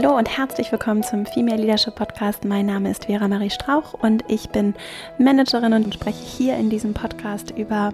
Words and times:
Hallo 0.00 0.16
und 0.16 0.28
herzlich 0.38 0.70
willkommen 0.70 1.02
zum 1.02 1.26
Female 1.26 1.60
Leadership 1.60 1.96
Podcast. 1.96 2.44
Mein 2.44 2.66
Name 2.66 2.88
ist 2.88 3.06
Vera 3.06 3.26
Marie 3.26 3.50
Strauch 3.50 3.94
und 3.94 4.22
ich 4.28 4.48
bin 4.50 4.76
Managerin 5.18 5.72
und 5.72 5.92
spreche 5.92 6.22
hier 6.22 6.56
in 6.56 6.70
diesem 6.70 6.94
Podcast 6.94 7.50
über 7.50 7.92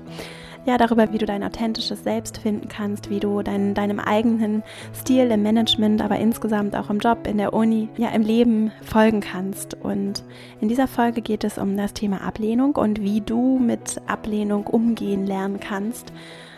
ja, 0.66 0.76
darüber, 0.76 1.14
wie 1.14 1.18
du 1.18 1.24
dein 1.24 1.42
authentisches 1.42 2.04
Selbst 2.04 2.36
finden 2.36 2.68
kannst, 2.68 3.08
wie 3.08 3.20
du 3.20 3.40
dein, 3.40 3.72
deinem 3.72 4.00
eigenen 4.00 4.62
Stil 4.94 5.30
im 5.30 5.42
Management, 5.42 6.02
aber 6.02 6.18
insgesamt 6.18 6.76
auch 6.76 6.90
im 6.90 6.98
Job, 6.98 7.26
in 7.26 7.38
der 7.38 7.54
Uni, 7.54 7.88
ja, 7.96 8.10
im 8.10 8.20
Leben 8.20 8.70
folgen 8.82 9.20
kannst. 9.20 9.72
Und 9.72 10.24
in 10.60 10.68
dieser 10.68 10.88
Folge 10.88 11.22
geht 11.22 11.42
es 11.42 11.56
um 11.56 11.74
das 11.74 11.94
Thema 11.94 12.20
Ablehnung 12.20 12.76
und 12.76 13.00
wie 13.00 13.22
du 13.22 13.58
mit 13.58 14.02
Ablehnung 14.06 14.66
umgehen 14.66 15.26
lernen 15.26 15.58
kannst. 15.58 16.12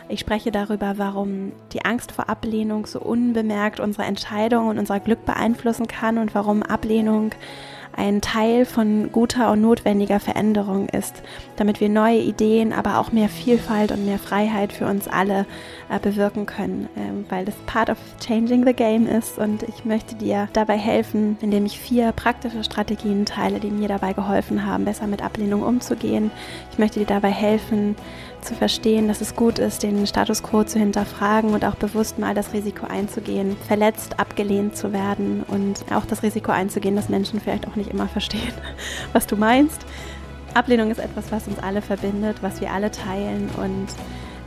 Ich 0.08 0.20
spreche 0.20 0.52
darüber, 0.52 0.98
warum 0.98 1.52
die 1.72 1.84
Angst 1.84 2.12
vor 2.12 2.28
Ablehnung 2.28 2.86
so 2.86 3.00
unbemerkt 3.00 3.80
unsere 3.80 4.04
Entscheidung 4.04 4.68
und 4.68 4.78
unser 4.78 5.00
Glück 5.00 5.24
beeinflussen 5.24 5.88
kann 5.88 6.18
und 6.18 6.34
warum 6.34 6.62
Ablehnung 6.62 7.32
ein 7.96 8.20
Teil 8.20 8.66
von 8.66 9.10
guter 9.10 9.50
und 9.50 9.62
notwendiger 9.62 10.20
Veränderung 10.20 10.88
ist, 10.90 11.22
damit 11.56 11.80
wir 11.80 11.88
neue 11.88 12.18
Ideen, 12.18 12.72
aber 12.72 12.98
auch 12.98 13.10
mehr 13.10 13.28
Vielfalt 13.28 13.90
und 13.90 14.04
mehr 14.04 14.18
Freiheit 14.18 14.72
für 14.72 14.86
uns 14.86 15.08
alle 15.08 15.46
äh, 15.88 15.98
bewirken 15.98 16.44
können, 16.44 16.88
ähm, 16.96 17.24
weil 17.30 17.46
das 17.46 17.54
Part 17.66 17.88
of 17.88 17.96
Changing 18.20 18.66
the 18.66 18.74
Game 18.74 19.06
ist 19.06 19.38
und 19.38 19.62
ich 19.62 19.86
möchte 19.86 20.14
dir 20.14 20.48
dabei 20.52 20.76
helfen, 20.76 21.38
indem 21.40 21.64
ich 21.64 21.80
vier 21.80 22.12
praktische 22.12 22.62
Strategien 22.62 23.24
teile, 23.24 23.60
die 23.60 23.70
mir 23.70 23.88
dabei 23.88 24.12
geholfen 24.12 24.66
haben, 24.66 24.84
besser 24.84 25.06
mit 25.06 25.22
Ablehnung 25.22 25.62
umzugehen. 25.62 26.30
Ich 26.72 26.78
möchte 26.78 27.00
dir 27.00 27.06
dabei 27.06 27.30
helfen, 27.30 27.96
zu 28.42 28.54
verstehen, 28.54 29.08
dass 29.08 29.20
es 29.20 29.34
gut 29.34 29.58
ist, 29.58 29.82
den 29.82 30.06
Status 30.06 30.42
quo 30.42 30.64
zu 30.64 30.78
hinterfragen 30.78 31.54
und 31.54 31.64
auch 31.64 31.74
bewusst 31.74 32.18
mal 32.18 32.34
das 32.34 32.52
Risiko 32.52 32.86
einzugehen, 32.86 33.56
verletzt, 33.66 34.18
abgelehnt 34.18 34.76
zu 34.76 34.92
werden 34.92 35.44
und 35.48 35.84
auch 35.92 36.04
das 36.04 36.22
Risiko 36.22 36.52
einzugehen, 36.52 36.96
dass 36.96 37.08
Menschen 37.08 37.40
vielleicht 37.40 37.66
auch 37.66 37.76
nicht 37.76 37.90
immer 37.90 38.08
verstehen, 38.08 38.52
was 39.12 39.26
du 39.26 39.36
meinst. 39.36 39.80
Ablehnung 40.54 40.90
ist 40.90 40.98
etwas, 41.00 41.30
was 41.30 41.48
uns 41.48 41.58
alle 41.58 41.82
verbindet, 41.82 42.38
was 42.42 42.60
wir 42.60 42.72
alle 42.72 42.90
teilen 42.90 43.50
und 43.56 43.88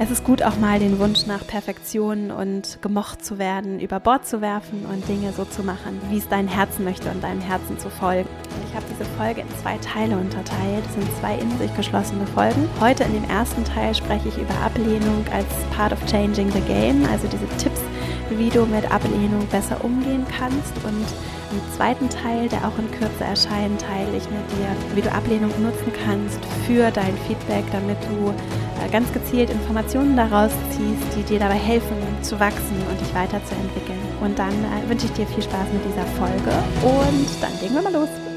es 0.02 0.10
ist 0.10 0.24
gut, 0.24 0.42
auch 0.44 0.56
mal 0.56 0.80
den 0.80 0.98
Wunsch 0.98 1.26
nach 1.26 1.46
Perfektion 1.46 2.32
und 2.32 2.82
gemocht 2.82 3.24
zu 3.24 3.38
werden, 3.38 3.82
über 3.82 4.00
Bord 4.00 4.26
zu 4.26 4.40
werfen 4.40 4.86
und 4.86 5.06
Dinge 5.10 5.34
so 5.34 5.44
zu 5.44 5.62
machen, 5.62 6.00
wie 6.10 6.18
es 6.18 6.30
dein 6.30 6.48
Herzen 6.48 6.86
möchte 6.86 7.10
und 7.12 7.22
deinem 7.22 7.42
Herzen 7.42 7.78
zu 7.78 7.90
folgen. 7.90 8.30
Ich 8.70 8.74
habe 8.74 8.86
diese 8.90 9.04
Folge 9.18 9.42
in 9.42 9.48
zwei 9.62 9.78
Teile 9.80 10.16
unterteilt. 10.16 10.86
Es 10.88 10.94
sind 10.94 11.18
zwei 11.20 11.36
in 11.36 11.58
sich 11.58 11.76
geschlossene 11.76 12.26
Folgen. 12.28 12.70
Heute 12.80 13.04
in 13.04 13.14
dem 13.14 13.30
ersten 13.30 13.66
Teil 13.66 13.94
spreche 13.94 14.30
ich 14.30 14.38
über 14.38 14.56
Ablehnung 14.64 15.26
als 15.34 15.48
Part 15.76 15.92
of 15.92 16.00
Changing 16.06 16.50
the 16.50 16.62
Game, 16.62 17.06
also 17.12 17.28
diese 17.28 17.48
Tipps, 17.58 17.82
wie 18.30 18.50
du 18.50 18.66
mit 18.66 18.90
Ablehnung 18.90 19.46
besser 19.48 19.84
umgehen 19.84 20.26
kannst. 20.30 20.74
Und 20.86 21.08
im 21.52 21.62
zweiten 21.76 22.10
Teil, 22.10 22.48
der 22.50 22.68
auch 22.68 22.78
in 22.78 22.90
Kürze 22.92 23.24
erscheint, 23.24 23.82
teile 23.82 24.16
ich 24.16 24.24
mit 24.30 24.46
dir, 24.52 24.96
wie 24.96 25.02
du 25.02 25.12
Ablehnung 25.12 25.52
nutzen 25.62 25.92
kannst 26.06 26.40
für 26.66 26.92
dein 26.92 27.16
Feedback, 27.28 27.66
damit 27.72 27.98
du 28.10 28.30
äh, 28.30 28.90
ganz 28.92 29.12
gezielt 29.14 29.50
Informationen 29.50 30.16
daraus 30.16 30.52
ziehst, 30.72 31.18
die 31.18 31.24
dir 31.24 31.40
dabei 31.40 31.56
helfen 31.56 31.98
zu 32.22 32.40
wachsen 32.40 32.78
und 32.90 33.00
dich 33.00 33.14
weiterzuentwickeln. 33.14 34.00
Und 34.22 34.38
dann 34.38 34.54
äh, 34.54 34.90
wünsche 34.90 35.06
ich 35.06 35.14
dir 35.14 35.28
viel 35.28 35.44
Spaß 35.44 35.68
mit 35.74 35.84
dieser 35.86 36.06
Folge 36.18 36.52
und 36.84 37.28
dann 37.42 37.52
legen 37.62 37.76
wir 37.76 37.82
mal 37.82 37.94
los. 37.94 38.29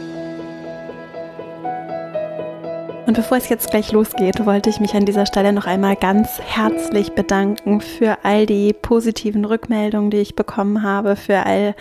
Und 3.12 3.16
bevor 3.16 3.36
es 3.36 3.50
jetzt 3.50 3.70
gleich 3.70 3.92
losgeht, 3.92 4.46
wollte 4.46 4.70
ich 4.70 4.80
mich 4.80 4.94
an 4.94 5.04
dieser 5.04 5.26
Stelle 5.26 5.52
noch 5.52 5.66
einmal 5.66 5.96
ganz 5.96 6.40
herzlich 6.40 7.12
bedanken 7.12 7.82
für 7.82 8.16
all 8.22 8.46
die 8.46 8.72
positiven 8.72 9.44
Rückmeldungen, 9.44 10.10
die 10.10 10.16
ich 10.16 10.34
bekommen 10.34 10.82
habe, 10.82 11.14
für 11.14 11.44
all 11.44 11.74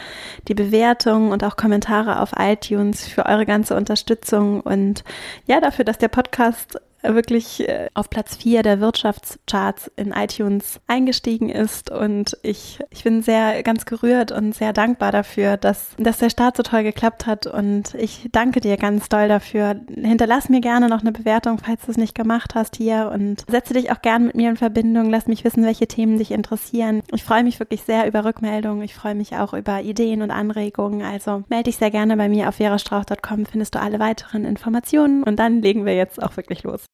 die 0.50 0.54
Bewertungen 0.56 1.32
und 1.32 1.46
auch 1.46 1.56
Kommentare 1.56 2.20
auf 2.20 2.34
iTunes, 2.38 3.08
für 3.08 3.28
eure 3.28 3.46
ganze 3.46 3.78
Unterstützung 3.78 4.60
und 4.60 5.06
ja, 5.46 5.62
dafür, 5.62 5.86
dass 5.86 5.98
der 5.98 6.10
Podcast 6.10 6.82
wirklich 7.04 7.68
äh, 7.68 7.90
auf 7.94 8.10
Platz 8.10 8.36
4 8.36 8.64
der 8.64 8.80
Wirtschaftscharts 8.80 9.92
in 9.96 10.12
iTunes 10.12 10.80
eingestiegen 10.88 11.50
ist. 11.50 11.90
Und 11.92 12.38
ich, 12.44 12.80
ich 12.90 13.04
bin 13.04 13.22
sehr 13.22 13.64
ganz 13.64 13.86
gerührt 13.86 14.32
und 14.32 14.54
sehr 14.54 14.74
dankbar 14.74 15.12
dafür, 15.12 15.58
dass, 15.58 15.96
dass 15.98 16.20
der 16.20 16.30
Start 16.30 16.58
so 16.58 16.64
toll 16.64 16.84
geklappt 16.84 17.26
hat. 17.26 17.48
Und 17.48 17.96
ich 17.96 18.30
danke 18.32 18.62
dir 18.62 18.78
ganz 18.78 19.10
doll 19.10 19.28
dafür. 19.28 19.76
Hinterlass 19.88 20.50
mir 20.50 20.62
gerne 20.62 20.90
noch 20.90 21.02
eine 21.02 21.12
Bewertung, 21.12 21.58
falls 21.58 21.86
du 21.86 21.92
es 21.92 21.98
nicht 21.98 22.16
gemacht 22.16 22.56
hast 22.56 22.76
hier. 22.76 23.12
Und 23.14 23.46
setze 23.50 23.74
dich 23.74 23.92
auch 23.92 24.02
gerne 24.02 24.26
mit 24.26 24.36
mir 24.36 24.50
in 24.50 24.58
Verbindung. 24.58 25.10
Lass 25.10 25.28
mich 25.28 25.44
wissen, 25.44 25.66
welche 25.66 25.88
Themen 25.88 26.18
dich 26.18 26.32
interessieren. 26.32 27.02
Ich 27.14 27.24
freue 27.24 27.44
mich 27.44 27.60
wirklich 27.60 27.84
sehr 27.84 28.08
über 28.08 28.26
Rückmeldungen. 28.26 28.84
Ich 28.84 28.96
freue 28.96 29.16
mich 29.16 29.36
auch 29.36 29.54
über 29.54 29.82
Ideen 29.82 30.22
und 30.22 30.32
Anregungen. 30.32 31.02
Also 31.02 31.44
melde 31.50 31.66
dich 31.66 31.78
sehr 31.78 31.92
gerne 31.92 32.18
bei 32.18 32.30
mir 32.30 32.50
auf 32.50 32.56
verastrauch.com. 32.56 33.46
Findest 33.46 33.76
du 33.76 33.80
alle 33.80 34.00
weiteren 34.00 34.46
Informationen. 34.46 35.24
Und 35.24 35.38
dann 35.38 35.62
legen 35.62 35.86
wir 35.86 35.96
jetzt 35.96 36.22
auch 36.22 36.38
wirklich 36.38 36.64
los. 36.64 36.91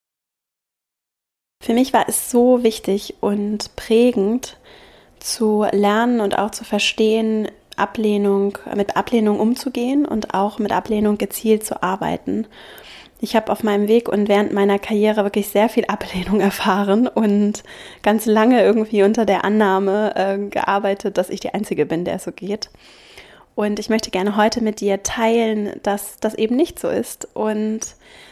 Für 1.59 1.73
mich 1.73 1.94
war 1.94 2.06
es 2.07 2.31
so 2.31 2.63
wichtig 2.63 3.16
und 3.19 3.75
prägend 3.75 4.57
zu 5.19 5.66
lernen 5.72 6.22
und 6.22 6.38
auch 6.38 6.51
zu 6.51 6.63
verstehen, 6.63 7.50
Ablehnung, 7.75 8.57
mit 8.75 8.97
Ablehnung 8.97 9.40
umzugehen 9.40 10.06
und 10.06 10.34
auch 10.34 10.59
mit 10.59 10.72
Ablehnung 10.72 11.18
gezielt 11.18 11.66
zu 11.66 11.84
arbeiten. 11.84 12.47
Ich 13.19 13.35
habe 13.35 13.51
auf 13.51 13.63
meinem 13.63 13.88
Weg 13.88 14.09
und 14.09 14.28
während 14.28 14.53
meiner 14.53 14.78
Karriere 14.78 15.23
wirklich 15.23 15.47
sehr 15.47 15.69
viel 15.69 15.85
Ablehnung 15.85 16.40
erfahren 16.41 17.07
und 17.07 17.63
ganz 18.03 18.25
lange 18.25 18.63
irgendwie 18.63 19.03
unter 19.03 19.25
der 19.25 19.44
Annahme 19.44 20.16
äh, 20.16 20.38
gearbeitet, 20.50 21.18
dass 21.18 21.29
ich 21.29 21.39
die 21.39 21.53
Einzige 21.53 21.85
bin, 21.85 22.06
der 22.06 22.16
es 22.16 22.24
so 22.24 22.31
geht. 22.31 22.69
Und 23.56 23.79
ich 23.79 23.89
möchte 23.89 24.12
gerne 24.12 24.38
heute 24.38 24.62
mit 24.62 24.81
dir 24.81 25.01
teilen, 25.01 25.79
dass 25.81 26.18
das 26.19 26.35
eben 26.35 26.56
nicht 26.56 26.78
so 26.78 26.89
ist 26.89 27.28
und 27.34 27.79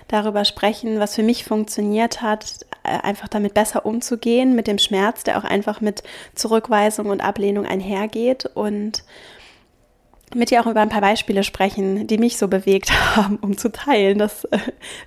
darüber 0.07 0.45
sprechen, 0.45 0.99
was 0.99 1.15
für 1.15 1.23
mich 1.23 1.45
funktioniert 1.45 2.21
hat, 2.21 2.65
einfach 2.85 3.27
damit 3.27 3.53
besser 3.53 3.85
umzugehen, 3.85 4.55
mit 4.55 4.67
dem 4.67 4.77
Schmerz, 4.77 5.23
der 5.23 5.37
auch 5.37 5.43
einfach 5.43 5.81
mit 5.81 6.03
Zurückweisung 6.33 7.07
und 7.07 7.21
Ablehnung 7.21 7.65
einhergeht 7.65 8.45
und 8.53 9.03
mit 10.33 10.49
dir 10.49 10.61
auch 10.61 10.67
über 10.67 10.81
ein 10.81 10.89
paar 10.89 11.01
Beispiele 11.01 11.43
sprechen, 11.43 12.07
die 12.07 12.17
mich 12.17 12.37
so 12.37 12.47
bewegt 12.47 12.91
haben, 13.15 13.37
um 13.37 13.57
zu 13.57 13.71
teilen, 13.71 14.17
dass 14.17 14.45
äh, 14.45 14.59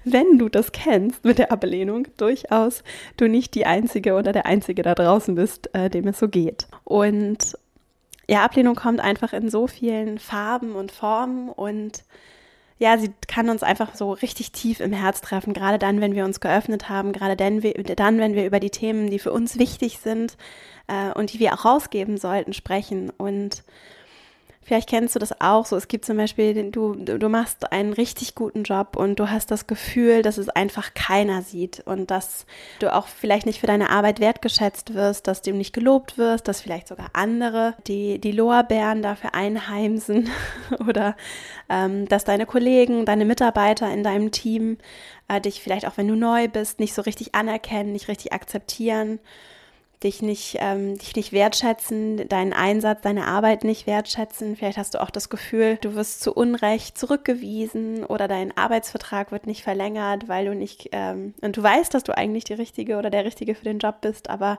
wenn 0.04 0.38
du 0.38 0.48
das 0.48 0.72
kennst 0.72 1.24
mit 1.24 1.38
der 1.38 1.52
Ablehnung, 1.52 2.06
durchaus 2.16 2.82
du 3.16 3.28
nicht 3.28 3.54
die 3.54 3.66
Einzige 3.66 4.14
oder 4.14 4.32
der 4.32 4.46
Einzige 4.46 4.82
da 4.82 4.94
draußen 4.94 5.34
bist, 5.34 5.74
äh, 5.74 5.90
dem 5.90 6.08
es 6.08 6.18
so 6.18 6.28
geht. 6.28 6.68
Und 6.84 7.56
ja, 8.28 8.44
Ablehnung 8.44 8.74
kommt 8.74 9.00
einfach 9.00 9.32
in 9.32 9.48
so 9.48 9.66
vielen 9.66 10.18
Farben 10.18 10.72
und 10.72 10.92
Formen 10.92 11.48
und 11.48 12.04
ja, 12.78 12.96
sie 12.96 13.12
kann 13.26 13.50
uns 13.50 13.62
einfach 13.62 13.94
so 13.94 14.12
richtig 14.12 14.52
tief 14.52 14.80
im 14.80 14.92
Herz 14.92 15.20
treffen, 15.20 15.52
gerade 15.52 15.78
dann, 15.78 16.00
wenn 16.00 16.14
wir 16.14 16.24
uns 16.24 16.40
geöffnet 16.40 16.88
haben, 16.88 17.12
gerade 17.12 17.36
dann, 17.36 17.62
wenn 17.62 18.34
wir 18.34 18.46
über 18.46 18.60
die 18.60 18.70
Themen, 18.70 19.10
die 19.10 19.18
für 19.18 19.32
uns 19.32 19.58
wichtig 19.58 19.98
sind 19.98 20.36
äh, 20.86 21.12
und 21.12 21.32
die 21.32 21.40
wir 21.40 21.54
auch 21.54 21.64
rausgeben 21.64 22.18
sollten, 22.18 22.52
sprechen. 22.52 23.10
Und 23.10 23.64
Vielleicht 24.62 24.90
kennst 24.90 25.14
du 25.14 25.18
das 25.18 25.40
auch 25.40 25.64
so. 25.64 25.76
Es 25.76 25.88
gibt 25.88 26.04
zum 26.04 26.18
Beispiel, 26.18 26.70
du, 26.70 26.94
du 26.94 27.28
machst 27.30 27.72
einen 27.72 27.94
richtig 27.94 28.34
guten 28.34 28.64
Job 28.64 28.96
und 28.96 29.18
du 29.18 29.30
hast 29.30 29.50
das 29.50 29.66
Gefühl, 29.66 30.20
dass 30.20 30.36
es 30.36 30.50
einfach 30.50 30.92
keiner 30.92 31.40
sieht 31.40 31.80
und 31.86 32.10
dass 32.10 32.44
du 32.78 32.94
auch 32.94 33.06
vielleicht 33.06 33.46
nicht 33.46 33.60
für 33.60 33.66
deine 33.66 33.88
Arbeit 33.88 34.20
wertgeschätzt 34.20 34.92
wirst, 34.92 35.26
dass 35.26 35.40
du 35.40 35.52
nicht 35.52 35.72
gelobt 35.72 36.18
wirst, 36.18 36.48
dass 36.48 36.60
vielleicht 36.60 36.88
sogar 36.88 37.08
andere 37.14 37.76
die, 37.86 38.18
die 38.18 38.32
Lorbeeren 38.32 39.00
dafür 39.00 39.34
einheimsen 39.34 40.28
oder 40.86 41.16
ähm, 41.70 42.06
dass 42.06 42.24
deine 42.24 42.44
Kollegen, 42.44 43.06
deine 43.06 43.24
Mitarbeiter 43.24 43.90
in 43.90 44.04
deinem 44.04 44.32
Team 44.32 44.76
äh, 45.28 45.40
dich 45.40 45.62
vielleicht 45.62 45.86
auch, 45.86 45.96
wenn 45.96 46.08
du 46.08 46.14
neu 46.14 46.46
bist, 46.46 46.78
nicht 46.78 46.92
so 46.92 47.00
richtig 47.00 47.34
anerkennen, 47.34 47.92
nicht 47.92 48.08
richtig 48.08 48.34
akzeptieren 48.34 49.18
dich 50.02 50.22
nicht, 50.22 50.56
ähm, 50.60 50.96
dich 50.96 51.16
nicht 51.16 51.32
wertschätzen, 51.32 52.28
deinen 52.28 52.52
Einsatz, 52.52 53.00
deine 53.02 53.26
Arbeit 53.26 53.64
nicht 53.64 53.86
wertschätzen. 53.86 54.56
Vielleicht 54.56 54.78
hast 54.78 54.94
du 54.94 55.02
auch 55.02 55.10
das 55.10 55.28
Gefühl, 55.28 55.76
du 55.80 55.94
wirst 55.94 56.20
zu 56.20 56.32
Unrecht 56.32 56.96
zurückgewiesen 56.96 58.04
oder 58.04 58.28
dein 58.28 58.56
Arbeitsvertrag 58.56 59.32
wird 59.32 59.46
nicht 59.46 59.62
verlängert, 59.62 60.28
weil 60.28 60.46
du 60.46 60.54
nicht, 60.54 60.90
ähm, 60.92 61.34
und 61.40 61.56
du 61.56 61.62
weißt, 61.62 61.92
dass 61.92 62.04
du 62.04 62.16
eigentlich 62.16 62.44
die 62.44 62.54
Richtige 62.54 62.96
oder 62.96 63.10
der 63.10 63.24
Richtige 63.24 63.54
für 63.54 63.64
den 63.64 63.80
Job 63.80 64.00
bist, 64.00 64.30
aber 64.30 64.58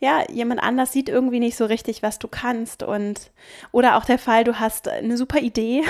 ja, 0.00 0.22
jemand 0.30 0.62
anders 0.62 0.92
sieht 0.92 1.08
irgendwie 1.08 1.40
nicht 1.40 1.56
so 1.56 1.64
richtig, 1.64 2.04
was 2.04 2.20
du 2.20 2.28
kannst. 2.28 2.84
Und 2.84 3.32
oder 3.72 3.96
auch 3.96 4.04
der 4.04 4.18
Fall, 4.18 4.44
du 4.44 4.60
hast 4.60 4.86
eine 4.86 5.16
super 5.16 5.40
Idee. 5.40 5.82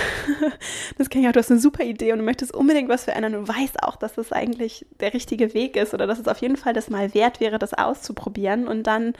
das 0.98 1.10
kenne 1.10 1.24
ich 1.24 1.28
auch, 1.28 1.32
du 1.32 1.40
hast 1.40 1.50
eine 1.50 1.60
super 1.60 1.84
Idee 1.84 2.12
und 2.12 2.18
du 2.20 2.24
möchtest 2.24 2.54
unbedingt 2.54 2.88
was 2.88 3.04
verändern 3.04 3.34
und 3.34 3.48
weißt 3.48 3.82
auch, 3.82 3.96
dass 3.96 4.14
das 4.14 4.32
eigentlich 4.32 4.86
der 5.00 5.12
richtige 5.12 5.52
Weg 5.52 5.76
ist 5.76 5.92
oder 5.92 6.06
dass 6.06 6.18
es 6.18 6.26
auf 6.26 6.38
jeden 6.38 6.56
Fall 6.56 6.72
das 6.72 6.88
mal 6.88 7.12
wert 7.12 7.40
wäre, 7.40 7.58
das 7.58 7.74
auszuprobieren. 7.74 8.66
Und 8.66 8.84
dann, 8.86 9.12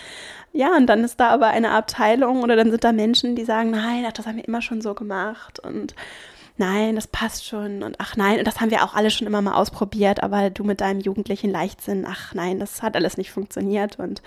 ja, 0.55 0.75
und 0.75 0.87
dann 0.87 1.05
ist 1.05 1.21
da 1.21 1.29
aber 1.29 1.49
eine 1.49 1.73
Abteilung 1.73 2.43
oder 2.43 2.57
dann 2.57 2.71
sind 2.71 2.83
da 2.83 2.93
Menschen, 2.93 3.37
die 3.37 3.45
sagen, 3.45 3.71
nein, 3.71 4.05
ach, 4.07 4.13
das 4.13 4.27
haben 4.27 4.37
wir 4.37 4.49
immer 4.49 4.63
schon 4.63 4.81
so 4.81 4.95
gemacht. 4.95 5.61
Und 5.61 5.95
nein, 6.57 6.95
das 6.97 7.07
passt 7.07 7.47
schon 7.47 7.83
und 7.83 7.97
ach 7.99 8.17
nein, 8.17 8.39
und 8.39 8.47
das 8.47 8.61
haben 8.61 8.71
wir 8.71 8.85
auch 8.85 8.95
alle 8.95 9.11
schon 9.11 9.27
immer 9.27 9.43
mal 9.43 9.55
ausprobiert, 9.55 10.23
aber 10.23 10.49
du 10.49 10.65
mit 10.65 10.81
deinem 10.81 11.01
jugendlichen 11.01 11.51
Leichtsinn, 11.51 12.07
ach 12.09 12.35
nein, 12.35 12.59
das 12.59 12.83
hat 12.83 12.97
alles 12.97 13.17
nicht 13.17 13.31
funktioniert 13.31 13.99
und 13.99 14.23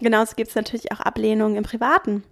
genauso 0.00 0.34
gibt 0.36 0.50
es 0.50 0.56
natürlich 0.56 0.92
auch 0.92 1.00
Ablehnung 1.00 1.56
im 1.56 1.64
Privaten. 1.64 2.24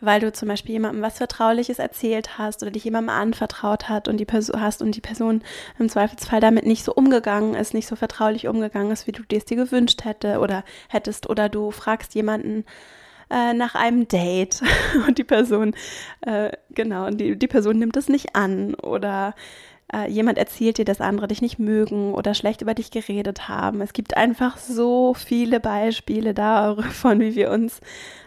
weil 0.00 0.20
du 0.20 0.32
zum 0.32 0.48
Beispiel 0.48 0.74
jemandem 0.74 1.02
was 1.02 1.18
Vertrauliches 1.18 1.78
erzählt 1.78 2.38
hast 2.38 2.62
oder 2.62 2.70
dich 2.70 2.84
jemandem 2.84 3.10
anvertraut 3.10 3.88
hat 3.88 4.06
und 4.08 4.18
die 4.18 4.24
Person 4.24 4.60
hast 4.60 4.80
und 4.82 4.94
die 4.94 5.00
Person 5.00 5.42
im 5.78 5.88
Zweifelsfall 5.88 6.40
damit 6.40 6.66
nicht 6.66 6.84
so 6.84 6.94
umgegangen 6.94 7.54
ist, 7.54 7.74
nicht 7.74 7.88
so 7.88 7.96
vertraulich 7.96 8.46
umgegangen 8.46 8.92
ist, 8.92 9.06
wie 9.06 9.12
du 9.12 9.22
dir 9.24 9.38
es 9.38 9.44
dir 9.44 9.56
gewünscht 9.56 10.04
hätte 10.04 10.38
oder 10.38 10.64
hättest 10.88 11.28
oder 11.28 11.48
du 11.48 11.70
fragst 11.72 12.14
jemanden 12.14 12.64
äh, 13.30 13.52
nach 13.54 13.74
einem 13.74 14.06
Date 14.08 14.62
und 15.08 15.18
die 15.18 15.24
Person 15.24 15.74
äh, 16.20 16.52
genau 16.70 17.10
die 17.10 17.36
die 17.36 17.48
Person 17.48 17.78
nimmt 17.78 17.96
es 17.96 18.08
nicht 18.08 18.36
an 18.36 18.74
oder 18.74 19.34
äh, 19.92 20.10
jemand 20.10 20.38
erzählt 20.38 20.78
dir, 20.78 20.84
dass 20.84 21.00
andere 21.00 21.28
dich 21.28 21.40
nicht 21.40 21.58
mögen 21.58 22.12
oder 22.14 22.34
schlecht 22.34 22.60
über 22.62 22.74
dich 22.74 22.90
geredet 22.90 23.48
haben. 23.48 23.80
Es 23.80 23.92
gibt 23.92 24.16
einfach 24.16 24.58
so 24.58 25.14
viele 25.14 25.60
Beispiele 25.60 26.34
davon, 26.34 27.20
wie 27.20 27.34
wir 27.34 27.50
uns 27.50 27.80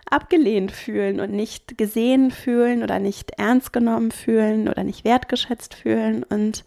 abgelehnt 0.10 0.72
fühlen 0.72 1.20
und 1.20 1.32
nicht 1.32 1.78
gesehen 1.78 2.32
fühlen 2.32 2.84
oder 2.84 3.00
nicht 3.00 3.32
ernst 3.38 3.72
genommen 3.72 4.12
fühlen 4.12 4.68
oder 4.68 4.84
nicht 4.84 5.06
wertgeschätzt 5.06 5.74
fühlen 5.74 6.24
und 6.24 6.66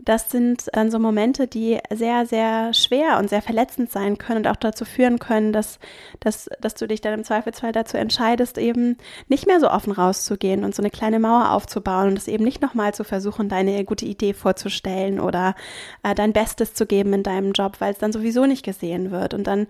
das 0.00 0.30
sind 0.30 0.68
dann 0.72 0.90
so 0.90 0.98
Momente, 0.98 1.46
die 1.46 1.78
sehr, 1.92 2.26
sehr 2.26 2.74
schwer 2.74 3.18
und 3.18 3.30
sehr 3.30 3.42
verletzend 3.42 3.90
sein 3.90 4.18
können 4.18 4.38
und 4.38 4.48
auch 4.48 4.56
dazu 4.56 4.84
führen 4.84 5.18
können, 5.18 5.52
dass, 5.52 5.78
dass, 6.20 6.50
dass 6.60 6.74
du 6.74 6.86
dich 6.86 7.00
dann 7.00 7.14
im 7.14 7.24
Zweifelsfall 7.24 7.72
dazu 7.72 7.96
entscheidest, 7.96 8.58
eben 8.58 8.98
nicht 9.28 9.46
mehr 9.46 9.60
so 9.60 9.70
offen 9.70 9.92
rauszugehen 9.92 10.64
und 10.64 10.74
so 10.74 10.82
eine 10.82 10.90
kleine 10.90 11.20
Mauer 11.20 11.52
aufzubauen 11.52 12.08
und 12.08 12.18
es 12.18 12.28
eben 12.28 12.44
nicht 12.44 12.60
nochmal 12.60 12.92
zu 12.92 13.04
versuchen, 13.04 13.48
deine 13.48 13.84
gute 13.84 14.04
Idee 14.04 14.34
vorzustellen 14.34 15.20
oder 15.20 15.54
äh, 16.02 16.14
dein 16.14 16.32
Bestes 16.32 16.74
zu 16.74 16.86
geben 16.86 17.12
in 17.12 17.22
deinem 17.22 17.52
Job, 17.52 17.76
weil 17.78 17.92
es 17.92 17.98
dann 17.98 18.12
sowieso 18.12 18.46
nicht 18.46 18.64
gesehen 18.64 19.10
wird. 19.10 19.32
Und 19.32 19.46
dann 19.46 19.68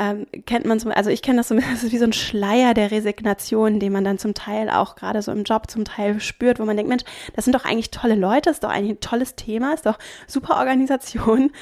ähm, 0.00 0.26
kennt 0.46 0.64
man 0.64 0.80
so, 0.80 0.88
also 0.88 1.10
ich 1.10 1.20
kenne 1.20 1.36
das 1.36 1.48
so, 1.48 1.54
das 1.70 1.84
ist 1.84 1.92
wie 1.92 1.98
so 1.98 2.04
ein 2.04 2.14
Schleier 2.14 2.72
der 2.72 2.90
Resignation, 2.90 3.78
den 3.78 3.92
man 3.92 4.02
dann 4.02 4.18
zum 4.18 4.32
Teil 4.32 4.70
auch 4.70 4.96
gerade 4.96 5.20
so 5.20 5.30
im 5.30 5.44
Job 5.44 5.70
zum 5.70 5.84
Teil 5.84 6.20
spürt, 6.20 6.58
wo 6.58 6.64
man 6.64 6.76
denkt, 6.76 6.88
Mensch, 6.88 7.04
das 7.34 7.44
sind 7.44 7.54
doch 7.54 7.66
eigentlich 7.66 7.90
tolle 7.90 8.14
Leute, 8.14 8.48
ist 8.48 8.64
doch 8.64 8.70
eigentlich 8.70 8.96
ein 8.96 9.00
tolles 9.00 9.36
Thema, 9.36 9.74
ist 9.74 9.84
doch 9.84 9.98
super 10.26 10.56
Organisation. 10.56 11.52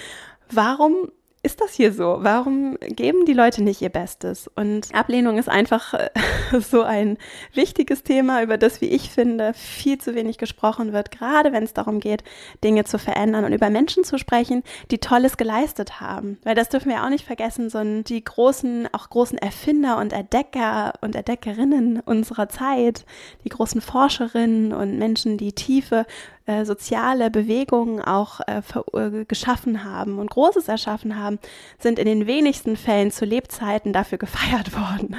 Warum 0.50 1.10
ist 1.42 1.60
das 1.60 1.74
hier 1.74 1.92
so? 1.92 2.18
Warum 2.20 2.76
geben 2.80 3.24
die 3.24 3.32
Leute 3.32 3.62
nicht 3.62 3.80
ihr 3.80 3.90
Bestes? 3.90 4.50
Und 4.56 4.92
Ablehnung 4.92 5.38
ist 5.38 5.48
einfach 5.48 5.94
äh, 5.94 6.10
so 6.60 6.82
ein 6.82 7.16
wichtiges 7.54 8.02
Thema, 8.02 8.42
über 8.42 8.58
das, 8.58 8.80
wie 8.80 8.86
ich 8.86 9.10
finde, 9.10 9.54
viel 9.54 9.98
zu 9.98 10.14
wenig 10.14 10.38
gesprochen 10.38 10.92
wird, 10.92 11.10
gerade 11.10 11.52
wenn 11.52 11.62
es 11.62 11.74
darum 11.74 12.00
geht, 12.00 12.24
Dinge 12.64 12.84
zu 12.84 12.98
verändern 12.98 13.44
und 13.44 13.52
über 13.52 13.70
Menschen 13.70 14.02
zu 14.02 14.18
sprechen, 14.18 14.64
die 14.90 14.98
Tolles 14.98 15.36
geleistet 15.36 16.00
haben. 16.00 16.38
Weil 16.42 16.56
das 16.56 16.70
dürfen 16.70 16.90
wir 16.90 17.04
auch 17.04 17.10
nicht 17.10 17.24
vergessen, 17.24 17.70
sondern 17.70 18.04
die 18.04 18.22
großen, 18.22 18.88
auch 18.92 19.08
großen 19.08 19.38
Erfinder 19.38 19.98
und 19.98 20.12
Entdecker 20.12 20.94
und 21.00 21.14
Entdeckerinnen 21.14 22.00
unserer 22.00 22.48
Zeit, 22.48 23.04
die 23.44 23.50
großen 23.50 23.80
Forscherinnen 23.80 24.72
und 24.72 24.98
Menschen, 24.98 25.38
die 25.38 25.52
tiefe 25.52 26.04
äh, 26.48 26.64
soziale 26.64 27.30
Bewegungen 27.30 28.00
auch 28.00 28.40
äh, 28.46 28.62
äh, 28.94 29.26
geschaffen 29.26 29.84
haben 29.84 30.18
und 30.18 30.30
Großes 30.30 30.66
erschaffen 30.66 31.18
haben, 31.18 31.38
sind 31.78 31.98
in 31.98 32.06
den 32.06 32.26
wenigsten 32.26 32.78
Fällen 32.78 33.10
zu 33.10 33.26
Lebzeiten 33.26 33.92
dafür 33.92 34.16
gefeiert 34.16 34.72
worden, 34.80 35.14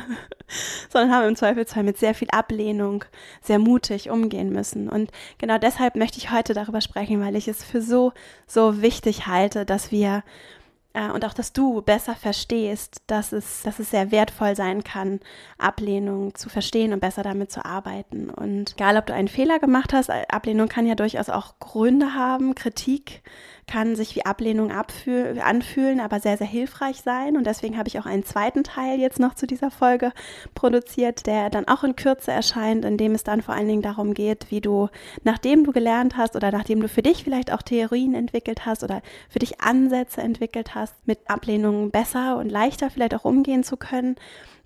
sondern 0.89 1.13
haben 1.13 1.27
im 1.27 1.35
Zweifelsfall 1.35 1.83
mit 1.83 1.99
sehr 1.99 2.15
viel 2.15 2.29
Ablehnung 2.31 3.05
sehr 3.43 3.59
mutig 3.59 4.09
umgehen 4.09 4.51
müssen. 4.51 4.89
Und 4.89 5.11
genau 5.37 5.59
deshalb 5.59 5.95
möchte 5.95 6.17
ich 6.17 6.31
heute 6.31 6.55
darüber 6.55 6.81
sprechen, 6.81 7.21
weil 7.21 7.35
ich 7.35 7.47
es 7.47 7.63
für 7.63 7.83
so, 7.83 8.11
so 8.47 8.81
wichtig 8.81 9.27
halte, 9.27 9.67
dass 9.67 9.91
wir 9.91 10.23
äh, 10.93 11.09
und 11.09 11.23
auch, 11.25 11.33
dass 11.33 11.53
du 11.53 11.81
besser 11.81 12.15
verstehst, 12.15 13.01
dass 13.07 13.31
es, 13.31 13.61
dass 13.63 13.79
es 13.79 13.91
sehr 13.91 14.11
wertvoll 14.11 14.55
sein 14.55 14.83
kann, 14.83 15.19
Ablehnung 15.57 16.33
zu 16.35 16.49
verstehen 16.49 16.93
und 16.93 16.99
besser 16.99 17.23
damit 17.23 17.51
zu 17.51 17.63
arbeiten. 17.63 18.29
Und 18.29 18.73
egal, 18.73 18.97
ob 18.97 19.05
du 19.05 19.13
einen 19.13 19.27
Fehler 19.27 19.59
gemacht 19.59 19.93
hast, 19.93 20.09
Ablehnung 20.09 20.67
kann 20.67 20.87
ja 20.87 20.95
durchaus 20.95 21.29
auch 21.29 21.59
Gründe 21.59 22.15
haben, 22.15 22.55
Kritik 22.55 23.21
kann 23.69 23.95
sich 23.95 24.15
wie 24.15 24.25
Ablehnung 24.25 24.71
anfühlen, 24.71 25.99
aber 25.99 26.19
sehr, 26.19 26.37
sehr 26.37 26.47
hilfreich 26.47 27.01
sein. 27.01 27.37
Und 27.37 27.45
deswegen 27.45 27.77
habe 27.77 27.87
ich 27.87 27.99
auch 27.99 28.07
einen 28.07 28.25
zweiten 28.25 28.63
Teil 28.63 28.99
jetzt 28.99 29.19
noch 29.19 29.35
zu 29.35 29.45
dieser 29.45 29.69
Folge 29.69 30.11
produziert, 30.55 31.27
der 31.27 31.51
dann 31.51 31.67
auch 31.67 31.83
in 31.83 31.95
Kürze 31.95 32.31
erscheint, 32.31 32.83
in 32.83 32.97
dem 32.97 33.13
es 33.13 33.23
dann 33.23 33.43
vor 33.43 33.53
allen 33.53 33.67
Dingen 33.67 33.83
darum 33.83 34.15
geht, 34.15 34.47
wie 34.49 34.59
du, 34.59 34.89
nachdem 35.23 35.65
du 35.65 35.71
gelernt 35.71 36.17
hast 36.17 36.35
oder 36.35 36.51
nachdem 36.51 36.81
du 36.81 36.87
für 36.87 37.03
dich 37.03 37.23
vielleicht 37.23 37.53
auch 37.53 37.61
Theorien 37.61 38.15
entwickelt 38.15 38.65
hast 38.65 38.83
oder 38.83 39.03
für 39.29 39.39
dich 39.39 39.61
Ansätze 39.61 40.21
entwickelt 40.21 40.73
hast, 40.73 40.95
mit 41.05 41.19
Ablehnungen 41.29 41.91
besser 41.91 42.37
und 42.37 42.49
leichter 42.49 42.89
vielleicht 42.89 43.13
auch 43.13 43.25
umgehen 43.25 43.63
zu 43.63 43.77
können, 43.77 44.15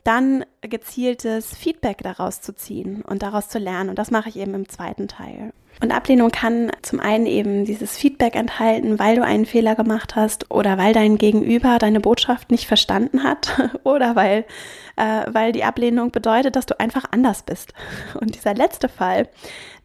dann 0.04 0.46
gezieltes 0.62 1.56
Feedback 1.56 2.00
daraus 2.04 2.42
zu 2.42 2.54
ziehen 2.54 3.04
und 3.04 3.24
daraus 3.24 3.48
zu 3.50 3.60
lernen. 3.60 3.90
Und 3.90 4.00
das 4.00 4.12
mache 4.12 4.30
ich 4.30 4.38
eben 4.38 4.54
im 4.54 4.68
zweiten 4.68 5.08
Teil. 5.08 5.54
Und 5.82 5.92
Ablehnung 5.92 6.30
kann 6.30 6.72
zum 6.82 7.00
einen 7.00 7.26
eben 7.26 7.66
dieses 7.66 7.98
Feedback 7.98 8.36
enthalten, 8.36 9.00
weil 9.00 9.16
du 9.16 9.24
einen 9.24 9.46
Fehler 9.46 9.76
gemacht 9.76 10.16
hast 10.16 10.52
oder 10.52 10.78
weil 10.78 10.94
dein 10.94 11.18
Gegenüber 11.18 11.80
deine 11.80 12.00
Botschaft 12.00 12.52
nicht 12.52 12.68
verstanden 12.68 13.24
hat 13.24 13.72
oder 13.84 14.16
weil, 14.16 14.46
äh, 14.98 15.26
weil 15.28 15.52
die 15.52 15.64
Ablehnung 15.64 16.12
bedeutet, 16.12 16.56
dass 16.56 16.66
du 16.66 16.80
einfach 16.80 17.06
anders 17.12 17.44
bist. 17.44 17.74
Und 18.20 18.36
dieser 18.36 18.54
letzte 18.54 18.88
Fall, 18.88 19.28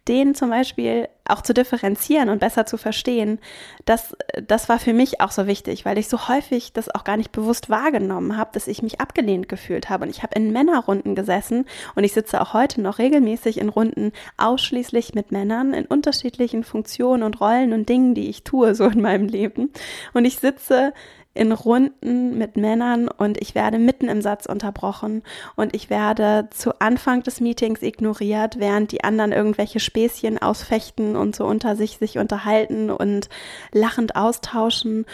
den 0.08 0.34
zum 0.34 0.50
Beispiel 0.50 1.08
auch 1.28 1.42
zu 1.42 1.52
differenzieren 1.52 2.30
und 2.30 2.40
besser 2.40 2.64
zu 2.64 2.78
verstehen, 2.78 3.38
das, 3.84 4.16
das 4.46 4.68
war 4.68 4.78
für 4.78 4.94
mich 4.94 5.20
auch 5.20 5.30
so 5.30 5.46
wichtig, 5.46 5.84
weil 5.84 5.98
ich 5.98 6.08
so 6.08 6.28
häufig 6.28 6.72
das 6.72 6.92
auch 6.94 7.04
gar 7.04 7.16
nicht 7.18 7.32
bewusst 7.32 7.68
wahrgenommen 7.68 8.36
habe, 8.36 8.50
dass 8.54 8.66
ich 8.66 8.82
mich 8.82 9.00
abgelehnt 9.00 9.48
gefühlt 9.48 9.90
habe. 9.90 10.04
Und 10.04 10.10
ich 10.10 10.22
habe 10.22 10.34
in 10.34 10.52
Männerrunden 10.52 11.14
gesessen 11.14 11.66
und 11.94 12.04
ich 12.04 12.14
sitze 12.14 12.40
auch 12.40 12.54
heute 12.54 12.80
noch 12.80 12.98
regelmäßig 12.98 13.58
in 13.58 13.68
Runden 13.68 14.12
ausschließlich 14.38 15.14
mit 15.14 15.30
Männern 15.30 15.74
in 15.74 15.84
unterschiedlichen 15.84 16.64
Funktionen 16.64 17.22
und 17.22 17.40
Rollen 17.40 17.72
und 17.72 17.88
Dingen, 17.88 18.14
die 18.14 18.30
ich 18.30 18.42
tue 18.44 18.74
so 18.74 18.86
in 18.86 19.02
meinem 19.02 19.28
Leben. 19.28 19.70
Und 20.14 20.24
ich 20.24 20.38
sitze 20.38 20.94
in 21.38 21.52
Runden 21.52 22.36
mit 22.36 22.56
Männern 22.56 23.08
und 23.08 23.40
ich 23.40 23.54
werde 23.54 23.78
mitten 23.78 24.08
im 24.08 24.20
Satz 24.20 24.46
unterbrochen 24.46 25.22
und 25.56 25.74
ich 25.74 25.88
werde 25.88 26.48
zu 26.50 26.80
Anfang 26.80 27.22
des 27.22 27.40
Meetings 27.40 27.82
ignoriert, 27.82 28.58
während 28.58 28.92
die 28.92 29.04
anderen 29.04 29.32
irgendwelche 29.32 29.80
Späßchen 29.80 30.38
ausfechten 30.38 31.16
und 31.16 31.36
so 31.36 31.46
unter 31.46 31.76
sich 31.76 31.98
sich 31.98 32.18
unterhalten 32.18 32.90
und 32.90 33.28
lachend 33.72 34.16
austauschen 34.16 35.06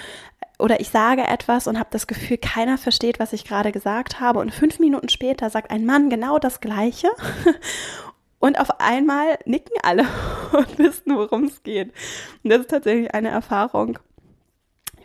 oder 0.59 0.81
ich 0.81 0.88
sage 0.88 1.23
etwas 1.23 1.67
und 1.67 1.79
habe 1.79 1.88
das 1.91 2.06
Gefühl, 2.06 2.38
keiner 2.38 2.79
versteht, 2.79 3.19
was 3.19 3.32
ich 3.32 3.44
gerade 3.44 3.73
gesagt 3.73 4.21
habe. 4.21 4.38
Und 4.38 4.55
fünf 4.55 4.79
Minuten 4.79 5.09
später 5.09 5.50
sagt 5.50 5.71
ein 5.71 5.85
Mann 5.85 6.11
genau 6.11 6.38
das 6.38 6.61
Gleiche. 6.61 7.09
Und 8.38 8.61
auf 8.61 8.79
einmal 8.79 9.38
nicken 9.47 9.73
alle 9.83 10.02
und 10.52 10.78
wissen, 10.78 11.16
worum 11.16 11.45
es 11.45 11.62
geht. 11.62 11.95
Und 12.43 12.50
das 12.50 12.61
ist 12.61 12.71
tatsächlich 12.71 13.14
eine 13.14 13.31
Erfahrung, 13.31 13.99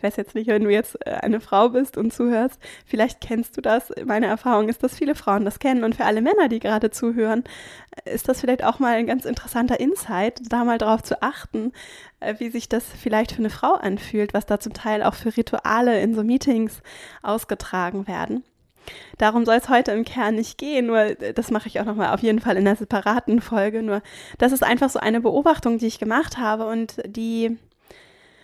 ich 0.00 0.02
weiß 0.02 0.16
jetzt 0.16 0.34
nicht, 0.34 0.48
wenn 0.48 0.64
du 0.64 0.70
jetzt 0.70 0.96
äh, 1.06 1.10
eine 1.10 1.40
Frau 1.40 1.68
bist 1.68 1.98
und 1.98 2.10
zuhörst, 2.10 2.58
vielleicht 2.86 3.20
kennst 3.20 3.58
du 3.58 3.60
das. 3.60 3.92
Meine 4.06 4.28
Erfahrung 4.28 4.70
ist, 4.70 4.82
dass 4.82 4.96
viele 4.96 5.14
Frauen 5.14 5.44
das 5.44 5.58
kennen 5.58 5.84
und 5.84 5.94
für 5.94 6.06
alle 6.06 6.22
Männer, 6.22 6.48
die 6.48 6.58
gerade 6.58 6.90
zuhören, 6.90 7.44
äh, 8.06 8.14
ist 8.14 8.26
das 8.26 8.40
vielleicht 8.40 8.64
auch 8.64 8.78
mal 8.78 8.94
ein 8.94 9.06
ganz 9.06 9.26
interessanter 9.26 9.78
Insight, 9.78 10.40
da 10.48 10.64
mal 10.64 10.78
drauf 10.78 11.02
zu 11.02 11.22
achten, 11.22 11.72
äh, 12.20 12.36
wie 12.38 12.48
sich 12.48 12.70
das 12.70 12.84
vielleicht 12.86 13.32
für 13.32 13.40
eine 13.40 13.50
Frau 13.50 13.74
anfühlt, 13.74 14.32
was 14.32 14.46
da 14.46 14.58
zum 14.58 14.72
Teil 14.72 15.02
auch 15.02 15.14
für 15.14 15.36
Rituale 15.36 16.00
in 16.00 16.14
so 16.14 16.24
Meetings 16.24 16.80
ausgetragen 17.22 18.08
werden. 18.08 18.42
Darum 19.18 19.44
soll 19.44 19.56
es 19.56 19.68
heute 19.68 19.92
im 19.92 20.06
Kern 20.06 20.36
nicht 20.36 20.56
gehen, 20.56 20.86
nur 20.86 21.14
das 21.14 21.50
mache 21.50 21.68
ich 21.68 21.78
auch 21.78 21.84
nochmal 21.84 22.14
auf 22.14 22.20
jeden 22.20 22.40
Fall 22.40 22.56
in 22.56 22.66
einer 22.66 22.76
separaten 22.76 23.42
Folge. 23.42 23.82
Nur 23.82 24.00
das 24.38 24.52
ist 24.52 24.64
einfach 24.64 24.88
so 24.88 24.98
eine 24.98 25.20
Beobachtung, 25.20 25.76
die 25.76 25.86
ich 25.86 25.98
gemacht 25.98 26.38
habe 26.38 26.66
und 26.66 26.96
die 27.04 27.58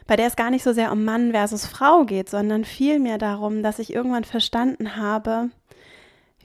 bei 0.06 0.16
der 0.16 0.26
es 0.26 0.36
gar 0.36 0.50
nicht 0.50 0.62
so 0.62 0.72
sehr 0.72 0.92
um 0.92 1.04
Mann 1.04 1.32
versus 1.32 1.66
Frau 1.66 2.04
geht, 2.04 2.28
sondern 2.28 2.64
vielmehr 2.64 3.18
darum, 3.18 3.62
dass 3.62 3.78
ich 3.78 3.92
irgendwann 3.92 4.24
verstanden 4.24 4.96
habe, 4.96 5.50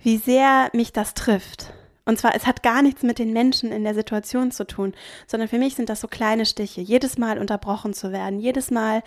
wie 0.02 0.18
sehr 0.18 0.70
mich 0.74 0.94
das 0.94 1.14
trifft. 1.14 1.74
Und 2.12 2.18
zwar, 2.18 2.36
es 2.36 2.46
hat 2.46 2.62
gar 2.62 2.82
nichts 2.82 3.04
mit 3.04 3.20
den 3.20 3.32
Menschen 3.32 3.72
in 3.72 3.86
der 3.86 3.94
Situation 3.94 4.52
zu 4.52 4.68
tun, 4.68 4.94
sondern 5.28 5.48
für 5.48 5.58
mich 5.58 5.76
sind 5.76 5.88
das 5.88 6.02
so 6.02 6.10
kleine 6.10 6.46
Stiche. 6.46 6.82
Jedes 6.82 7.18
Mal 7.18 7.40
unterbrochen 7.40 7.94
zu 7.94 8.12
werden, 8.12 8.38
jedes 8.38 8.70
Mal 8.70 9.02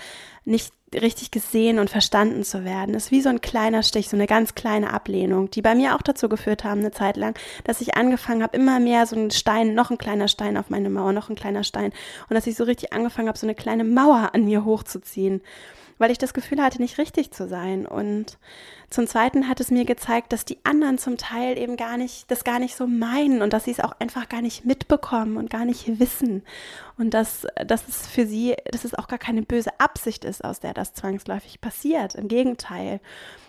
nicht 0.47 0.73
richtig 0.95 1.31
gesehen 1.31 1.79
und 1.79 1.91
verstanden 1.91 2.45
zu 2.45 2.65
werden. 2.65 2.95
ist 2.95 3.11
wie 3.11 3.21
so 3.21 3.29
ein 3.29 3.43
kleiner 3.43 3.83
Stich, 3.83 4.09
so 4.09 4.17
eine 4.17 4.27
ganz 4.27 4.55
kleine 4.55 4.91
Ablehnung, 4.95 5.51
die 5.51 5.61
bei 5.61 5.75
mir 5.75 5.95
auch 5.95 6.01
dazu 6.01 6.31
geführt 6.31 6.65
haben, 6.65 6.81
eine 6.81 6.93
Zeit 6.93 7.19
lang, 7.19 7.39
dass 7.65 7.83
ich 7.83 7.95
angefangen 7.95 8.43
habe, 8.43 8.57
immer 8.57 8.81
mehr 8.81 9.05
so 9.05 9.17
ein 9.17 9.31
Stein, 9.31 9.75
noch 9.75 9.91
ein 9.91 9.99
kleiner 9.99 10.29
Stein 10.29 10.57
auf 10.57 10.71
meine 10.71 10.89
Mauer, 10.89 11.13
noch 11.13 11.29
ein 11.29 11.37
kleiner 11.37 11.63
Stein. 11.63 11.93
Und 12.31 12.35
dass 12.37 12.47
ich 12.47 12.57
so 12.57 12.65
richtig 12.65 12.95
angefangen 12.95 13.29
habe, 13.29 13.37
so 13.37 13.45
eine 13.45 13.55
kleine 13.55 13.85
Mauer 13.85 14.31
an 14.33 14.47
mir 14.47 14.65
hochzuziehen. 14.65 15.43
Weil 15.99 16.11
ich 16.11 16.19
das 16.19 16.35
Gefühl 16.35 16.63
hatte, 16.63 16.81
nicht 16.81 16.99
richtig 16.99 17.31
zu 17.31 17.49
sein. 17.49 17.87
Und 17.87 18.39
zum 18.91 19.07
Zweiten 19.07 19.49
hat 19.49 19.61
es 19.61 19.71
mir 19.71 19.85
gezeigt, 19.85 20.33
dass 20.33 20.45
die 20.45 20.59
anderen 20.65 20.99
zum 20.99 21.17
Teil 21.17 21.59
eben 21.59 21.77
gar 21.77 21.97
nicht, 21.97 22.31
das 22.31 22.45
gar 22.45 22.59
nicht 22.59 22.77
so 22.77 22.87
meinen 22.87 23.43
und 23.43 23.53
dass 23.53 23.65
sie 23.65 23.71
es 23.71 23.81
auch 23.81 23.93
einfach 24.01 24.29
gar 24.29 24.43
nicht 24.43 24.65
mitbekommen 24.65 25.37
und 25.37 25.51
gar 25.51 25.65
nicht 25.65 25.99
wissen. 26.01 26.43
Und 26.99 27.15
dass, 27.15 27.47
dass 27.67 27.89
es 27.89 28.07
für 28.07 28.27
sie, 28.27 28.55
dass 28.71 28.85
es 28.85 28.95
auch 28.95 29.09
gar 29.09 29.19
keine 29.19 29.43
böse 29.43 29.71
Absicht 29.79 30.25
ist, 30.25 30.45
aus 30.45 30.61
der 30.61 30.75
das 30.75 30.95
zwangsläufig 30.95 31.61
passiert. 31.61 32.15
Im 32.15 32.29
Gegenteil 32.29 33.01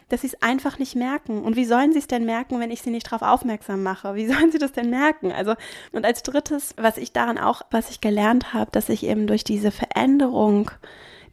dass 0.09 0.21
sie 0.21 0.27
es 0.27 0.41
einfach 0.41 0.77
nicht 0.77 0.95
merken. 0.95 1.41
Und 1.41 1.55
wie 1.55 1.65
sollen 1.65 1.91
sie 1.91 1.99
es 1.99 2.07
denn 2.07 2.25
merken, 2.25 2.59
wenn 2.59 2.71
ich 2.71 2.81
sie 2.81 2.91
nicht 2.91 3.07
darauf 3.07 3.21
aufmerksam 3.21 3.81
mache? 3.83 4.15
Wie 4.15 4.27
sollen 4.31 4.51
sie 4.51 4.59
das 4.59 4.71
denn 4.71 4.89
merken? 4.89 5.31
Also, 5.31 5.55
und 5.91 6.05
als 6.05 6.23
drittes, 6.23 6.75
was 6.77 6.97
ich 6.97 7.11
daran 7.11 7.37
auch, 7.37 7.63
was 7.71 7.89
ich 7.89 8.01
gelernt 8.01 8.53
habe, 8.53 8.71
dass 8.71 8.89
ich 8.89 9.03
eben 9.05 9.27
durch 9.27 9.43
diese 9.43 9.71
Veränderung 9.71 10.71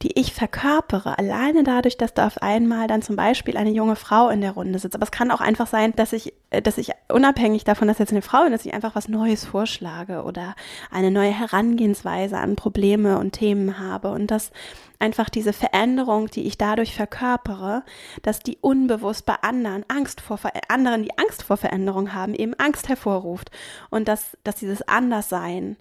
die 0.03 0.19
ich 0.19 0.33
verkörpere, 0.33 1.17
alleine 1.17 1.63
dadurch, 1.63 1.97
dass 1.97 2.13
da 2.13 2.27
auf 2.27 2.43
einmal 2.43 2.89
dann 2.89 3.03
zum 3.03 3.15
Beispiel 3.15 3.57
eine 3.57 3.71
junge 3.71 3.95
Frau 3.95 4.31
in 4.31 4.41
der 4.41 4.53
Runde 4.53 4.79
sitzt. 4.79 4.97
Aber 4.97 5.05
es 5.05 5.13
kann 5.13 5.31
auch 5.31 5.41
einfach 5.41 5.69
sein, 5.69 5.95
dass 5.95 6.13
ich, 6.13 6.33
äh, 6.51 6.61
dass 6.61 6.79
ich 6.79 6.91
unabhängig 7.09 7.65
davon, 7.65 7.87
dass 7.87 7.99
jetzt 7.99 8.11
eine 8.11 8.23
Frau 8.23 8.43
ist, 8.43 8.53
dass 8.53 8.67
ich 8.67 8.75
einfach 8.75 8.97
was 8.97 9.09
Neues 9.09 9.45
vorschlage 9.45 10.25
oder 10.25 10.57
eine 10.91 11.11
neue 11.11 11.31
Herangehensweise 11.31 12.37
an 12.39 12.57
Probleme 12.57 13.19
und 13.19 13.33
Themen 13.33 13.79
habe 13.79 14.11
und 14.11 14.31
dass 14.31 14.51
einfach 14.99 15.29
diese 15.29 15.53
Veränderung, 15.53 16.29
die 16.29 16.47
ich 16.47 16.59
dadurch 16.59 16.95
verkörpere, 16.95 17.85
dass 18.23 18.41
die 18.41 18.59
unbewusst 18.61 19.25
bei 19.25 19.35
anderen 19.43 19.85
Angst 19.89 20.21
vor 20.21 20.39
anderen, 20.69 21.05
die 21.05 21.17
Angst 21.19 21.45
vor 21.45 21.57
Veränderung 21.57 22.13
haben, 22.13 22.35
eben 22.35 22.55
Angst 22.55 22.89
hervorruft 22.89 23.51
und 23.91 24.09
dass, 24.09 24.37
dass 24.43 24.57
dieses 24.57 24.87
Anderssein 24.89 25.77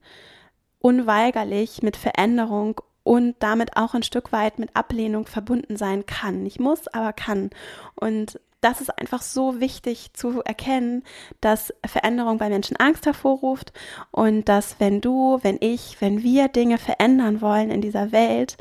unweigerlich 0.80 1.84
mit 1.84 1.98
Veränderung 1.98 2.82
und 3.03 3.36
damit 3.39 3.77
auch 3.77 3.93
ein 3.93 4.03
Stück 4.03 4.31
weit 4.31 4.60
mit 4.60 4.75
Ablehnung 4.75 5.25
verbunden 5.25 5.77
sein 5.77 6.05
kann. 6.05 6.43
Nicht 6.43 6.60
muss, 6.60 6.88
aber 6.88 7.13
kann. 7.13 7.50
Und 7.96 8.39
das 8.62 8.79
ist 8.79 8.98
einfach 8.98 9.24
so 9.24 9.60
wichtig 9.60 10.13
zu 10.13 10.41
erkennen, 10.43 11.03
dass 11.41 11.74
Veränderung 11.84 12.38
bei 12.38 12.50
Menschen 12.50 12.77
Angst 12.77 13.08
hervorruft 13.08 13.74
und 14.12 14.48
dass 14.48 14.79
wenn 14.79 15.01
du, 15.01 15.39
wenn 15.41 15.58
ich, 15.60 16.00
wenn 16.00 16.22
wir 16.22 16.48
Dinge 16.48 16.77
verändern 16.77 17.41
wollen 17.41 17.72
in 17.72 17.81
dieser 17.81 18.12
Welt, 18.12 18.58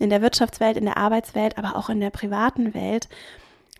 in 0.00 0.10
der 0.10 0.22
Wirtschaftswelt, 0.22 0.76
in 0.76 0.86
der 0.86 0.96
Arbeitswelt, 0.96 1.56
aber 1.56 1.76
auch 1.76 1.88
in 1.88 2.00
der 2.00 2.10
privaten 2.10 2.74
Welt, 2.74 3.08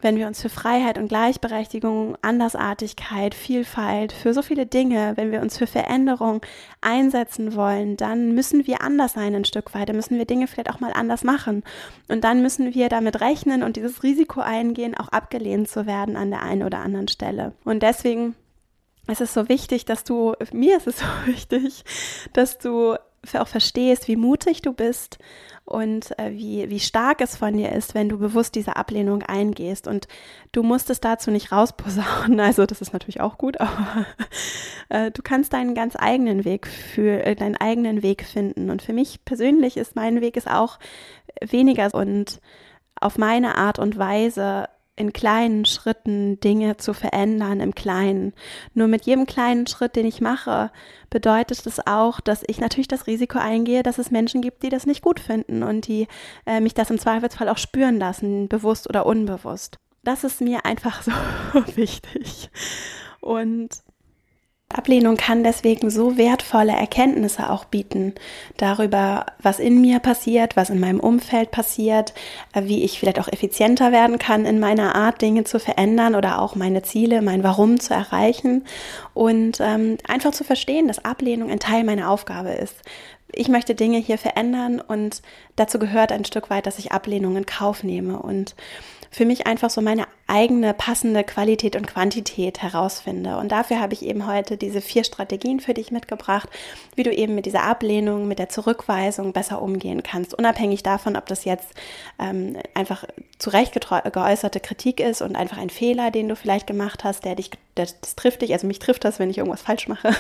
wenn 0.05 0.19
wir 0.19 0.27
uns 0.27 0.43
für 0.43 0.51
Freiheit 0.51 0.99
und 0.99 1.09
Gleichberechtigung, 1.09 2.17
Andersartigkeit, 2.21 3.35
Vielfalt, 3.35 4.13
für 4.13 4.35
so 4.35 4.43
viele 4.43 4.67
Dinge, 4.67 5.15
wenn 5.17 5.33
wir 5.33 5.41
uns 5.41 5.57
für 5.57 5.67
Veränderung 5.67 6.43
einsetzen 6.83 7.55
wollen, 7.55 7.97
dann 7.97 8.35
müssen 8.35 8.67
wir 8.67 8.83
anders 8.83 9.15
sein 9.15 9.35
ein 9.35 9.47
Stück 9.47 9.75
weit. 9.75 9.89
Dann 9.89 9.97
müssen 9.97 10.19
wir 10.19 10.27
Dinge 10.27 10.47
vielleicht 10.47 10.71
auch 10.71 10.81
mal 10.81 10.93
anders 10.93 11.25
machen. 11.25 11.65
Und 12.09 12.23
dann 12.23 12.43
müssen 12.43 12.75
wir 12.75 12.91
damit 12.91 13.23
rechnen 13.23 13.63
und 13.63 13.77
dieses 13.77 14.03
Risiko 14.03 14.41
eingehen, 14.41 14.95
auch 14.95 15.09
abgelehnt 15.09 15.69
zu 15.69 15.87
werden 15.87 16.17
an 16.17 16.31
der 16.31 16.43
einen 16.43 16.63
oder 16.63 16.81
anderen 16.81 17.09
Stelle. 17.09 17.53
Und 17.65 17.83
deswegen 17.83 18.35
ist 19.09 19.23
es 19.23 19.33
so 19.33 19.49
wichtig, 19.49 19.87
dass 19.87 20.05
du, 20.05 20.35
mir 20.53 20.77
ist 20.77 20.87
es 20.87 20.99
so 21.01 21.07
wichtig, 21.25 21.83
dass 22.35 22.59
du 22.59 22.97
auch 23.35 23.49
verstehst, 23.49 24.09
wie 24.09 24.17
mutig 24.17 24.63
du 24.63 24.73
bist 24.73 25.19
und 25.65 26.19
äh, 26.19 26.33
wie, 26.33 26.69
wie 26.69 26.81
stark 26.81 27.21
es 27.21 27.37
von 27.37 27.57
dir 27.57 27.73
ist, 27.73 27.95
wenn 27.95 28.09
du 28.09 28.19
bewusst 28.19 28.55
diese 28.55 28.77
Ablehnung 28.77 29.23
eingehst. 29.23 29.89
Und 29.89 30.09
du 30.53 30.63
musst 30.63 30.91
es 30.91 31.01
dazu 31.01 31.31
nicht 31.31 31.53
rausposaunen, 31.53 32.41
also 32.41 32.67
das 32.67 32.81
ist 32.81 32.93
natürlich 32.93 33.21
auch 33.21 33.39
gut, 33.39 33.61
aber 33.61 34.07
äh, 34.91 35.11
du 35.11 35.23
kannst 35.23 35.53
deinen 35.53 35.75
ganz 35.75 35.97
eigenen 35.99 36.45
Weg 36.45 36.67
für 36.67 37.25
äh, 37.25 37.35
deinen 37.35 37.57
eigenen 37.57 38.03
Weg 38.03 38.25
finden. 38.25 38.71
Und 38.71 38.83
für 38.83 38.93
mich 38.93 39.25
persönlich 39.25 39.77
ist 39.77 39.97
mein 39.97 40.21
Weg 40.21 40.37
ist 40.37 40.51
auch 40.51 40.79
weniger 41.41 41.95
und 41.95 42.41
auf 43.01 43.19
meine 43.19 43.57
Art 43.57 43.79
und 43.79 43.99
Weise 43.99 44.69
in 44.97 45.13
kleinen 45.13 45.65
Schritten 45.65 46.39
Dinge 46.41 46.77
zu 46.77 46.95
verändern 46.95 47.61
im 47.61 47.75
Kleinen. 47.75 48.33
Nur 48.75 48.87
mit 48.87 49.07
jedem 49.07 49.27
kleinen 49.27 49.67
Schritt, 49.67 49.97
den 49.97 50.07
ich 50.07 50.21
mache, 50.21 50.71
bedeutet 51.11 51.67
es 51.67 51.85
auch, 51.87 52.21
dass 52.21 52.45
ich 52.47 52.61
natürlich 52.61 52.89
das 52.89 53.07
Risiko 53.07 53.39
eingehe, 53.39 53.83
dass 53.83 53.99
es 53.99 54.11
Menschen 54.11 54.41
gibt, 54.41 54.63
die 54.63 54.69
das 54.69 54.87
nicht 54.87 55.03
gut 55.03 55.19
finden 55.21 55.63
und 55.63 55.89
die 55.89 56.07
äh, 56.47 56.61
mich 56.61 56.75
das 56.75 56.91
im 56.91 56.99
Zweifelsfall 56.99 57.49
auch 57.49 57.59
spüren 57.59 57.99
lassen, 57.99 58.49
bewusst 58.49 58.89
oder 58.89 59.07
unbewusst. 59.07 59.79
Das 60.05 60.23
ist 60.23 60.41
mir 60.41 60.65
einfach 60.65 61.03
so 61.03 61.13
wichtig. 61.77 62.51
Und 63.21 63.71
Ablehnung 64.77 65.17
kann 65.17 65.45
deswegen 65.45 65.91
so 65.91 66.17
wertvolle 66.17 66.73
Erkenntnisse 66.73 67.51
auch 67.51 67.65
bieten. 67.65 68.15
Darüber, 68.57 69.27
was 69.41 69.59
in 69.59 69.81
mir 69.81 69.99
passiert, 69.99 70.57
was 70.57 70.71
in 70.71 70.81
meinem 70.81 71.01
Umfeld 71.01 71.51
passiert, 71.51 72.15
äh, 72.53 72.65
wie 72.65 72.85
ich 72.85 72.99
vielleicht 72.99 73.21
auch 73.21 73.29
effizienter 73.29 73.93
werden 73.93 74.19
kann 74.19 74.47
in 74.47 74.61
meiner 74.61 74.95
Art, 74.95 75.23
Dinge 75.23 75.45
zu 75.45 75.59
verändern 75.59 76.15
oder 76.15 76.41
auch 76.41 76.55
meine 76.55 76.83
Ziele, 76.83 77.23
mein 77.23 77.45
Warum 77.45 77.81
zu 77.81 77.95
erreichen. 77.95 78.65
Und 79.15 79.59
ähm, 79.61 79.99
einfach 80.07 80.33
zu 80.33 80.45
verstehen, 80.45 80.89
dass 80.89 81.05
Ablehnung 81.05 81.51
ein 81.51 81.61
Teil 81.61 81.85
meiner 81.85 82.11
Aufgabe 82.11 82.51
ist. 82.51 82.77
Ich 83.33 83.49
möchte 83.49 83.75
Dinge 83.75 83.99
hier 83.99 84.19
verändern 84.19 84.81
und 84.81 85.23
dazu 85.57 85.79
gehört 85.79 86.13
ein 86.13 86.25
Stück 86.25 86.51
weit, 86.51 86.67
dass 86.67 86.79
ich 86.79 86.93
Ablehnung 86.93 87.37
in 87.37 87.47
Kauf 87.47 87.83
nehme. 87.83 88.21
Und 88.21 88.55
für 89.15 89.27
mich 89.27 89.47
einfach 89.47 89.71
so 89.71 89.81
meine 89.81 90.09
eigene 90.27 90.75
passende 90.75 91.23
Qualität 91.23 91.77
und 91.77 91.87
Quantität 91.87 92.63
herausfinde. 92.63 93.37
Und 93.37 93.53
dafür 93.53 93.79
habe 93.79 93.95
ich 93.95 94.03
eben 94.03 94.27
heute 94.27 94.57
diese 94.57 94.81
vier 94.81 95.05
Strategien 95.05 95.61
für 95.61 95.73
dich 95.73 95.93
mitgebracht, 95.93 96.49
wie 96.97 97.05
du 97.05 97.13
eben 97.13 97.37
mit 97.37 97.47
dieser 97.47 97.63
Ablehnung, 97.63 98.27
mit 98.27 98.41
der 98.41 98.49
Zurückweisung 98.49 99.33
besser 99.33 99.63
umgehen 99.63 100.03
kannst, 100.03 100.35
unabhängig 100.35 100.83
davon, 100.83 101.17
ob 101.17 101.27
das 101.27 101.45
jetzt 101.45 101.75
ähm, 102.19 102.57
einfach 102.75 103.05
zu 103.39 103.51
Recht 103.51 103.73
geäußerte 103.73 104.59
Kritik 104.59 104.99
ist 104.99 105.23
und 105.23 105.37
einfach 105.37 105.59
ein 105.59 105.71
Fehler, 105.71 106.11
den 106.11 106.29
du 106.29 106.35
vielleicht 106.35 106.67
gemacht 106.67 107.05
hast, 107.05 107.25
der 107.25 107.37
dich, 107.37 107.51
das, 107.75 108.01
das 108.01 108.15
trifft 108.15 108.43
dich, 108.43 108.53
also 108.53 108.67
mich 108.67 108.79
trifft 108.79 109.05
das, 109.05 109.19
wenn 109.19 109.31
ich 109.31 109.39
irgendwas 109.39 109.63
falsch 109.63 109.89
mache. 109.89 110.11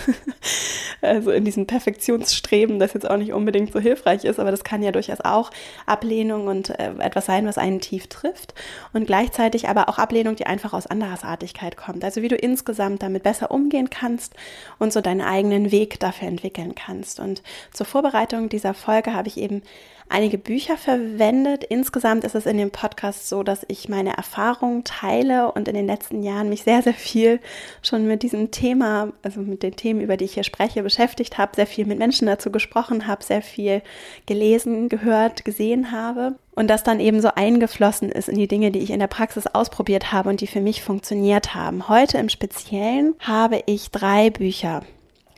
also 1.00 1.30
in 1.30 1.44
diesem 1.44 1.66
Perfektionsstreben, 1.66 2.78
das 2.78 2.94
jetzt 2.94 3.08
auch 3.08 3.16
nicht 3.16 3.32
unbedingt 3.32 3.73
so 3.73 3.78
hilfreich 3.78 4.25
ist, 4.25 4.40
aber 4.40 4.50
das 4.50 4.64
kann 4.64 4.82
ja 4.82 4.90
durchaus 4.90 5.20
auch 5.20 5.50
Ablehnung 5.87 6.49
und 6.49 6.70
äh, 6.70 6.92
etwas 6.99 7.26
sein, 7.26 7.46
was 7.46 7.58
einen 7.58 7.80
tief 7.80 8.08
trifft 8.08 8.54
und 8.92 9.06
gleichzeitig 9.06 9.68
aber 9.68 9.88
auch 9.88 9.99
Ablehnung, 9.99 10.34
die 10.34 10.46
einfach 10.46 10.73
aus 10.73 10.87
Andersartigkeit 10.87 11.76
kommt. 11.76 12.04
Also 12.04 12.23
wie 12.23 12.28
du 12.28 12.37
insgesamt 12.37 13.02
damit 13.02 13.23
besser 13.23 13.50
umgehen 13.50 13.88
kannst 13.88 14.34
und 14.78 14.92
so 14.92 15.00
deinen 15.00 15.20
eigenen 15.20 15.70
Weg 15.70 16.00
dafür 16.00 16.28
entwickeln 16.28 16.75
kannst. 16.75 17.20
Und 17.20 17.42
zur 17.73 17.87
Vorbereitung 17.87 18.49
dieser 18.49 18.75
Folge 18.75 19.14
habe 19.14 19.28
ich 19.28 19.37
eben 19.37 19.62
einige 20.08 20.38
Bücher 20.38 20.76
verwendet. 20.76 21.64
Insgesamt 21.64 22.25
ist 22.25 22.34
es 22.34 22.46
in 22.46 22.58
dem 22.58 22.70
Podcast 22.70 23.28
so, 23.28 23.42
dass 23.42 23.64
ich 23.68 23.88
meine 23.88 24.16
Erfahrungen 24.16 24.84
teile 24.84 25.52
und 25.52 25.68
in 25.68 25.75
den 25.75 25.87
letzten 25.87 26.23
Jahren 26.23 26.49
mich 26.49 26.62
sehr, 26.62 26.82
sehr 26.82 26.94
viel 26.94 27.40
schon 27.82 28.06
mit 28.06 28.23
diesem 28.23 28.50
Thema, 28.50 29.12
also 29.23 29.40
mit 29.40 29.62
den 29.62 29.76
Themen, 29.76 30.00
über 30.00 30.16
die 30.16 30.26
ich 30.26 30.34
hier 30.34 30.44
spreche, 30.44 30.82
beschäftigt 30.82 31.38
habe, 31.38 31.56
sehr 31.56 31.66
viel 31.66 31.87
mit 31.87 31.99
Menschen 31.99 32.26
dazu 32.26 32.50
gesprochen 32.50 33.06
habe, 33.06 33.25
sehr 33.25 33.42
viel 33.42 33.82
gelesen, 34.26 34.88
gehört, 34.88 35.44
gesehen 35.44 35.90
habe 35.90 36.34
und 36.54 36.68
das 36.68 36.84
dann 36.84 37.00
eben 37.00 37.20
so 37.20 37.28
eingeflossen 37.34 38.11
ist 38.11 38.28
in 38.28 38.38
die 38.38 38.49
Dinge, 38.49 38.70
die 38.70 38.80
ich 38.80 38.90
in 38.90 39.00
der 39.00 39.06
Praxis 39.06 39.46
ausprobiert 39.46 40.12
habe 40.12 40.28
und 40.28 40.40
die 40.40 40.46
für 40.46 40.61
mich 40.61 40.82
funktioniert 40.82 41.54
haben. 41.54 41.88
Heute 41.88 42.18
im 42.18 42.28
Speziellen 42.28 43.14
habe 43.20 43.62
ich 43.66 43.90
drei 43.90 44.30
Bücher 44.30 44.82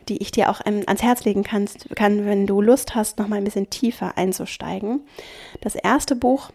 die 0.08 0.18
ich 0.18 0.30
dir 0.30 0.50
auch 0.50 0.60
ähm, 0.64 0.82
ans 0.86 1.02
Herz 1.02 1.25
legen 1.25 1.42
kannst, 1.42 1.88
kann, 1.96 2.26
wenn 2.26 2.46
du 2.46 2.60
Lust 2.60 2.94
hast, 2.94 3.18
noch 3.18 3.28
mal 3.28 3.36
ein 3.36 3.44
bisschen 3.44 3.70
tiefer 3.70 4.16
einzusteigen. 4.16 5.00
Das 5.60 5.75
erste 5.75 6.16
Buch 6.16 6.50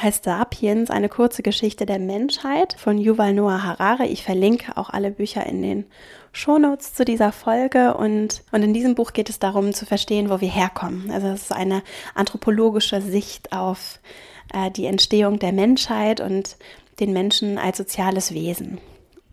heißt 0.00 0.24
Sapiens, 0.24 0.90
eine 0.90 1.08
kurze 1.08 1.42
Geschichte 1.42 1.86
der 1.86 1.98
Menschheit 1.98 2.74
von 2.78 2.98
Yuval 2.98 3.32
Noah 3.32 3.62
Harari. 3.62 4.06
Ich 4.06 4.22
verlinke 4.22 4.76
auch 4.76 4.90
alle 4.90 5.10
Bücher 5.10 5.46
in 5.46 5.62
den 5.62 5.84
Shownotes 6.32 6.94
zu 6.94 7.04
dieser 7.04 7.32
Folge 7.32 7.94
und, 7.94 8.42
und 8.52 8.62
in 8.62 8.74
diesem 8.74 8.94
Buch 8.94 9.12
geht 9.12 9.30
es 9.30 9.38
darum 9.38 9.72
zu 9.72 9.86
verstehen, 9.86 10.30
wo 10.30 10.40
wir 10.40 10.50
herkommen. 10.50 11.10
Also 11.10 11.28
es 11.28 11.42
ist 11.42 11.52
eine 11.52 11.82
anthropologische 12.14 13.00
Sicht 13.00 13.52
auf 13.52 13.98
äh, 14.52 14.70
die 14.70 14.86
Entstehung 14.86 15.38
der 15.38 15.52
Menschheit 15.52 16.20
und 16.20 16.56
den 17.00 17.12
Menschen 17.12 17.58
als 17.58 17.78
soziales 17.78 18.34
Wesen. 18.34 18.78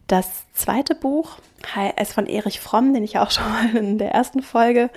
Das 0.07 0.45
zweite 0.53 0.93
Buch 0.93 1.39
ist 1.99 2.13
von 2.13 2.27
Erich 2.27 2.59
Fromm, 2.59 2.93
den 2.93 3.03
ich 3.03 3.17
auch 3.17 3.31
schon 3.31 3.49
mal 3.49 3.75
in 3.75 3.97
der 3.97 4.11
ersten 4.11 4.43
Folge 4.43 4.91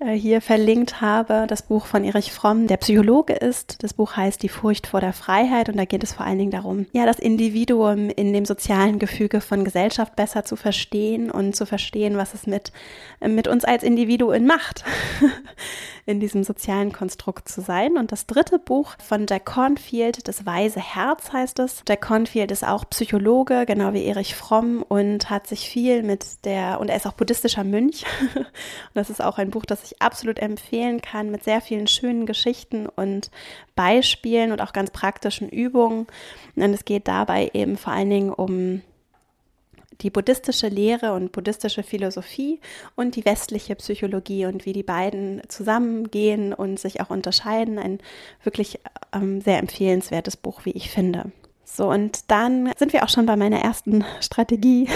äh, 0.00 0.12
hier 0.12 0.40
verlinkt 0.40 1.00
habe. 1.00 1.46
Das 1.46 1.62
Buch 1.62 1.86
von 1.86 2.04
Erich 2.04 2.32
Fromm, 2.32 2.66
der 2.66 2.78
Psychologe 2.78 3.34
ist. 3.34 3.82
Das 3.82 3.92
Buch 3.92 4.16
heißt 4.16 4.42
Die 4.42 4.48
Furcht 4.48 4.86
vor 4.86 5.00
der 5.00 5.12
Freiheit 5.12 5.68
und 5.68 5.76
da 5.76 5.84
geht 5.84 6.02
es 6.02 6.14
vor 6.14 6.24
allen 6.24 6.38
Dingen 6.38 6.50
darum, 6.50 6.86
ja, 6.92 7.04
das 7.04 7.18
Individuum 7.18 8.08
in 8.08 8.32
dem 8.32 8.46
sozialen 8.46 8.98
Gefüge 8.98 9.42
von 9.42 9.64
Gesellschaft 9.64 10.16
besser 10.16 10.44
zu 10.44 10.56
verstehen 10.56 11.30
und 11.30 11.54
zu 11.54 11.66
verstehen, 11.66 12.16
was 12.16 12.32
es 12.34 12.46
mit, 12.46 12.72
mit 13.20 13.48
uns 13.48 13.64
als 13.64 13.82
Individuen 13.82 14.46
macht. 14.46 14.84
in 16.06 16.20
diesem 16.20 16.44
sozialen 16.44 16.92
Konstrukt 16.92 17.48
zu 17.48 17.60
sein. 17.60 17.98
Und 17.98 18.12
das 18.12 18.26
dritte 18.26 18.60
Buch 18.60 18.94
von 18.98 19.26
Jack 19.28 19.44
Cornfield, 19.44 20.28
Das 20.28 20.46
Weise 20.46 20.80
Herz 20.80 21.32
heißt 21.32 21.58
es. 21.58 21.82
Jack 21.88 22.02
Cornfield 22.02 22.52
ist 22.52 22.66
auch 22.66 22.88
Psychologe, 22.90 23.66
genau 23.66 23.92
wie 23.92 24.04
Erich 24.04 24.36
Fromm 24.36 24.84
und 24.86 25.28
hat 25.28 25.48
sich 25.48 25.68
viel 25.68 26.04
mit 26.04 26.44
der, 26.44 26.80
und 26.80 26.88
er 26.88 26.96
ist 26.96 27.06
auch 27.06 27.14
buddhistischer 27.14 27.64
Mönch. 27.64 28.04
und 28.36 28.46
das 28.94 29.10
ist 29.10 29.22
auch 29.22 29.38
ein 29.38 29.50
Buch, 29.50 29.66
das 29.66 29.82
ich 29.82 30.00
absolut 30.00 30.38
empfehlen 30.38 31.02
kann, 31.02 31.32
mit 31.32 31.42
sehr 31.42 31.60
vielen 31.60 31.88
schönen 31.88 32.24
Geschichten 32.24 32.86
und 32.86 33.30
Beispielen 33.74 34.52
und 34.52 34.62
auch 34.62 34.72
ganz 34.72 34.90
praktischen 34.90 35.48
Übungen. 35.48 36.06
Und 36.54 36.72
es 36.72 36.84
geht 36.84 37.08
dabei 37.08 37.50
eben 37.52 37.76
vor 37.76 37.92
allen 37.92 38.10
Dingen 38.10 38.32
um 38.32 38.82
die 40.00 40.10
buddhistische 40.10 40.68
Lehre 40.68 41.12
und 41.12 41.32
buddhistische 41.32 41.82
Philosophie 41.82 42.60
und 42.94 43.16
die 43.16 43.24
westliche 43.24 43.74
Psychologie 43.76 44.46
und 44.46 44.66
wie 44.66 44.72
die 44.72 44.82
beiden 44.82 45.42
zusammengehen 45.48 46.52
und 46.52 46.78
sich 46.78 47.00
auch 47.00 47.10
unterscheiden. 47.10 47.78
Ein 47.78 47.98
wirklich 48.42 48.80
ähm, 49.12 49.40
sehr 49.40 49.58
empfehlenswertes 49.58 50.36
Buch, 50.36 50.64
wie 50.64 50.72
ich 50.72 50.90
finde. 50.90 51.32
So, 51.68 51.90
und 51.90 52.30
dann 52.30 52.70
sind 52.78 52.92
wir 52.92 53.02
auch 53.02 53.08
schon 53.08 53.26
bei 53.26 53.34
meiner 53.34 53.58
ersten 53.58 54.04
Strategie, 54.20 54.88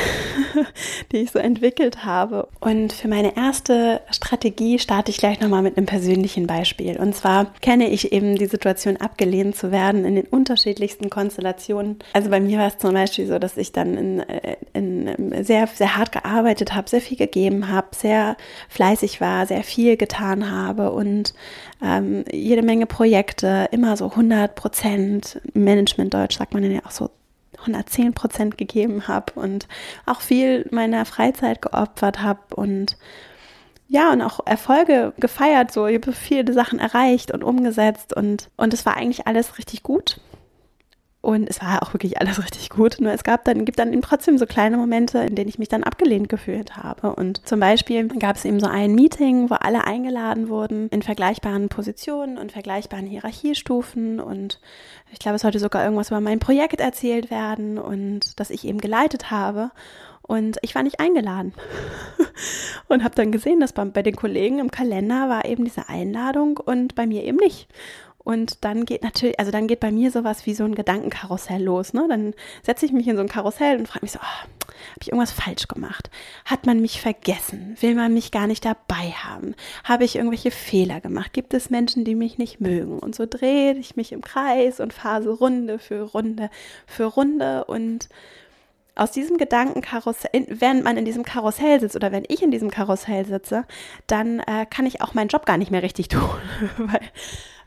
die 1.13 1.19
ich 1.19 1.33
so 1.33 1.41
entwickelt 1.41 2.05
habe. 2.05 2.49
Und 2.61 2.93
für 2.93 3.09
meine 3.09 3.37
erste 3.37 4.01
Strategie 4.13 4.79
starte 4.79 5.11
ich 5.11 5.19
gleich 5.19 5.41
nochmal 5.41 5.63
mit 5.63 5.77
einem 5.77 5.87
persönlichen 5.87 6.47
Beispiel. 6.47 6.97
Und 6.97 7.17
zwar 7.17 7.53
kenne 7.61 7.89
ich 7.91 8.13
eben 8.13 8.37
die 8.37 8.47
Situation, 8.47 8.97
abgelehnt 8.99 9.57
zu 9.57 9.73
werden 9.73 10.05
in 10.05 10.15
den 10.15 10.27
unterschiedlichsten 10.27 11.11
Konstellationen. 11.11 11.99
Also 12.13 12.31
bei 12.31 12.41
mir 12.41 12.59
war 12.59 12.69
es 12.69 12.79
zum 12.79 12.95
Beispiel 12.95 13.27
so, 13.27 13.41
dass 13.41 13.57
ich 13.57 13.73
dann 13.73 13.97
in, 13.97 14.21
äh, 14.21 14.57
in 14.73 15.45
sehr, 15.45 15.67
sehr 15.67 15.97
hart 15.97 16.13
gearbeitet 16.13 16.73
habe, 16.75 16.89
sehr 16.89 17.01
viel 17.01 17.19
gegeben 17.19 17.69
habe, 17.69 17.89
sehr 17.97 18.37
fleißig 18.69 19.21
war, 19.21 19.45
sehr 19.47 19.65
viel 19.65 19.97
getan 19.97 20.51
habe 20.51 20.93
und 20.93 21.35
ähm, 21.83 22.25
jede 22.31 22.63
Menge 22.63 22.87
Projekte, 22.87 23.69
immer 23.73 23.97
so 23.97 24.11
100 24.11 24.55
Prozent 24.55 25.41
Management 25.55 26.15
Deutsch, 26.15 26.37
sagt 26.37 26.55
man 26.55 26.71
ja 26.71 26.81
auch 26.85 26.91
so 26.91 27.11
110 27.61 28.15
Prozent 28.15 28.59
gegeben 28.59 29.09
habe 29.09 29.33
und 29.35 29.69
auch 30.07 30.21
viel 30.21 30.67
meiner 30.71 31.05
Freizeit 31.05 31.63
geopfert 31.63 32.23
habe 32.23 32.41
und 32.55 32.97
ja, 33.89 34.13
und 34.13 34.23
auch 34.23 34.39
Erfolge 34.47 35.13
gefeiert, 35.19 35.73
so 35.73 35.87
ich 35.87 35.97
habe 35.97 36.13
viele 36.13 36.53
Sachen 36.53 36.79
erreicht 36.79 37.33
und 37.33 37.43
umgesetzt 37.43 38.15
und 38.15 38.49
und 38.57 38.73
es 38.73 38.87
war 38.87 38.97
eigentlich 38.97 39.27
alles 39.27 39.59
richtig 39.59 39.83
gut. 39.83 40.21
Und 41.23 41.51
es 41.51 41.61
war 41.61 41.83
auch 41.83 41.93
wirklich 41.93 42.19
alles 42.19 42.43
richtig 42.43 42.71
gut. 42.71 42.97
Nur 42.99 43.13
es 43.13 43.25
gab 43.25 43.45
dann, 43.45 43.67
gibt 43.67 43.79
dann 43.79 43.93
eben 43.93 44.01
trotzdem 44.01 44.39
so 44.39 44.47
kleine 44.47 44.79
Momente, 44.79 45.19
in 45.19 45.35
denen 45.35 45.51
ich 45.51 45.59
mich 45.59 45.69
dann 45.69 45.85
abgelehnt 45.85 46.31
gefühlt 46.31 46.79
habe. 46.79 47.15
Und 47.15 47.47
zum 47.47 47.61
Beispiel 47.61 48.09
gab 48.09 48.37
es 48.37 48.47
eben 48.47 48.59
so 48.59 48.67
ein 48.67 48.95
Meeting, 48.95 49.51
wo 49.51 49.55
alle 49.55 49.85
eingeladen 49.85 50.49
wurden 50.49 50.89
in 50.89 51.03
vergleichbaren 51.03 51.69
Positionen 51.69 52.39
und 52.39 52.53
vergleichbaren 52.53 53.07
Hierarchiestufen. 53.07 54.19
Und 54.19 54.61
ich 55.13 55.19
glaube, 55.19 55.37
es 55.37 55.43
sollte 55.43 55.59
sogar 55.59 55.85
irgendwas 55.85 56.09
über 56.09 56.23
mein 56.23 56.39
Projekt 56.39 56.81
erzählt 56.81 57.31
werden 57.31 57.79
und 57.79 58.41
das 58.41 58.49
ich 58.49 58.65
eben 58.65 58.79
geleitet 58.79 59.31
habe. 59.31 59.73
Und 60.23 60.59
ich 60.63 60.75
war 60.75 60.83
nicht 60.83 61.01
eingeladen. 61.01 61.53
und 62.89 63.05
habe 63.05 63.15
dann 63.15 63.31
gesehen, 63.31 63.61
dass 63.61 63.75
bei, 63.75 63.85
bei 63.85 64.03
den 64.03 64.17
Kollegen 64.17 64.59
im 64.59 64.71
Kalender 64.71 65.29
war 65.29 65.45
eben 65.45 65.65
diese 65.65 65.89
Einladung 65.91 66.57
und 66.57 66.95
bei 66.95 67.07
mir 67.07 67.25
eben 67.25 67.37
nicht. 67.37 67.69
Und 68.23 68.65
dann 68.65 68.85
geht 68.85 69.03
natürlich, 69.03 69.39
also 69.39 69.51
dann 69.51 69.67
geht 69.67 69.81
bei 69.81 69.91
mir 69.91 70.11
sowas 70.11 70.45
wie 70.47 70.55
so 70.55 70.65
ein 70.65 70.75
Gedankenkarussell 70.75 71.63
los. 71.63 71.95
Ne? 71.95 72.07
Dann 72.09 72.35
setze 72.63 72.87
ich 72.87 72.93
mich 72.93 73.09
in 73.09 73.17
so 73.17 73.23
ein 73.23 73.29
Karussell 73.29 73.79
und 73.79 73.89
frage 73.89 74.05
mich 74.05 74.13
so, 74.13 74.19
oh, 74.21 74.61
habe 74.91 75.01
ich 75.01 75.09
irgendwas 75.09 75.33
falsch 75.33 75.69
gemacht? 75.69 76.11
Hat 76.45 76.67
man 76.67 76.81
mich 76.81 77.01
vergessen? 77.01 77.77
Will 77.81 77.95
man 77.95 78.13
mich 78.13 78.31
gar 78.31 78.47
nicht 78.47 78.65
dabei 78.65 79.13
haben? 79.13 79.55
Habe 79.85 80.05
ich 80.05 80.17
irgendwelche 80.17 80.51
Fehler 80.51 81.01
gemacht? 81.01 81.33
Gibt 81.33 81.55
es 81.55 81.71
Menschen, 81.71 82.05
die 82.05 82.15
mich 82.15 82.39
nicht 82.39 82.61
mögen? 82.61 82.99
Und 82.99 83.15
so 83.15 83.27
drehe 83.27 83.75
ich 83.75 83.97
mich 83.97 84.13
im 84.13 84.21
Kreis 84.21 84.81
und 84.81 84.93
fahre 84.93 85.23
so 85.23 85.35
Runde 85.35 85.79
für 85.79 86.03
Runde 86.03 86.51
für 86.87 87.05
Runde 87.05 87.65
und 87.65 88.09
aus 88.97 89.13
diesem 89.13 89.39
Gedankenkarussell, 89.39 90.47
während 90.49 90.85
man 90.85 90.97
in 90.97 91.05
diesem 91.05 91.25
Karussell 91.25 91.81
sitzt 91.81 91.97
oder 91.97 92.13
wenn 92.13 92.25
ich 92.29 92.43
in 92.43 92.51
diesem 92.51 92.71
Karussell 92.71 93.25
sitze, 93.25 93.65
dann 94.07 94.41
äh, 94.41 94.67
kann 94.69 94.85
ich 94.85 95.01
auch 95.01 95.15
meinen 95.15 95.29
Job 95.29 95.47
gar 95.47 95.57
nicht 95.57 95.71
mehr 95.71 95.83
richtig 95.83 96.09
tun, 96.09 96.29
weil 96.77 97.01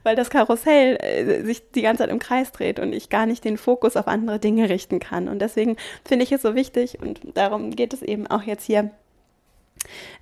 weil 0.03 0.15
das 0.15 0.29
Karussell 0.29 0.97
äh, 0.97 1.43
sich 1.43 1.71
die 1.71 1.81
ganze 1.81 2.03
Zeit 2.03 2.11
im 2.11 2.19
Kreis 2.19 2.51
dreht 2.51 2.79
und 2.79 2.93
ich 2.93 3.09
gar 3.09 3.25
nicht 3.25 3.43
den 3.43 3.57
Fokus 3.57 3.97
auf 3.97 4.07
andere 4.07 4.39
Dinge 4.39 4.69
richten 4.69 4.99
kann. 4.99 5.27
Und 5.27 5.39
deswegen 5.39 5.77
finde 6.05 6.23
ich 6.23 6.31
es 6.31 6.41
so 6.41 6.55
wichtig 6.55 6.99
und 7.01 7.19
darum 7.33 7.71
geht 7.71 7.93
es 7.93 8.01
eben 8.01 8.27
auch 8.27 8.43
jetzt 8.43 8.65
hier 8.65 8.91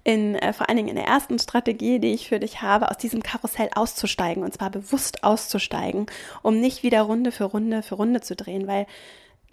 in, 0.04 0.36
äh, 0.36 0.54
vor 0.54 0.70
allen 0.70 0.78
Dingen 0.78 0.90
in 0.90 0.96
der 0.96 1.06
ersten 1.06 1.38
Strategie, 1.40 2.00
die 2.00 2.14
ich 2.14 2.30
für 2.30 2.40
dich 2.40 2.62
habe, 2.62 2.90
aus 2.90 2.98
diesem 2.98 3.22
Karussell 3.22 3.70
auszusteigen 3.76 4.44
und 4.44 4.54
zwar 4.54 4.70
bewusst 4.70 5.24
auszusteigen, 5.24 6.08
um 6.42 6.60
nicht 6.60 6.84
wieder 6.84 7.02
Runde 7.04 7.32
für 7.32 7.46
Runde 7.46 7.84
für 7.84 7.96
Runde 7.96 8.22
zu 8.22 8.36
drehen, 8.36 8.68
weil 8.68 8.88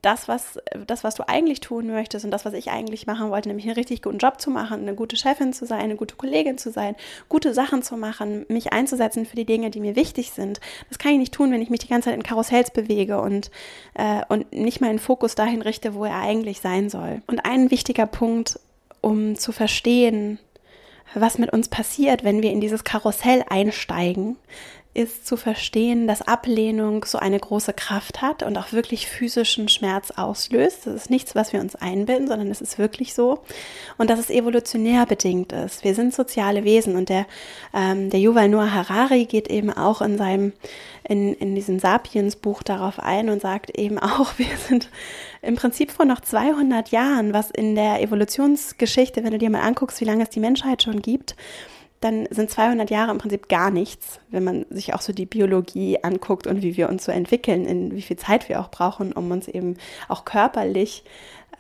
das, 0.03 0.29
was, 0.29 0.59
das, 0.87 1.03
was 1.03 1.17
du 1.17 1.29
eigentlich 1.29 1.61
tun 1.61 1.89
möchtest 1.89 2.25
und 2.25 2.31
das, 2.31 2.45
was 2.45 2.53
ich 2.53 2.71
eigentlich 2.71 3.07
machen 3.07 3.31
wollte, 3.31 3.49
nämlich 3.49 3.67
einen 3.67 3.75
richtig 3.75 4.03
guten 4.03 4.19
Job 4.19 4.41
zu 4.41 4.51
machen, 4.51 4.83
eine 4.83 4.95
gute 4.95 5.17
Chefin 5.17 5.53
zu 5.53 5.67
sein, 5.67 5.81
eine 5.81 5.97
gute 5.97 6.15
Kollegin 6.15 6.57
zu 6.57 6.71
sein, 6.71 6.95
gute 7.29 7.53
Sachen 7.53 7.83
zu 7.83 7.97
machen, 7.97 8.47
mich 8.49 8.73
einzusetzen 8.73 9.27
für 9.27 9.37
die 9.37 9.45
Dinge, 9.45 9.71
die 9.71 9.81
mir 9.81 9.97
wichtig 9.97 10.31
sind. 10.31 10.61
Das 10.89 10.99
kann 10.99 11.13
ich 11.13 11.19
nicht 11.19 11.35
tun, 11.35 11.51
wenn 11.51 11.63
ich 11.63 11.71
mich 11.71 11.81
die 11.81 11.89
ganze 11.89 12.11
Zeit 12.11 12.17
in 12.17 12.23
Karussells 12.23 12.71
bewege 12.71 13.21
und, 13.21 13.51
äh, 13.95 14.23
und 14.29 14.53
nicht 14.53 14.81
meinen 14.81 15.01
Fokus 15.01 15.35
dahin 15.35 15.63
richte, 15.63 15.95
wo 15.95 16.05
er 16.05 16.21
eigentlich 16.21 16.61
sein 16.61 16.91
soll. 16.91 17.23
Und 17.27 17.45
ein 17.45 17.71
wichtiger 17.73 18.07
Punkt, 18.07 18.61
um 19.01 19.35
zu 19.37 19.51
verstehen, 19.51 20.39
was 21.15 21.39
mit 21.39 21.53
uns 21.53 21.69
passiert, 21.69 22.23
wenn 22.23 22.43
wir 22.43 22.51
in 22.51 22.61
dieses 22.61 22.85
Karussell 22.85 23.45
einsteigen, 23.49 24.37
ist 24.95 25.27
zu 25.27 25.37
verstehen, 25.37 26.09
dass 26.09 26.27
Ablehnung 26.27 27.05
so 27.05 27.19
eine 27.19 27.39
große 27.39 27.73
Kraft 27.73 28.21
hat 28.21 28.43
und 28.43 28.57
auch 28.57 28.73
wirklich 28.73 29.07
physischen 29.07 29.69
Schmerz 29.69 30.11
auslöst. 30.11 30.87
Das 30.87 30.95
ist 30.95 31.11
nichts, 31.11 31.35
was 31.35 31.53
wir 31.53 31.61
uns 31.61 31.77
einbilden, 31.77 32.27
sondern 32.27 32.51
es 32.51 32.61
ist 32.61 32.79
wirklich 32.79 33.15
so. 33.15 33.41
Und 33.97 34.11
dass 34.11 34.19
es 34.19 34.31
evolutionär 34.31 35.07
bedingt 35.07 35.53
ist. 35.53 35.85
Wir 35.85 35.95
sind 35.95 36.15
soziale 36.15 36.65
Wesen 36.65 36.97
und 36.97 37.11
der, 37.11 37.27
ähm, 37.75 38.11
der 38.11 38.19
Yuval 38.19 38.49
Noah 38.49 38.73
Harari 38.73 39.27
geht 39.27 39.49
eben 39.49 39.71
auch 39.71 40.01
in 40.01 40.19
seinem, 40.19 40.53
in, 41.09 41.35
in 41.35 41.55
diesem 41.55 41.79
Sapiens-Buch 41.79 42.63
darauf 42.63 42.99
ein 42.99 43.29
und 43.29 43.41
sagt 43.41 43.79
eben 43.79 43.99
auch, 43.99 44.33
wir 44.39 44.57
sind 44.57 44.89
im 45.43 45.55
Prinzip 45.55 45.93
vor 45.93 46.07
noch 46.07 46.21
200 46.21 46.89
Jahren, 46.89 47.33
was 47.33 47.51
in 47.51 47.75
der 47.75 48.03
Evolutionsgeschichte, 48.03 49.23
wenn 49.23 49.33
du 49.33 49.39
dir 49.39 49.51
mal 49.51 49.61
anguckst, 49.61 50.01
wie 50.01 50.07
lange 50.07 50.25
es 50.25 50.31
die 50.31 50.41
Menschheit 50.41 50.83
schon 50.83 51.03
gibt, 51.03 51.37
dann 52.01 52.27
sind 52.31 52.51
200 52.51 52.91
Jahre 52.91 53.11
im 53.11 53.19
Prinzip 53.19 53.49
gar 53.49 53.71
nichts, 53.71 54.21
wenn 54.31 54.45
man 54.45 54.67
sich 54.71 54.95
auch 54.95 55.01
so 55.01 55.13
die 55.13 55.27
Biologie 55.27 55.99
anguckt 56.03 56.47
und 56.47 56.63
wie 56.63 56.77
wir 56.77 56.89
uns 56.89 57.05
so 57.05 57.13
entwickeln, 57.13 57.67
in 57.67 57.95
wie 57.95 58.03
viel 58.03 58.17
Zeit 58.17 58.49
wir 58.49 58.61
auch 58.61 58.71
brauchen, 58.71 59.13
um 59.13 59.31
uns 59.31 59.49
eben 59.49 59.77
auch 60.09 60.25
körperlich 60.25 61.05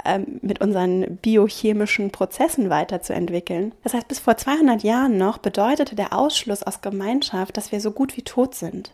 ähm, 0.05 0.38
mit 0.42 0.61
unseren 0.61 1.16
biochemischen 1.16 2.11
Prozessen 2.11 2.70
weiterzuentwickeln. 2.70 3.72
Das 3.83 3.94
heißt, 3.94 4.07
bis 4.07 4.20
vor 4.20 4.37
200 4.37 4.83
Jahren 4.83 5.18
noch 5.18 5.38
bedeutete 5.38 5.96
der 5.96 6.12
Ausschluss 6.12 6.62
aus 6.62 6.81
Gemeinschaft, 6.81 7.57
dass 7.57 7.72
wir 7.72 7.81
so 7.81 7.90
gut 7.90 8.16
wie 8.16 8.22
tot 8.22 8.55
sind 8.55 8.92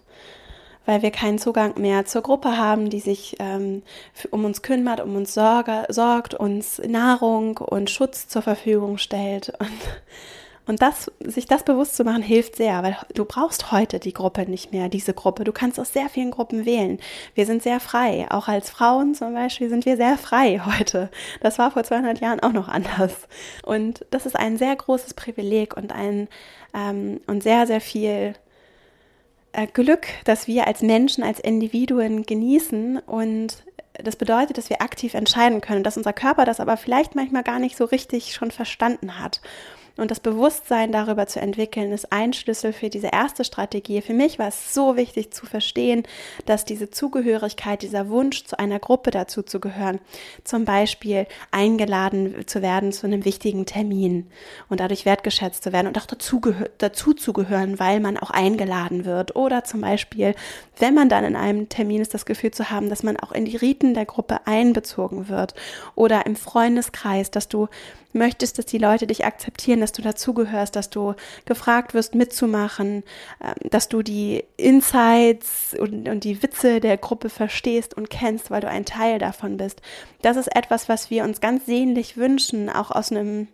weil 0.87 1.02
wir 1.02 1.11
keinen 1.11 1.38
Zugang 1.38 1.80
mehr 1.80 2.04
zur 2.04 2.22
Gruppe 2.22 2.57
haben, 2.59 2.90
die 2.90 3.00
sich 3.00 3.37
ähm, 3.38 3.83
um 4.30 4.44
uns 4.44 4.62
kümmert, 4.62 5.00
um 5.00 5.16
uns 5.16 5.35
sorge, 5.35 5.85
sorgt, 5.88 6.35
uns 6.35 6.78
Nahrung 6.78 7.59
und 7.59 7.90
Schutz 7.90 8.28
zur 8.28 8.42
Verfügung 8.42 8.98
stellt. 8.98 9.52
Und 9.59 9.80
und 10.66 10.81
das, 10.81 11.11
sich 11.20 11.46
das 11.46 11.62
bewusst 11.62 11.94
zu 11.96 12.05
machen, 12.05 12.22
hilft 12.22 12.57
sehr, 12.57 12.83
weil 12.83 12.96
du 13.14 13.24
brauchst 13.24 13.70
heute 13.70 13.98
die 13.98 14.14
Gruppe 14.14 14.48
nicht 14.48 14.72
mehr, 14.72 14.88
diese 14.88 15.12
Gruppe. 15.12 15.44
Du 15.44 15.53
kannst 15.53 15.79
aus 15.79 15.92
sehr 15.92 16.09
vielen 16.09 16.31
Gruppen 16.31 16.64
wählen. 16.64 16.98
Wir 17.35 17.44
sind 17.44 17.62
sehr 17.62 17.81
frei. 17.81 18.27
Auch 18.31 18.48
als 18.48 18.70
Frauen 18.70 19.14
zum 19.14 19.35
Beispiel 19.35 19.68
sind 19.68 19.85
wir 19.85 19.96
sehr 19.96 20.16
frei 20.16 20.61
heute. 20.79 21.11
Das 21.40 21.59
war 21.59 21.70
vor 21.70 21.85
200 21.85 22.20
Jahren 22.20 22.40
auch 22.40 22.53
noch 22.53 22.68
anders. 22.68 23.12
Und 23.62 24.07
das 24.11 24.24
ist 24.24 24.37
ein 24.37 24.57
sehr 24.57 24.74
großes 24.74 25.14
Privileg 25.14 25.77
und 25.77 25.92
ein, 25.92 26.29
ähm, 26.74 27.20
und 27.27 27.42
sehr, 27.42 27.66
sehr 27.66 27.83
viel 27.83 28.35
äh, 29.53 29.66
Glück, 29.66 30.07
dass 30.24 30.46
wir 30.46 30.66
als 30.66 30.81
Menschen, 30.81 31.22
als 31.22 31.40
Individuen 31.40 32.24
genießen 32.24 32.98
und 32.98 33.64
das 34.03 34.16
bedeutet, 34.16 34.59
dass 34.59 34.70
wir 34.70 34.83
aktiv 34.83 35.14
entscheiden 35.14 35.61
können, 35.61 35.85
dass 35.85 35.96
unser 35.96 36.12
Körper 36.12 36.44
das 36.44 36.59
aber 36.59 36.77
vielleicht 36.77 37.14
manchmal 37.14 37.44
gar 37.44 37.61
nicht 37.61 37.77
so 37.77 37.85
richtig 37.85 38.35
schon 38.35 38.50
verstanden 38.50 39.20
hat. 39.20 39.40
Und 39.96 40.11
das 40.11 40.18
Bewusstsein 40.18 40.90
darüber 40.90 41.28
zu 41.28 41.40
entwickeln, 41.40 41.92
ist 41.92 42.12
ein 42.12 42.33
Schlüssel 42.33 42.72
für 42.72 42.90
diese 42.90 43.09
erste 43.09 43.44
Strategie. 43.44 44.02
Für 44.02 44.12
mich 44.12 44.40
war 44.40 44.48
es 44.48 44.74
so 44.74 44.96
wichtig 44.96 45.33
zu 45.33 45.46
verstehen, 45.46 46.02
dass 46.46 46.64
diese 46.64 46.90
Zugehörigkeit, 46.90 47.83
dieser 47.83 48.09
Wunsch, 48.09 48.44
zu 48.44 48.59
einer 48.59 48.80
Gruppe 48.80 49.12
dazu 49.12 49.42
zu 49.42 49.61
gehören, 49.61 50.00
zum 50.42 50.64
Beispiel 50.64 51.26
eingeladen 51.52 52.44
zu 52.46 52.61
werden 52.61 52.90
zu 52.90 53.07
einem 53.07 53.24
wichtigen 53.24 53.66
Termin 53.66 54.26
und 54.68 54.80
dadurch 54.80 55.07
wertgeschätzt 55.07 55.62
zu 55.62 55.72
werden 55.72 55.87
und 55.87 55.98
auch 55.98 56.07
dazu, 56.07 56.40
dazu 56.78 57.12
zu 57.12 57.33
gehören, 57.33 57.78
weil 57.78 58.00
man 58.00 58.16
auch 58.18 58.30
eingeladen 58.30 59.04
wird. 59.04 59.37
Oder 59.37 59.62
zum 59.62 59.80
Beispiel, 59.80 60.35
wenn 60.78 60.94
man 60.94 61.09
dann 61.09 61.24
in 61.24 61.37
einem 61.37 61.68
Termin 61.68 62.02
ist, 62.02 62.14
das 62.14 62.26
Gefühl 62.26 62.50
zu 62.50 62.70
haben, 62.70 62.90
dass 62.90 63.04
man 63.04 63.16
auch 63.16 63.30
in 63.30 63.44
die 63.44 63.57
Riten 63.57 63.94
der 63.94 64.07
Gruppe 64.07 64.46
einbezogen 64.46 65.28
wird. 65.28 65.54
Oder 65.94 66.26
im 66.26 66.35
Freundeskreis, 66.35 67.30
dass 67.30 67.46
du 67.46 67.68
möchtest, 68.14 68.59
dass 68.59 68.66
die 68.66 68.79
Leute 68.79 69.07
dich 69.07 69.24
akzeptieren, 69.24 69.81
dass 69.81 69.92
du 69.92 70.03
dazugehörst, 70.03 70.77
dass 70.77 70.90
du 70.90 71.14
gefragt 71.44 71.94
wirst, 71.94 72.14
mitzumachen, 72.14 73.03
ähm, 73.42 73.70
dass 73.70 73.88
du 73.88 74.03
die 74.03 74.44
Insights 74.57 75.74
und, 75.79 76.09
und 76.09 76.24
die 76.24 76.42
Witze 76.42 76.81
der 76.81 76.96
Gruppe 76.96 77.29
verstehst 77.29 77.94
und 77.94 78.11
kennst, 78.11 78.50
weil 78.50 78.61
du 78.61 78.68
ein 78.68 78.85
Teil 78.85 79.18
davon 79.18 79.57
bist. 79.57 79.83
Das 80.22 80.37
ist 80.37 80.55
etwas, 80.55 80.88
was 80.88 81.11
wir 81.11 81.24
uns 81.24 81.40
ganz 81.40 81.66
sehnlich 81.66 82.16
wünschen, 82.16 82.70
auch 82.70 82.90
aus 82.90 83.11
einem 83.11 83.48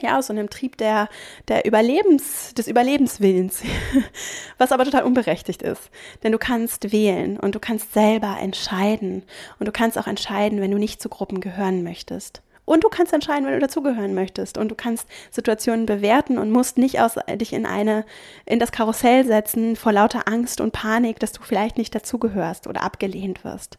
ja, 0.00 0.18
aus 0.18 0.28
so 0.28 0.32
einem 0.32 0.50
Trieb 0.50 0.76
der, 0.76 1.08
der 1.48 1.64
Überlebens, 1.64 2.54
des 2.54 2.68
Überlebenswillens, 2.68 3.62
was 4.58 4.72
aber 4.72 4.84
total 4.84 5.04
unberechtigt 5.04 5.62
ist. 5.62 5.90
Denn 6.22 6.32
du 6.32 6.38
kannst 6.38 6.92
wählen 6.92 7.38
und 7.38 7.54
du 7.54 7.60
kannst 7.60 7.92
selber 7.92 8.36
entscheiden 8.40 9.24
und 9.58 9.66
du 9.66 9.72
kannst 9.72 9.98
auch 9.98 10.06
entscheiden, 10.06 10.60
wenn 10.60 10.70
du 10.70 10.78
nicht 10.78 11.02
zu 11.02 11.08
Gruppen 11.08 11.40
gehören 11.40 11.82
möchtest. 11.82 12.42
Und 12.68 12.84
du 12.84 12.88
kannst 12.88 13.12
entscheiden, 13.14 13.46
wenn 13.46 13.54
du 13.54 13.60
dazugehören 13.60 14.14
möchtest. 14.14 14.58
Und 14.58 14.68
du 14.68 14.74
kannst 14.74 15.08
Situationen 15.30 15.86
bewerten 15.86 16.36
und 16.38 16.50
musst 16.50 16.76
nicht 16.76 17.00
aus, 17.00 17.14
dich 17.36 17.54
in 17.54 17.64
eine, 17.64 18.04
in 18.44 18.58
das 18.58 18.72
Karussell 18.72 19.24
setzen 19.24 19.74
vor 19.74 19.92
lauter 19.92 20.28
Angst 20.28 20.60
und 20.60 20.72
Panik, 20.72 21.18
dass 21.18 21.32
du 21.32 21.42
vielleicht 21.42 21.78
nicht 21.78 21.94
dazugehörst 21.94 22.66
oder 22.66 22.82
abgelehnt 22.82 23.42
wirst. 23.42 23.78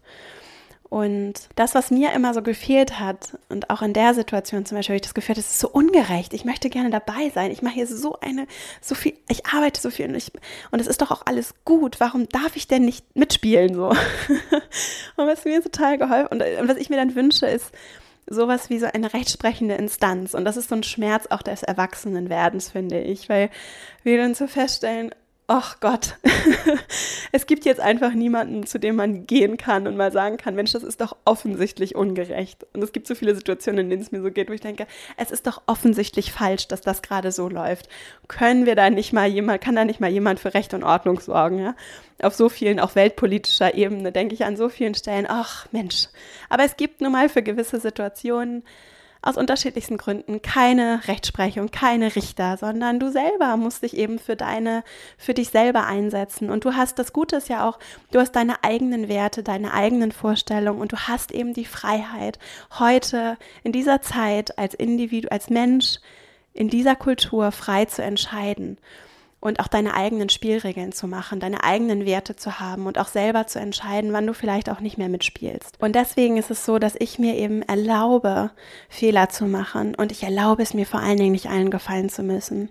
Und 0.89 1.34
das, 1.56 1.75
was 1.75 1.91
mir 1.91 2.13
immer 2.13 2.34
so 2.34 2.41
gefehlt 2.41 2.99
hat, 2.99 3.38
und 3.47 3.69
auch 3.69 3.84
in 3.84 3.93
der 3.93 4.15
Situation 4.15 4.65
zum 4.65 4.75
Beispiel, 4.75 4.93
habe 4.93 5.02
ich 5.02 5.08
das 5.08 5.13
Gefühl, 5.13 5.36
das 5.36 5.52
ist 5.52 5.60
so 5.60 5.69
ungerecht. 5.69 6.34
Ich 6.34 6.45
möchte 6.45 6.71
gerne 6.71 6.89
dabei 6.89 7.30
sein. 7.36 7.52
Ich 7.52 7.62
mache 7.62 7.75
hier 7.75 7.86
so 7.86 8.17
eine, 8.21 8.47
so 8.82 8.95
viel, 8.95 9.13
ich 9.28 9.45
arbeite 9.45 9.80
so 9.80 9.91
viel 9.91 10.08
und 10.08 10.15
ich, 10.15 10.32
und 10.71 10.80
es 10.80 10.88
ist 10.88 11.04
doch 11.04 11.12
auch 11.12 11.21
alles 11.28 11.54
gut. 11.63 11.99
Warum 11.99 12.28
darf 12.28 12.56
ich 12.56 12.67
denn 12.67 12.86
nicht 12.86 13.15
mitspielen 13.15 13.75
so? 13.75 13.89
und 15.15 15.28
was 15.28 15.45
mir 15.45 15.62
total 15.62 15.99
geholfen 15.99 16.41
und 16.41 16.67
was 16.67 16.78
ich 16.78 16.89
mir 16.89 16.97
dann 16.97 17.13
wünsche, 17.13 17.45
ist, 17.45 17.71
sowas 18.30 18.70
wie 18.70 18.80
so 18.80 18.86
eine 18.86 19.13
rechtsprechende 19.13 19.76
Instanz. 19.76 20.34
Und 20.34 20.46
das 20.46 20.58
ist 20.58 20.70
so 20.70 20.76
ein 20.76 20.84
Schmerz 20.84 21.28
auch 21.30 21.42
des 21.42 21.63
Erwachsenenwerdens, 21.63 22.70
finde 22.70 23.00
ich, 23.02 23.30
weil 23.30 23.50
wir 24.04 24.18
dann 24.18 24.36
so 24.36 24.48
feststellen, 24.48 25.12
ach 25.50 25.80
Gott, 25.80 26.16
es 27.32 27.48
gibt 27.48 27.66
jetzt 27.66 27.82
einfach 27.82 28.14
niemanden, 28.14 28.68
zu 28.68 28.80
dem 28.80 28.96
man 28.96 29.26
gehen 29.26 29.58
kann 29.58 29.88
und 29.88 29.98
mal 29.98 30.12
sagen 30.12 30.38
kann, 30.38 30.54
Mensch, 30.54 30.74
das 30.74 30.84
ist 30.84 31.02
doch 31.02 31.18
offensichtlich 31.26 31.96
ungerecht. 31.96 32.68
Und 32.74 32.84
es 32.84 32.92
gibt 32.92 33.08
so 33.08 33.16
viele 33.16 33.34
Situationen, 33.34 33.86
in 33.86 33.90
denen 33.90 34.02
es 34.04 34.12
mir 34.12 34.22
so 34.22 34.30
geht, 34.30 34.48
wo 34.48 34.54
ich 34.54 34.62
denke, 34.62 34.86
es 35.18 35.32
ist 35.32 35.48
doch 35.48 35.64
offensichtlich 35.66 36.32
falsch, 36.32 36.68
dass 36.68 36.82
das 36.82 37.02
gerade 37.02 37.32
so 37.32 37.50
läuft. 37.50 37.90
Können 38.28 38.68
wir 38.68 38.76
da 38.76 38.92
nicht 38.92 39.12
mal 39.12 39.28
jemand, 39.28 39.62
kann 39.62 39.76
da 39.76 39.86
nicht 39.86 40.00
mal 40.00 40.12
jemand 40.12 40.40
für 40.40 40.54
Recht 40.54 40.76
und 40.76 40.84
Ordnung 40.84 41.20
sorgen, 41.20 41.58
ja? 41.58 41.76
Auf 42.22 42.36
so 42.36 42.48
vielen, 42.50 42.80
auch 42.80 42.94
weltpolitischer 42.96 43.74
Ebene, 43.74 44.12
denke 44.12 44.36
ich 44.36 44.46
an 44.46 44.56
so 44.56 44.70
vielen 44.70 44.94
Stellen, 44.94 45.26
ach 45.28 45.66
Mensch. 45.72 46.10
Aber 46.50 46.64
es 46.64 46.78
gibt 46.78 47.02
nun 47.02 47.14
mal 47.14 47.28
für 47.28 47.42
gewisse 47.42 47.80
Situationen 47.80 48.64
aus 49.22 49.36
unterschiedlichsten 49.36 49.98
Gründen 49.98 50.42
keine 50.42 51.02
Rechtsprechung, 51.08 51.72
keine 51.72 52.16
Richter, 52.16 52.58
sondern 52.58 53.00
du 53.00 53.12
selber 53.12 53.58
musst 53.58 53.84
dich 53.84 53.98
eben 53.98 54.18
für 54.18 54.36
deine, 54.36 54.84
für 55.18 55.34
dich 55.34 55.50
selber 55.50 55.86
einsetzen. 55.86 56.50
Und 56.50 56.64
du 56.64 56.76
hast, 56.76 57.00
das 57.00 57.12
Gute 57.12 57.36
ist 57.36 57.50
ja 57.50 57.68
auch, 57.68 57.80
du 58.12 58.20
hast 58.20 58.32
deine 58.32 58.64
eigenen 58.64 59.10
Werte, 59.10 59.44
deine 59.44 59.74
eigenen 59.74 60.12
Vorstellungen 60.12 60.82
und 60.82 60.94
du 60.94 60.98
hast 60.98 61.32
eben 61.32 61.54
die 61.54 61.66
Freiheit, 61.66 62.40
heute 62.78 63.38
in 63.64 63.74
dieser 63.74 64.02
Zeit 64.02 64.58
als 64.58 64.74
Individu, 64.74 65.28
als 65.30 65.50
Mensch, 65.50 65.98
in 66.54 66.70
dieser 66.70 66.96
Kultur 66.96 67.52
frei 67.52 67.86
zu 67.86 68.02
entscheiden 68.02 68.78
und 69.39 69.60
auch 69.60 69.67
deine 69.67 69.93
eigenen 69.93 70.30
Spielregeln 70.30 70.91
zu 70.91 71.08
machen, 71.08 71.39
deine 71.39 71.63
eigenen 71.63 72.06
Werte 72.06 72.36
zu 72.36 72.60
haben 72.60 72.88
und 72.88 72.97
auch 72.97 73.08
selber 73.08 73.47
zu 73.47 73.60
entscheiden, 73.60 74.12
wann 74.12 74.28
du 74.28 74.34
vielleicht 74.34 74.69
auch 74.69 74.80
nicht 74.82 74.97
mehr 74.97 75.10
mitspielst. 75.10 75.78
Und 75.80 75.95
deswegen 75.95 76.38
ist 76.38 76.52
es 76.52 76.65
so, 76.65 76.80
dass 76.80 76.95
ich 76.99 77.19
mir 77.19 77.36
eben 77.36 77.62
erlaube, 77.62 78.52
Fehler 78.89 79.30
zu 79.30 79.45
machen 79.45 79.95
und 79.95 80.12
ich 80.12 80.23
erlaube 80.23 80.63
es 80.63 80.73
mir 80.73 80.86
vor 80.86 80.99
allen 80.99 81.17
Dingen 81.17 81.32
nicht 81.32 81.49
allen 81.49 81.71
gefallen 81.71 82.10
zu 82.10 82.23
müssen. 82.23 82.69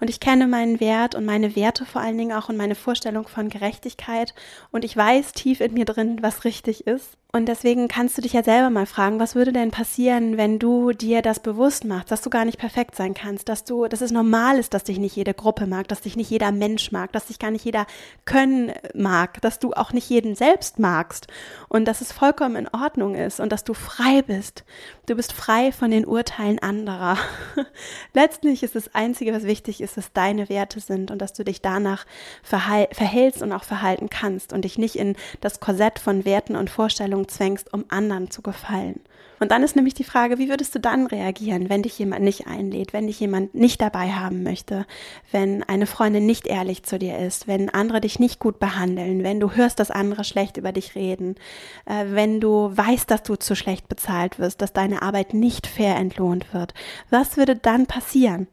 Und 0.00 0.10
ich 0.10 0.20
kenne 0.20 0.46
meinen 0.46 0.80
Wert 0.80 1.14
und 1.14 1.24
meine 1.24 1.54
Werte 1.54 1.84
vor 1.84 2.00
allen 2.00 2.18
Dingen 2.18 2.32
auch 2.32 2.48
und 2.48 2.56
meine 2.56 2.74
Vorstellung 2.74 3.28
von 3.28 3.48
Gerechtigkeit 3.48 4.34
und 4.70 4.84
ich 4.84 4.96
weiß 4.96 5.32
tief 5.32 5.60
in 5.60 5.74
mir 5.74 5.84
drin, 5.84 6.18
was 6.20 6.44
richtig 6.44 6.86
ist. 6.86 7.16
Und 7.30 7.44
deswegen 7.44 7.88
kannst 7.88 8.16
du 8.16 8.22
dich 8.22 8.32
ja 8.32 8.42
selber 8.42 8.70
mal 8.70 8.86
fragen, 8.86 9.20
was 9.20 9.34
würde 9.34 9.52
denn 9.52 9.70
passieren, 9.70 10.38
wenn 10.38 10.58
du 10.58 10.92
dir 10.92 11.20
das 11.20 11.40
bewusst 11.40 11.84
machst, 11.84 12.10
dass 12.10 12.22
du 12.22 12.30
gar 12.30 12.46
nicht 12.46 12.56
perfekt 12.56 12.96
sein 12.96 13.12
kannst, 13.12 13.50
dass 13.50 13.64
du, 13.64 13.86
dass 13.86 14.00
es 14.00 14.10
normal 14.10 14.58
ist, 14.58 14.72
dass 14.72 14.84
dich 14.84 14.98
nicht 14.98 15.14
jede 15.14 15.34
Gruppe 15.34 15.66
mag, 15.66 15.88
dass 15.88 16.00
dich 16.00 16.16
nicht 16.16 16.30
jeder 16.30 16.52
Mensch 16.52 16.90
mag, 16.90 17.12
dass 17.12 17.26
dich 17.26 17.38
gar 17.38 17.50
nicht 17.50 17.66
jeder 17.66 17.86
können 18.24 18.72
mag, 18.94 19.42
dass 19.42 19.58
du 19.58 19.74
auch 19.74 19.92
nicht 19.92 20.08
jeden 20.08 20.36
selbst 20.36 20.78
magst 20.78 21.26
und 21.68 21.84
dass 21.84 22.00
es 22.00 22.12
vollkommen 22.12 22.56
in 22.56 22.68
Ordnung 22.68 23.14
ist 23.14 23.40
und 23.40 23.52
dass 23.52 23.62
du 23.62 23.74
frei 23.74 24.22
bist. 24.22 24.64
Du 25.04 25.14
bist 25.14 25.34
frei 25.34 25.70
von 25.70 25.90
den 25.90 26.06
Urteilen 26.06 26.58
anderer. 26.58 27.18
Letztlich 28.14 28.62
ist 28.62 28.74
das 28.74 28.94
Einzige, 28.94 29.34
was 29.34 29.42
wichtig 29.42 29.82
ist, 29.82 29.98
dass 29.98 30.14
deine 30.14 30.48
Werte 30.48 30.80
sind 30.80 31.10
und 31.10 31.20
dass 31.20 31.34
du 31.34 31.44
dich 31.44 31.60
danach 31.60 32.06
verhältst 32.42 33.42
und 33.42 33.52
auch 33.52 33.64
verhalten 33.64 34.08
kannst 34.08 34.54
und 34.54 34.64
dich 34.64 34.78
nicht 34.78 34.96
in 34.96 35.14
das 35.42 35.60
Korsett 35.60 35.98
von 35.98 36.24
Werten 36.24 36.56
und 36.56 36.70
Vorstellungen 36.70 37.17
Handlung 37.18 37.28
zwängst, 37.28 37.72
um 37.72 37.84
anderen 37.88 38.30
zu 38.30 38.42
gefallen. 38.42 39.00
Und 39.40 39.52
dann 39.52 39.62
ist 39.62 39.76
nämlich 39.76 39.94
die 39.94 40.04
Frage, 40.04 40.38
wie 40.38 40.48
würdest 40.48 40.74
du 40.74 40.80
dann 40.80 41.06
reagieren, 41.06 41.68
wenn 41.68 41.82
dich 41.82 41.96
jemand 41.96 42.24
nicht 42.24 42.48
einlädt, 42.48 42.92
wenn 42.92 43.06
dich 43.06 43.20
jemand 43.20 43.54
nicht 43.54 43.80
dabei 43.80 44.10
haben 44.10 44.42
möchte, 44.42 44.84
wenn 45.30 45.62
eine 45.62 45.86
Freundin 45.86 46.26
nicht 46.26 46.48
ehrlich 46.48 46.82
zu 46.82 46.98
dir 46.98 47.18
ist, 47.18 47.46
wenn 47.46 47.70
andere 47.70 48.00
dich 48.00 48.18
nicht 48.18 48.40
gut 48.40 48.58
behandeln, 48.58 49.22
wenn 49.22 49.38
du 49.38 49.52
hörst, 49.52 49.78
dass 49.78 49.92
andere 49.92 50.24
schlecht 50.24 50.56
über 50.56 50.72
dich 50.72 50.96
reden, 50.96 51.36
äh, 51.86 52.06
wenn 52.08 52.40
du 52.40 52.76
weißt, 52.76 53.08
dass 53.08 53.22
du 53.22 53.36
zu 53.36 53.54
schlecht 53.54 53.88
bezahlt 53.88 54.40
wirst, 54.40 54.60
dass 54.60 54.72
deine 54.72 55.02
Arbeit 55.02 55.34
nicht 55.34 55.68
fair 55.68 55.94
entlohnt 55.96 56.52
wird. 56.52 56.74
Was 57.10 57.36
würde 57.36 57.54
dann 57.54 57.86
passieren? 57.86 58.48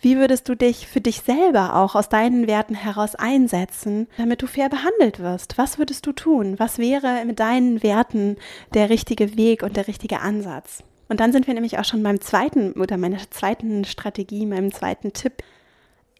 Wie 0.00 0.16
würdest 0.16 0.48
du 0.48 0.54
dich 0.54 0.86
für 0.86 1.00
dich 1.00 1.22
selber 1.22 1.74
auch 1.74 1.96
aus 1.96 2.08
deinen 2.08 2.46
Werten 2.46 2.74
heraus 2.74 3.16
einsetzen, 3.16 4.06
damit 4.16 4.42
du 4.42 4.46
fair 4.46 4.68
behandelt 4.68 5.18
wirst? 5.18 5.58
Was 5.58 5.78
würdest 5.78 6.06
du 6.06 6.12
tun? 6.12 6.54
Was 6.58 6.78
wäre 6.78 7.24
mit 7.24 7.40
deinen 7.40 7.82
Werten 7.82 8.36
der 8.74 8.90
richtige 8.90 9.36
Weg 9.36 9.64
und 9.64 9.76
der 9.76 9.88
richtige 9.88 10.20
Ansatz? 10.20 10.84
Und 11.08 11.18
dann 11.18 11.32
sind 11.32 11.48
wir 11.48 11.54
nämlich 11.54 11.78
auch 11.78 11.84
schon 11.84 12.02
beim 12.02 12.20
zweiten 12.20 12.72
oder 12.72 12.96
meiner 12.96 13.18
zweiten 13.30 13.84
Strategie, 13.84 14.46
meinem 14.46 14.72
zweiten 14.72 15.12
Tipp 15.12 15.42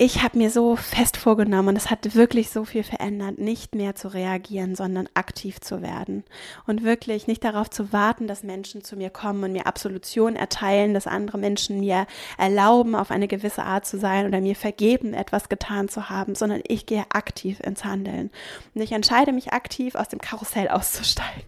ich 0.01 0.23
habe 0.23 0.39
mir 0.39 0.51
so 0.53 0.77
fest 0.77 1.17
vorgenommen 1.17 1.71
und 1.71 1.77
es 1.77 1.91
hat 1.91 2.15
wirklich 2.15 2.51
so 2.51 2.65
viel 2.65 2.85
verändert, 2.85 3.39
nicht 3.39 3.75
mehr 3.75 3.97
zu 3.97 4.07
reagieren, 4.07 4.77
sondern 4.77 5.09
aktiv 5.15 5.61
zu 5.61 5.83
werden 5.83 6.23
und 6.69 6.85
wirklich 6.85 7.27
nicht 7.27 7.43
darauf 7.43 7.69
zu 7.69 7.93
warten, 7.93 8.29
dass 8.29 8.45
Menschen 8.45 8.85
zu 8.85 8.97
mir 8.97 9.11
kommen 9.11 9.43
und 9.43 9.51
mir 9.51 9.67
Absolution 9.67 10.37
erteilen, 10.37 10.95
dass 10.95 11.09
andere 11.09 11.39
Menschen 11.39 11.81
mir 11.81 12.07
erlauben, 12.39 12.95
auf 12.95 13.11
eine 13.11 13.27
gewisse 13.27 13.65
Art 13.65 13.87
zu 13.87 13.99
sein 13.99 14.29
oder 14.29 14.41
mir 14.41 14.55
vergeben, 14.55 15.15
etwas 15.15 15.49
getan 15.49 15.89
zu 15.89 16.09
haben, 16.09 16.37
sondern 16.37 16.63
ich 16.69 16.87
gehe 16.87 17.05
aktiv 17.09 17.59
ins 17.59 17.85
Handeln 17.85 18.31
und 18.77 18.83
ich 18.83 18.93
entscheide 18.93 19.33
mich 19.33 19.53
aktiv 19.53 19.97
aus 19.97 20.07
dem 20.07 20.21
Karussell 20.21 20.69
auszusteigen. 20.69 21.43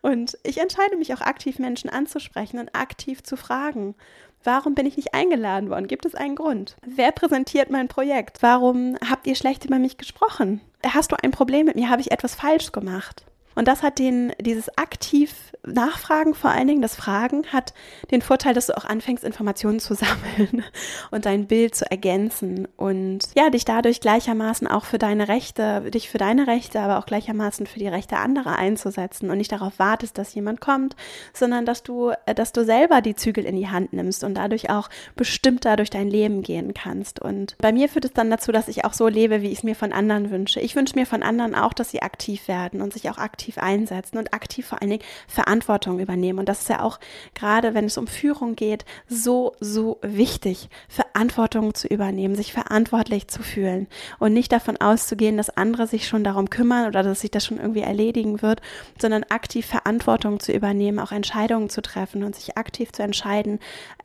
Und 0.00 0.38
ich 0.44 0.58
entscheide 0.58 0.96
mich 0.96 1.12
auch 1.12 1.20
aktiv, 1.20 1.58
Menschen 1.58 1.90
anzusprechen 1.90 2.58
und 2.58 2.74
aktiv 2.74 3.22
zu 3.22 3.36
fragen. 3.36 3.94
Warum 4.42 4.74
bin 4.74 4.86
ich 4.86 4.96
nicht 4.96 5.12
eingeladen 5.14 5.68
worden? 5.68 5.86
Gibt 5.86 6.06
es 6.06 6.14
einen 6.14 6.34
Grund? 6.34 6.76
Wer 6.84 7.12
präsentiert 7.12 7.70
mein 7.70 7.88
Projekt? 7.88 8.42
Warum 8.42 8.96
habt 9.08 9.26
ihr 9.26 9.34
schlecht 9.34 9.64
über 9.64 9.78
mich 9.78 9.98
gesprochen? 9.98 10.60
Hast 10.86 11.12
du 11.12 11.16
ein 11.22 11.30
Problem 11.30 11.66
mit 11.66 11.76
mir? 11.76 11.90
Habe 11.90 12.00
ich 12.00 12.10
etwas 12.10 12.34
falsch 12.34 12.72
gemacht? 12.72 13.24
Und 13.54 13.68
das 13.68 13.82
hat 13.82 13.98
den, 13.98 14.32
dieses 14.40 14.76
aktiv 14.78 15.50
Nachfragen, 15.66 16.34
vor 16.34 16.50
allen 16.50 16.68
Dingen 16.68 16.82
das 16.82 16.96
Fragen, 16.96 17.46
hat 17.52 17.74
den 18.10 18.22
Vorteil, 18.22 18.54
dass 18.54 18.66
du 18.66 18.76
auch 18.76 18.84
anfängst, 18.84 19.24
Informationen 19.24 19.78
zu 19.78 19.94
sammeln 20.00 20.64
und 21.10 21.26
dein 21.26 21.46
Bild 21.46 21.74
zu 21.74 21.90
ergänzen 21.90 22.66
und 22.76 23.20
ja, 23.36 23.50
dich 23.50 23.64
dadurch 23.64 24.00
gleichermaßen 24.00 24.66
auch 24.66 24.84
für 24.84 24.98
deine 24.98 25.28
Rechte, 25.28 25.90
dich 25.90 26.08
für 26.08 26.18
deine 26.18 26.46
Rechte, 26.46 26.80
aber 26.80 26.98
auch 26.98 27.06
gleichermaßen 27.06 27.66
für 27.66 27.78
die 27.78 27.88
Rechte 27.88 28.16
anderer 28.16 28.56
einzusetzen 28.56 29.30
und 29.30 29.38
nicht 29.38 29.52
darauf 29.52 29.78
wartest, 29.78 30.16
dass 30.16 30.34
jemand 30.34 30.60
kommt, 30.60 30.96
sondern 31.34 31.66
dass 31.66 31.82
du, 31.82 32.12
äh, 32.26 32.34
dass 32.34 32.52
du 32.52 32.64
selber 32.64 33.02
die 33.02 33.14
Zügel 33.14 33.44
in 33.44 33.56
die 33.56 33.68
Hand 33.68 33.92
nimmst 33.92 34.24
und 34.24 34.34
dadurch 34.34 34.70
auch 34.70 34.88
bestimmter 35.16 35.76
durch 35.76 35.90
dein 35.90 36.08
Leben 36.08 36.42
gehen 36.42 36.72
kannst. 36.72 37.20
Und 37.20 37.56
bei 37.58 37.72
mir 37.72 37.88
führt 37.88 38.06
es 38.06 38.12
dann 38.12 38.30
dazu, 38.30 38.52
dass 38.52 38.68
ich 38.68 38.84
auch 38.84 38.94
so 38.94 39.08
lebe, 39.08 39.42
wie 39.42 39.50
ich 39.50 39.58
es 39.58 39.64
mir 39.64 39.74
von 39.74 39.92
anderen 39.92 40.30
wünsche. 40.30 40.60
Ich 40.60 40.74
wünsche 40.74 40.98
mir 40.98 41.06
von 41.06 41.22
anderen 41.22 41.54
auch, 41.54 41.74
dass 41.74 41.90
sie 41.90 42.02
aktiv 42.02 42.48
werden 42.48 42.80
und 42.80 42.92
sich 42.92 43.10
auch 43.10 43.18
aktiv 43.18 43.49
aktiv 43.50 43.58
einsetzen 43.58 44.18
und 44.18 44.32
aktiv 44.34 44.66
vor 44.66 44.80
allen 44.80 44.90
Dingen 44.90 45.02
Verantwortung 45.26 45.98
übernehmen. 45.98 46.38
Und 46.38 46.48
das 46.48 46.60
ist 46.60 46.68
ja 46.68 46.82
auch 46.82 46.98
gerade, 47.34 47.74
wenn 47.74 47.86
es 47.86 47.98
um 47.98 48.06
Führung 48.06 48.54
geht, 48.54 48.84
so, 49.08 49.54
so 49.60 49.98
wichtig, 50.02 50.68
Verantwortung 50.88 51.74
zu 51.74 51.88
übernehmen, 51.88 52.36
sich 52.36 52.52
verantwortlich 52.52 53.28
zu 53.28 53.42
fühlen 53.42 53.88
und 54.18 54.32
nicht 54.32 54.52
davon 54.52 54.76
auszugehen, 54.76 55.36
dass 55.36 55.50
andere 55.50 55.86
sich 55.86 56.06
schon 56.06 56.24
darum 56.24 56.50
kümmern 56.50 56.86
oder 56.86 57.02
dass 57.02 57.20
sich 57.20 57.30
das 57.30 57.44
schon 57.44 57.58
irgendwie 57.58 57.80
erledigen 57.80 58.42
wird, 58.42 58.60
sondern 59.00 59.24
aktiv 59.24 59.66
Verantwortung 59.66 60.40
zu 60.40 60.52
übernehmen, 60.52 60.98
auch 60.98 61.12
Entscheidungen 61.12 61.70
zu 61.70 61.82
treffen 61.82 62.24
und 62.24 62.36
sich 62.36 62.56
aktiv 62.56 62.92
zu 62.92 63.02
entscheiden, 63.02 63.58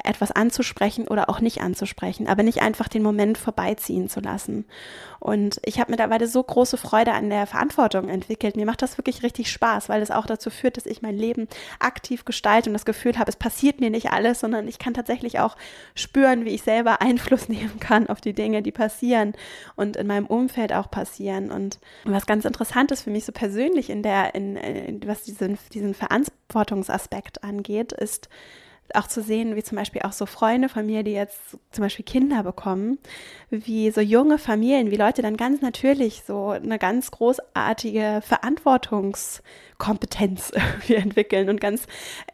etwas 0.03 0.31
anzusprechen 0.31 1.07
oder 1.07 1.29
auch 1.29 1.39
nicht 1.39 1.61
anzusprechen, 1.61 2.27
aber 2.27 2.43
nicht 2.43 2.61
einfach 2.61 2.87
den 2.87 3.03
Moment 3.03 3.37
vorbeiziehen 3.37 4.09
zu 4.09 4.19
lassen. 4.19 4.65
Und 5.25 5.59
ich 5.65 5.79
habe 5.79 5.89
mittlerweile 5.89 6.27
so 6.27 6.43
große 6.43 6.77
Freude 6.77 7.13
an 7.13 7.31
der 7.31 7.47
Verantwortung 7.47 8.09
entwickelt. 8.09 8.55
Mir 8.55 8.67
macht 8.67 8.83
das 8.83 8.99
wirklich 8.99 9.23
richtig 9.23 9.51
Spaß, 9.51 9.89
weil 9.89 10.03
es 10.03 10.11
auch 10.11 10.27
dazu 10.27 10.51
führt, 10.51 10.77
dass 10.77 10.85
ich 10.85 11.01
mein 11.01 11.17
Leben 11.17 11.47
aktiv 11.79 12.25
gestalte 12.25 12.69
und 12.69 12.75
das 12.75 12.85
Gefühl 12.85 13.17
habe, 13.17 13.31
es 13.31 13.35
passiert 13.35 13.79
mir 13.79 13.89
nicht 13.89 14.11
alles, 14.11 14.41
sondern 14.41 14.67
ich 14.67 14.77
kann 14.77 14.93
tatsächlich 14.93 15.39
auch 15.39 15.57
spüren, 15.95 16.45
wie 16.45 16.51
ich 16.51 16.61
selber 16.61 17.01
Einfluss 17.01 17.49
nehmen 17.49 17.79
kann 17.79 18.07
auf 18.07 18.21
die 18.21 18.33
Dinge, 18.33 18.61
die 18.61 18.71
passieren 18.71 19.33
und 19.75 19.97
in 19.97 20.05
meinem 20.05 20.27
Umfeld 20.27 20.71
auch 20.71 20.91
passieren. 20.91 21.49
Und 21.49 21.79
was 22.03 22.27
ganz 22.27 22.45
interessant 22.45 22.91
ist 22.91 23.01
für 23.01 23.09
mich 23.09 23.25
so 23.25 23.31
persönlich 23.31 23.89
in 23.89 24.03
der, 24.03 24.35
in, 24.35 24.57
in 24.57 25.07
was 25.07 25.23
diesen, 25.23 25.57
diesen 25.73 25.95
Verantwortungsaspekt 25.95 27.43
angeht, 27.43 27.93
ist, 27.93 28.29
auch 28.93 29.07
zu 29.07 29.21
sehen, 29.21 29.55
wie 29.55 29.63
zum 29.63 29.77
Beispiel 29.77 30.01
auch 30.03 30.11
so 30.11 30.25
Freunde 30.25 30.69
von 30.69 30.85
mir, 30.85 31.03
die 31.03 31.13
jetzt 31.13 31.39
zum 31.71 31.81
Beispiel 31.81 32.05
Kinder 32.05 32.43
bekommen, 32.43 32.99
wie 33.49 33.89
so 33.91 34.01
junge 34.01 34.37
Familien, 34.37 34.91
wie 34.91 34.97
Leute 34.97 35.21
dann 35.21 35.37
ganz 35.37 35.61
natürlich 35.61 36.23
so 36.25 36.49
eine 36.49 36.77
ganz 36.79 37.11
großartige 37.11 38.21
Verantwortungskompetenz 38.25 40.51
irgendwie 40.55 40.95
entwickeln 40.95 41.49
und 41.49 41.61
ganz, 41.61 41.85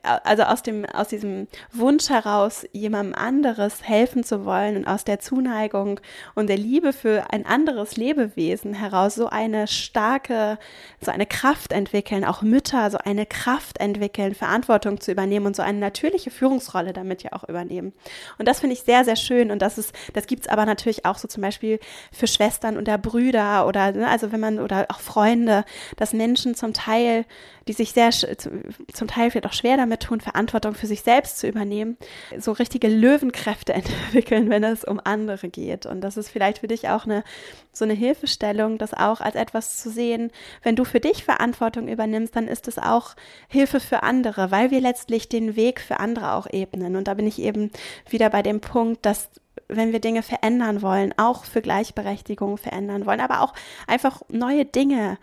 also 0.04 0.43
aus 0.43 0.63
dem, 0.63 0.86
aus 0.86 1.10
diesem 1.10 1.50
Wunsch 1.74 2.10
heraus, 2.10 2.65
jemandem 2.71 3.13
anderes 3.15 3.84
helfen 3.84 4.24
zu 4.24 4.45
wollen 4.45 4.78
und 4.78 4.88
aus 4.88 5.04
der 5.04 5.19
Zuneigung 5.19 6.00
und 6.34 6.47
der 6.47 6.58
Liebe 6.58 6.93
für 6.93 7.26
ein 7.32 7.45
anderes 7.45 7.97
Lebewesen 7.97 8.74
heraus 8.74 9.15
so 9.15 9.28
eine 9.28 9.67
starke, 9.67 10.58
so 11.02 11.12
eine 11.12 11.26
Kraft 11.26 11.74
entwickeln, 11.74 12.24
auch 12.24 12.41
Mütter 12.41 12.89
so 12.89 13.00
eine 13.00 13.26
Kraft 13.26 13.80
entwickeln, 13.80 14.34
Verantwortung 14.34 15.02
zu 15.02 15.12
übernehmen 15.12 15.45
und 15.45 15.58
so 15.58 15.62
eine 15.62 15.80
natürliche 15.80 16.32
Führungsrolle 16.32 16.93
damit 16.93 17.24
ja 17.24 17.34
auch 17.34 17.43
übernehmen. 17.47 17.91
Und 18.38 18.47
das 18.47 18.62
finde 18.62 18.76
ich 18.76 18.84
sehr, 18.84 19.04
sehr 19.04 19.17
schön 19.17 19.52
und 19.52 19.62
das 19.62 19.78
ist, 19.78 19.93
das 20.13 20.28
gibt's 20.28 20.47
aber 20.47 20.65
natürlich 20.65 21.02
auch 21.06 21.11
so 21.17 21.28
zum 21.28 21.41
Beispiel 21.41 21.80
für 22.12 22.28
Schwestern 22.28 22.78
oder 22.78 22.97
Brüder 22.97 23.67
oder, 23.67 23.91
ne, 23.91 24.08
also 24.08 24.32
wenn 24.32 24.39
man, 24.39 24.60
oder 24.60 24.88
auch 24.89 25.00
Freunde, 25.00 25.65
dass 25.97 26.13
Menschen 26.13 26.56
zum 26.56 26.74
Teil, 26.74 27.26
die 27.67 27.74
sich 27.74 27.91
sehr, 27.91 28.12
zum 28.12 29.08
Teil 29.08 29.32
vielleicht 29.32 29.45
auch 29.45 29.54
schwer 29.54 29.78
damit 29.78 30.02
tun, 30.02 30.21
Verantwortung 30.21 30.74
für 30.74 30.88
sich 30.88 31.02
selbst 31.02 31.39
zu 31.39 31.47
übernehmen, 31.47 31.97
so 32.38 32.52
richtige 32.52 32.88
Löwenkräfte 32.88 33.74
entwickeln, 33.74 34.50
wenn 34.50 34.63
es 34.63 34.84
um 34.84 35.00
andere 35.04 35.50
geht. 35.50 35.86
Und 35.86 36.02
das 36.02 36.17
ist 36.17 36.30
vielleicht 36.30 36.60
für 36.60 36.67
dich 36.67 36.89
auch 36.89 37.06
eine, 37.06 37.24
so 37.71 37.86
eine 37.86 37.93
Hilfestellung, 37.93 38.78
das 38.78 38.93
auch 38.93 39.21
als 39.21 39.36
etwas 39.36 39.78
zu 39.78 39.89
sehen, 39.89 40.32
wenn 40.63 40.76
du 40.76 40.84
für 40.84 41.00
dich 41.00 41.24
Verantwortung 41.24 41.88
übernimmst, 41.88 42.36
dann 42.36 42.47
ist 42.47 42.67
es 42.67 42.78
auch 42.78 43.15
Hilfe 43.47 43.80
für 43.80 44.04
andere, 44.04 44.52
weil 44.52 44.71
wir 44.71 44.82
letztlich 44.82 45.30
den 45.30 45.56
Weg 45.56 45.80
für 45.82 46.00
andere 46.00 46.34
auch 46.34 46.47
ebnen. 46.52 46.95
Und 46.95 47.08
da 47.08 47.13
bin 47.13 47.28
ich 47.28 47.39
eben 47.39 47.71
wieder 48.10 48.30
bei 48.30 48.41
dem 48.41 48.62
Punkt, 48.62 49.06
dass 49.06 49.30
wenn 49.71 49.91
wir 49.91 49.99
Dinge 49.99 50.23
verändern 50.23 50.81
wollen, 50.81 51.13
auch 51.17 51.45
für 51.45 51.62
Gleichberechtigung 51.62 52.57
verändern 52.57 53.05
wollen, 53.05 53.21
aber 53.21 53.41
auch 53.41 53.53
einfach 53.88 54.21
neue 54.29 54.65
Dinge. 54.65 55.17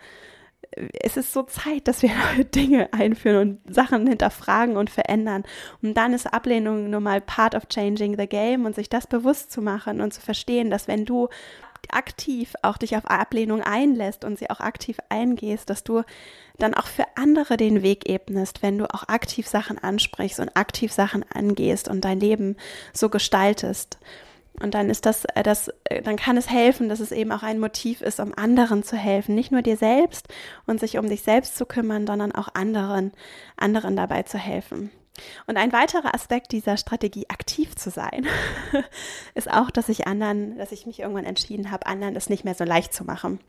Es 1.01 1.17
ist 1.17 1.33
so 1.33 1.43
Zeit, 1.43 1.87
dass 1.87 2.01
wir 2.01 2.11
neue 2.35 2.45
Dinge 2.45 2.93
einführen 2.93 3.37
und 3.65 3.73
Sachen 3.73 4.07
hinterfragen 4.07 4.77
und 4.77 4.89
verändern. 4.89 5.43
Und 5.81 5.95
dann 5.95 6.13
ist 6.13 6.31
Ablehnung 6.31 6.89
nun 6.89 7.03
mal 7.03 7.21
part 7.21 7.55
of 7.55 7.67
changing 7.67 8.17
the 8.17 8.27
game 8.27 8.65
und 8.65 8.75
sich 8.75 8.89
das 8.89 9.07
bewusst 9.07 9.51
zu 9.51 9.61
machen 9.61 10.01
und 10.01 10.13
zu 10.13 10.21
verstehen, 10.21 10.69
dass 10.69 10.87
wenn 10.87 11.05
du 11.05 11.29
aktiv 11.91 12.53
auch 12.61 12.77
dich 12.77 12.95
auf 12.95 13.05
Ablehnung 13.05 13.61
einlässt 13.61 14.25
und 14.25 14.37
sie 14.37 14.49
auch 14.49 14.59
aktiv 14.59 14.97
eingehst, 15.09 15.69
dass 15.69 15.83
du 15.83 16.03
dann 16.57 16.73
auch 16.73 16.87
für 16.87 17.05
andere 17.15 17.57
den 17.57 17.81
Weg 17.81 18.09
ebnest, 18.09 18.61
wenn 18.61 18.77
du 18.77 18.93
auch 18.93 19.07
aktiv 19.07 19.47
Sachen 19.47 19.77
ansprichst 19.77 20.39
und 20.39 20.55
aktiv 20.55 20.91
Sachen 20.91 21.23
angehst 21.33 21.87
und 21.87 22.03
dein 22.05 22.19
Leben 22.19 22.57
so 22.93 23.09
gestaltest. 23.09 23.97
Und 24.61 24.73
dann 24.73 24.89
ist 24.89 25.05
das, 25.05 25.25
äh, 25.35 25.43
das, 25.43 25.69
äh, 25.85 26.01
dann 26.01 26.17
kann 26.17 26.37
es 26.37 26.49
helfen, 26.49 26.89
dass 26.89 26.99
es 26.99 27.11
eben 27.11 27.31
auch 27.31 27.43
ein 27.43 27.59
Motiv 27.59 28.01
ist, 28.01 28.19
um 28.19 28.33
anderen 28.37 28.83
zu 28.83 28.97
helfen. 28.97 29.35
Nicht 29.35 29.51
nur 29.51 29.61
dir 29.61 29.77
selbst 29.77 30.27
und 30.65 30.79
sich 30.79 30.97
um 30.97 31.07
dich 31.07 31.23
selbst 31.23 31.57
zu 31.57 31.65
kümmern, 31.65 32.05
sondern 32.05 32.33
auch 32.33 32.49
anderen, 32.53 33.11
anderen 33.57 33.95
dabei 33.95 34.23
zu 34.23 34.37
helfen. 34.37 34.91
Und 35.47 35.57
ein 35.57 35.71
weiterer 35.71 36.13
Aspekt 36.13 36.51
dieser 36.51 36.77
Strategie, 36.77 37.25
aktiv 37.29 37.75
zu 37.75 37.89
sein, 37.89 38.27
ist 39.35 39.51
auch, 39.51 39.71
dass 39.71 39.89
ich 39.89 40.07
anderen, 40.07 40.57
dass 40.57 40.71
ich 40.71 40.85
mich 40.85 40.99
irgendwann 40.99 41.25
entschieden 41.25 41.71
habe, 41.71 41.87
anderen 41.87 42.15
es 42.15 42.29
nicht 42.29 42.45
mehr 42.45 42.55
so 42.55 42.63
leicht 42.63 42.93
zu 42.93 43.03
machen. 43.03 43.39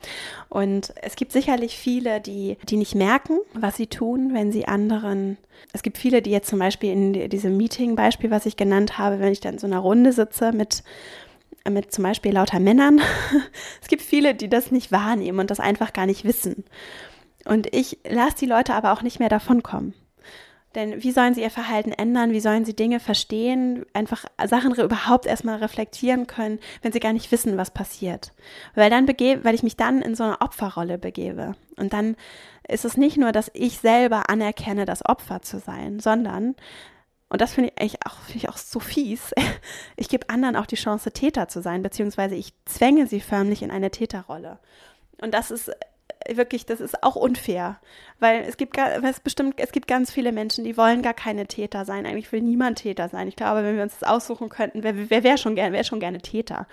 Und 0.48 0.92
es 1.02 1.16
gibt 1.16 1.33
sicherlich 1.33 1.76
viele, 1.76 2.20
die, 2.20 2.56
die 2.68 2.76
nicht 2.76 2.94
merken, 2.94 3.38
was 3.54 3.76
sie 3.76 3.87
tun, 3.87 4.35
wenn 4.35 4.52
sie 4.52 4.66
anderen, 4.66 5.37
es 5.72 5.83
gibt 5.83 5.98
viele, 5.98 6.22
die 6.22 6.30
jetzt 6.30 6.48
zum 6.48 6.59
Beispiel 6.59 6.92
in 6.92 7.28
diesem 7.28 7.56
Meeting-Beispiel, 7.56 8.30
was 8.30 8.46
ich 8.46 8.56
genannt 8.56 8.98
habe, 8.98 9.20
wenn 9.20 9.33
ich 9.33 9.40
dann 9.40 9.54
in 9.54 9.59
so 9.59 9.66
einer 9.66 9.78
Runde 9.78 10.12
sitze 10.12 10.52
mit 10.52 10.83
mit 11.68 11.92
zum 11.92 12.04
Beispiel 12.04 12.33
lauter 12.33 12.59
Männern. 12.59 13.00
es 13.83 13.88
gibt 13.88 14.02
viele, 14.02 14.35
die 14.35 14.48
das 14.48 14.70
nicht 14.70 14.92
wahrnehmen 14.92 15.40
und 15.40 15.50
das 15.50 15.61
einfach 15.61 15.92
gar 15.92 16.06
nicht 16.06 16.24
wissen. 16.24 16.64
Und 17.44 17.74
ich 17.74 17.98
lasse 18.09 18.37
die 18.38 18.46
Leute 18.46 18.74
aber 18.74 18.92
auch 18.92 19.02
nicht 19.02 19.18
mehr 19.18 19.28
davonkommen. 19.28 19.94
Denn 20.74 21.02
wie 21.02 21.11
sollen 21.11 21.35
sie 21.35 21.42
ihr 21.42 21.50
Verhalten 21.50 21.92
ändern? 21.92 22.30
Wie 22.30 22.40
sollen 22.40 22.64
sie 22.64 22.76
Dinge 22.76 23.00
verstehen? 23.00 23.85
Einfach 23.92 24.24
Sachen 24.46 24.72
überhaupt 24.74 25.26
erstmal 25.26 25.56
reflektieren 25.56 26.28
können, 26.28 26.61
wenn 26.83 26.92
sie 26.92 27.00
gar 27.00 27.12
nicht 27.12 27.33
wissen, 27.33 27.56
was 27.56 27.72
passiert. 27.72 28.33
Weil 28.74 28.88
dann 28.88 29.06
begebe, 29.06 29.44
weil 29.44 29.54
ich 29.54 29.64
mich 29.64 29.76
dann 29.76 30.00
in 30.00 30.14
so 30.14 30.22
eine 30.22 30.40
Opferrolle 30.40 30.96
begebe. 30.98 31.56
Und 31.76 31.92
dann 31.92 32.16
ist 32.68 32.85
es 32.85 32.96
nicht 32.96 33.16
nur, 33.16 33.33
dass 33.33 33.50
ich 33.52 33.78
selber 33.78 34.30
anerkenne, 34.30 34.85
das 34.85 35.04
Opfer 35.04 35.42
zu 35.42 35.59
sein, 35.59 35.98
sondern 35.98 36.54
und 37.33 37.40
das 37.40 37.54
finde 37.54 37.72
ich 37.78 38.04
auch, 38.04 38.18
finde 38.22 38.38
ich 38.38 38.48
auch 38.48 38.56
so 38.56 38.80
fies. 38.80 39.33
Ich 39.96 40.09
gebe 40.09 40.28
anderen 40.28 40.56
auch 40.56 40.66
die 40.66 40.76
Chance, 40.76 41.12
Täter 41.12 41.46
zu 41.46 41.62
sein, 41.62 41.83
beziehungsweise 41.83 42.35
ich 42.35 42.52
zwänge 42.64 43.06
sie 43.06 43.20
förmlich 43.20 43.62
in 43.62 43.70
eine 43.70 43.92
Täterrolle. 43.92 44.59
Und 45.20 45.33
das 45.33 45.50
ist 45.50 45.70
wirklich, 46.28 46.66
das 46.66 46.80
ist 46.80 47.02
auch 47.02 47.16
unfair, 47.16 47.80
weil 48.18 48.42
es 48.42 48.56
gibt 48.56 48.76
es 48.78 49.20
bestimmt, 49.20 49.54
es 49.59 49.72
gibt 49.72 49.88
ganz 49.88 50.11
viele 50.11 50.33
Menschen, 50.33 50.64
die 50.64 50.76
wollen 50.76 51.02
gar 51.02 51.14
keine 51.14 51.46
Täter 51.46 51.85
sein. 51.85 52.06
Eigentlich 52.06 52.30
will 52.33 52.42
niemand 52.42 52.78
Täter 52.78 53.09
sein. 53.09 53.28
Ich 53.28 53.37
glaube, 53.37 53.64
wenn 53.64 53.76
wir 53.76 53.83
uns 53.83 53.98
das 53.98 54.09
aussuchen 54.09 54.48
könnten, 54.48 54.83
wer, 54.83 55.11
wer 55.11 55.22
wäre 55.24 55.38
schon 55.38 55.54
gerne, 55.54 55.72
wäre 55.72 55.85
schon 55.85 56.00
gerne 56.00 56.20
Täter. 56.20 56.66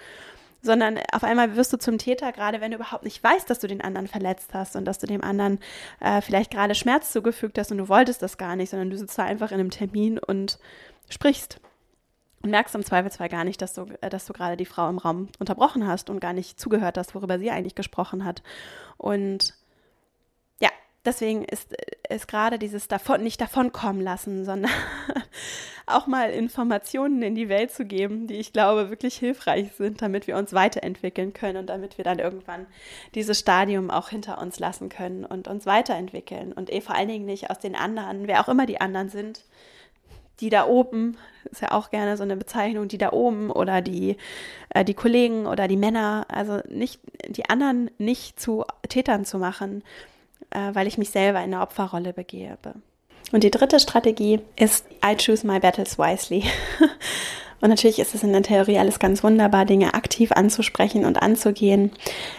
Sondern 0.61 0.99
auf 1.13 1.23
einmal 1.23 1.55
wirst 1.55 1.71
du 1.71 1.77
zum 1.77 1.97
Täter, 1.97 2.31
gerade 2.31 2.61
wenn 2.61 2.71
du 2.71 2.77
überhaupt 2.77 3.03
nicht 3.03 3.23
weißt, 3.23 3.49
dass 3.49 3.59
du 3.59 3.67
den 3.67 3.81
anderen 3.81 4.07
verletzt 4.07 4.53
hast 4.53 4.75
und 4.75 4.85
dass 4.85 4.99
du 4.99 5.07
dem 5.07 5.23
anderen 5.23 5.59
äh, 5.99 6.21
vielleicht 6.21 6.51
gerade 6.51 6.75
Schmerz 6.75 7.11
zugefügt 7.11 7.57
hast 7.57 7.71
und 7.71 7.77
du 7.77 7.87
wolltest 7.87 8.21
das 8.21 8.37
gar 8.37 8.55
nicht, 8.55 8.71
sondern 8.71 8.89
du 8.89 8.97
sitzt 8.97 9.17
da 9.17 9.23
einfach 9.23 9.51
in 9.51 9.59
einem 9.59 9.71
Termin 9.71 10.19
und 10.19 10.59
sprichst 11.09 11.61
und 12.47 12.51
merkst 12.51 12.75
im 12.75 12.85
Zweifelsfall 12.85 13.27
gar 13.27 13.43
nicht, 13.43 13.61
dass 13.61 13.73
du, 13.73 13.87
äh, 13.99 14.09
dass 14.09 14.25
du 14.25 14.31
gerade 14.31 14.55
die 14.55 14.65
Frau 14.65 14.89
im 14.89 14.97
Raum 14.97 15.27
unterbrochen 15.37 15.85
hast 15.85 16.09
und 16.09 16.21
gar 16.21 16.31
nicht 16.31 16.59
zugehört 16.59 16.97
hast, 16.97 17.13
worüber 17.13 17.37
sie 17.39 17.51
eigentlich 17.51 17.75
gesprochen 17.75 18.23
hat. 18.23 18.41
Und 18.95 19.53
ja, 20.61 20.69
deswegen 21.03 21.43
ist, 21.43 21.75
ist 22.09 22.29
gerade 22.29 22.57
dieses 22.57 22.87
davon, 22.87 23.21
nicht 23.21 23.41
davonkommen 23.41 24.01
lassen, 24.01 24.45
sondern 24.45 24.71
auch 25.87 26.07
mal 26.07 26.29
Informationen 26.29 27.21
in 27.21 27.35
die 27.35 27.49
Welt 27.49 27.71
zu 27.71 27.83
geben, 27.83 28.27
die 28.27 28.35
ich 28.35 28.53
glaube 28.53 28.89
wirklich 28.89 29.17
hilfreich 29.17 29.73
sind, 29.73 30.01
damit 30.01 30.25
wir 30.25 30.37
uns 30.37 30.53
weiterentwickeln 30.53 31.33
können 31.33 31.57
und 31.57 31.67
damit 31.67 31.97
wir 31.97 32.05
dann 32.05 32.19
irgendwann 32.19 32.65
dieses 33.13 33.39
Stadium 33.39 33.91
auch 33.91 34.07
hinter 34.07 34.39
uns 34.39 34.57
lassen 34.57 34.87
können 34.87 35.25
und 35.25 35.49
uns 35.49 35.65
weiterentwickeln 35.65 36.53
und 36.53 36.71
eh 36.71 36.79
vor 36.79 36.95
allen 36.95 37.09
Dingen 37.09 37.25
nicht 37.25 37.49
aus 37.49 37.59
den 37.59 37.75
anderen, 37.75 38.25
wer 38.25 38.39
auch 38.39 38.47
immer 38.47 38.65
die 38.65 38.79
anderen 38.79 39.09
sind, 39.09 39.43
die 40.39 40.49
da 40.49 40.67
oben, 40.67 41.17
ist 41.51 41.61
ja 41.61 41.71
auch 41.71 41.89
gerne 41.89 42.17
so 42.17 42.23
eine 42.23 42.37
Bezeichnung, 42.37 42.87
die 42.87 42.97
da 42.97 43.11
oben 43.11 43.51
oder 43.51 43.81
die, 43.81 44.17
äh, 44.69 44.83
die 44.83 44.93
Kollegen 44.93 45.45
oder 45.45 45.67
die 45.67 45.77
Männer, 45.77 46.25
also 46.29 46.59
nicht, 46.69 46.99
die 47.27 47.49
anderen 47.49 47.89
nicht 47.97 48.39
zu 48.39 48.65
Tätern 48.87 49.25
zu 49.25 49.37
machen, 49.39 49.83
äh, 50.51 50.73
weil 50.73 50.87
ich 50.87 50.97
mich 50.97 51.09
selber 51.09 51.39
in 51.39 51.53
eine 51.53 51.61
Opferrolle 51.61 52.13
begebe. 52.13 52.73
Und 53.31 53.43
die 53.43 53.51
dritte 53.51 53.79
Strategie 53.79 54.39
ist, 54.55 54.85
I 55.05 55.15
choose 55.15 55.45
my 55.45 55.59
battles 55.59 55.97
wisely. 55.97 56.43
Und 57.59 57.69
natürlich 57.69 57.97
ist 57.97 58.13
es 58.13 58.23
in 58.23 58.33
der 58.33 58.43
Theorie 58.43 58.77
alles 58.77 58.99
ganz 58.99 59.23
wunderbar, 59.23 59.65
Dinge 59.65 59.95
aktiv 59.95 60.31
anzusprechen 60.31 61.05
und 61.05 61.21
anzugehen. 61.21 61.91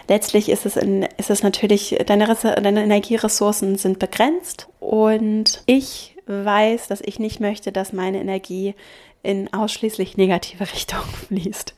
Letztlich 0.07 0.47
ist 0.47 0.65
es, 0.65 0.77
in, 0.77 1.03
ist 1.17 1.29
es 1.29 1.43
natürlich, 1.43 1.97
deine, 2.05 2.25
deine 2.25 2.83
Energieressourcen 2.83 3.77
sind 3.77 3.99
begrenzt 3.99 4.69
und 4.79 5.61
ich 5.65 6.08
weiß, 6.29 6.87
dass 6.87 7.01
ich 7.01 7.19
nicht 7.19 7.39
möchte, 7.39 7.71
dass 7.71 7.91
meine 7.91 8.21
Energie 8.21 8.75
in 9.23 9.53
ausschließlich 9.53 10.17
negative 10.17 10.63
Richtung 10.73 11.01
fließt. 11.27 11.73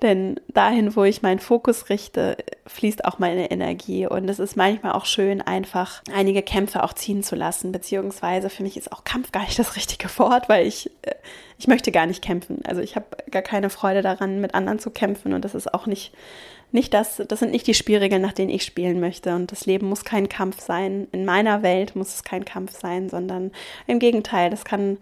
Denn 0.00 0.38
dahin, 0.46 0.94
wo 0.94 1.02
ich 1.02 1.22
meinen 1.22 1.40
Fokus 1.40 1.90
richte, 1.90 2.36
fließt 2.66 3.04
auch 3.04 3.18
meine 3.18 3.50
Energie. 3.50 4.06
Und 4.06 4.28
es 4.28 4.38
ist 4.38 4.56
manchmal 4.56 4.92
auch 4.92 5.06
schön, 5.06 5.42
einfach 5.42 6.02
einige 6.14 6.42
Kämpfe 6.42 6.84
auch 6.84 6.92
ziehen 6.92 7.24
zu 7.24 7.34
lassen. 7.34 7.72
Beziehungsweise 7.72 8.48
für 8.48 8.62
mich 8.62 8.76
ist 8.76 8.92
auch 8.92 9.02
Kampf 9.02 9.32
gar 9.32 9.42
nicht 9.42 9.58
das 9.58 9.74
richtige 9.74 10.08
Wort, 10.18 10.48
weil 10.48 10.66
ich, 10.66 10.90
äh, 11.02 11.14
ich 11.58 11.66
möchte 11.66 11.90
gar 11.90 12.06
nicht 12.06 12.22
kämpfen. 12.22 12.60
Also 12.64 12.80
ich 12.80 12.94
habe 12.94 13.06
gar 13.30 13.42
keine 13.42 13.70
Freude 13.70 14.02
daran, 14.02 14.40
mit 14.40 14.54
anderen 14.54 14.78
zu 14.78 14.90
kämpfen. 14.90 15.32
Und 15.32 15.44
das 15.44 15.56
ist 15.56 15.74
auch 15.74 15.86
nicht 15.86 16.12
nicht 16.70 16.92
das, 16.94 17.22
das 17.28 17.38
sind 17.40 17.50
nicht 17.50 17.66
die 17.66 17.74
Spielregeln, 17.74 18.22
nach 18.22 18.32
denen 18.32 18.50
ich 18.50 18.64
spielen 18.64 19.00
möchte. 19.00 19.34
Und 19.34 19.52
das 19.52 19.66
Leben 19.66 19.88
muss 19.88 20.04
kein 20.04 20.28
Kampf 20.28 20.60
sein. 20.60 21.08
In 21.12 21.24
meiner 21.24 21.62
Welt 21.62 21.96
muss 21.96 22.14
es 22.14 22.24
kein 22.24 22.44
Kampf 22.44 22.78
sein, 22.78 23.08
sondern 23.08 23.52
im 23.86 23.98
Gegenteil, 23.98 24.50
das 24.50 24.64
kann 24.64 24.98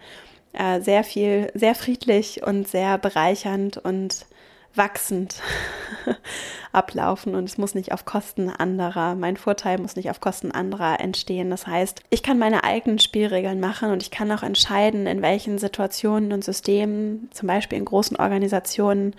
äh, 0.52 0.80
sehr 0.80 1.04
viel, 1.04 1.50
sehr 1.54 1.74
friedlich 1.74 2.42
und 2.42 2.68
sehr 2.68 2.98
bereichernd 2.98 3.78
und 3.78 4.26
wachsend 4.76 5.42
ablaufen 6.72 7.34
und 7.34 7.44
es 7.44 7.58
muss 7.58 7.74
nicht 7.74 7.92
auf 7.92 8.04
Kosten 8.04 8.50
anderer, 8.50 9.14
mein 9.14 9.36
Vorteil 9.36 9.78
muss 9.78 9.96
nicht 9.96 10.10
auf 10.10 10.20
Kosten 10.20 10.52
anderer 10.52 11.00
entstehen. 11.00 11.50
Das 11.50 11.66
heißt, 11.66 12.02
ich 12.10 12.22
kann 12.22 12.38
meine 12.38 12.64
eigenen 12.64 12.98
Spielregeln 12.98 13.60
machen 13.60 13.90
und 13.90 14.02
ich 14.02 14.10
kann 14.10 14.30
auch 14.30 14.42
entscheiden, 14.42 15.06
in 15.06 15.22
welchen 15.22 15.58
Situationen 15.58 16.32
und 16.32 16.44
Systemen, 16.44 17.30
zum 17.32 17.48
Beispiel 17.48 17.78
in 17.78 17.84
großen 17.84 18.16
Organisationen, 18.16 19.14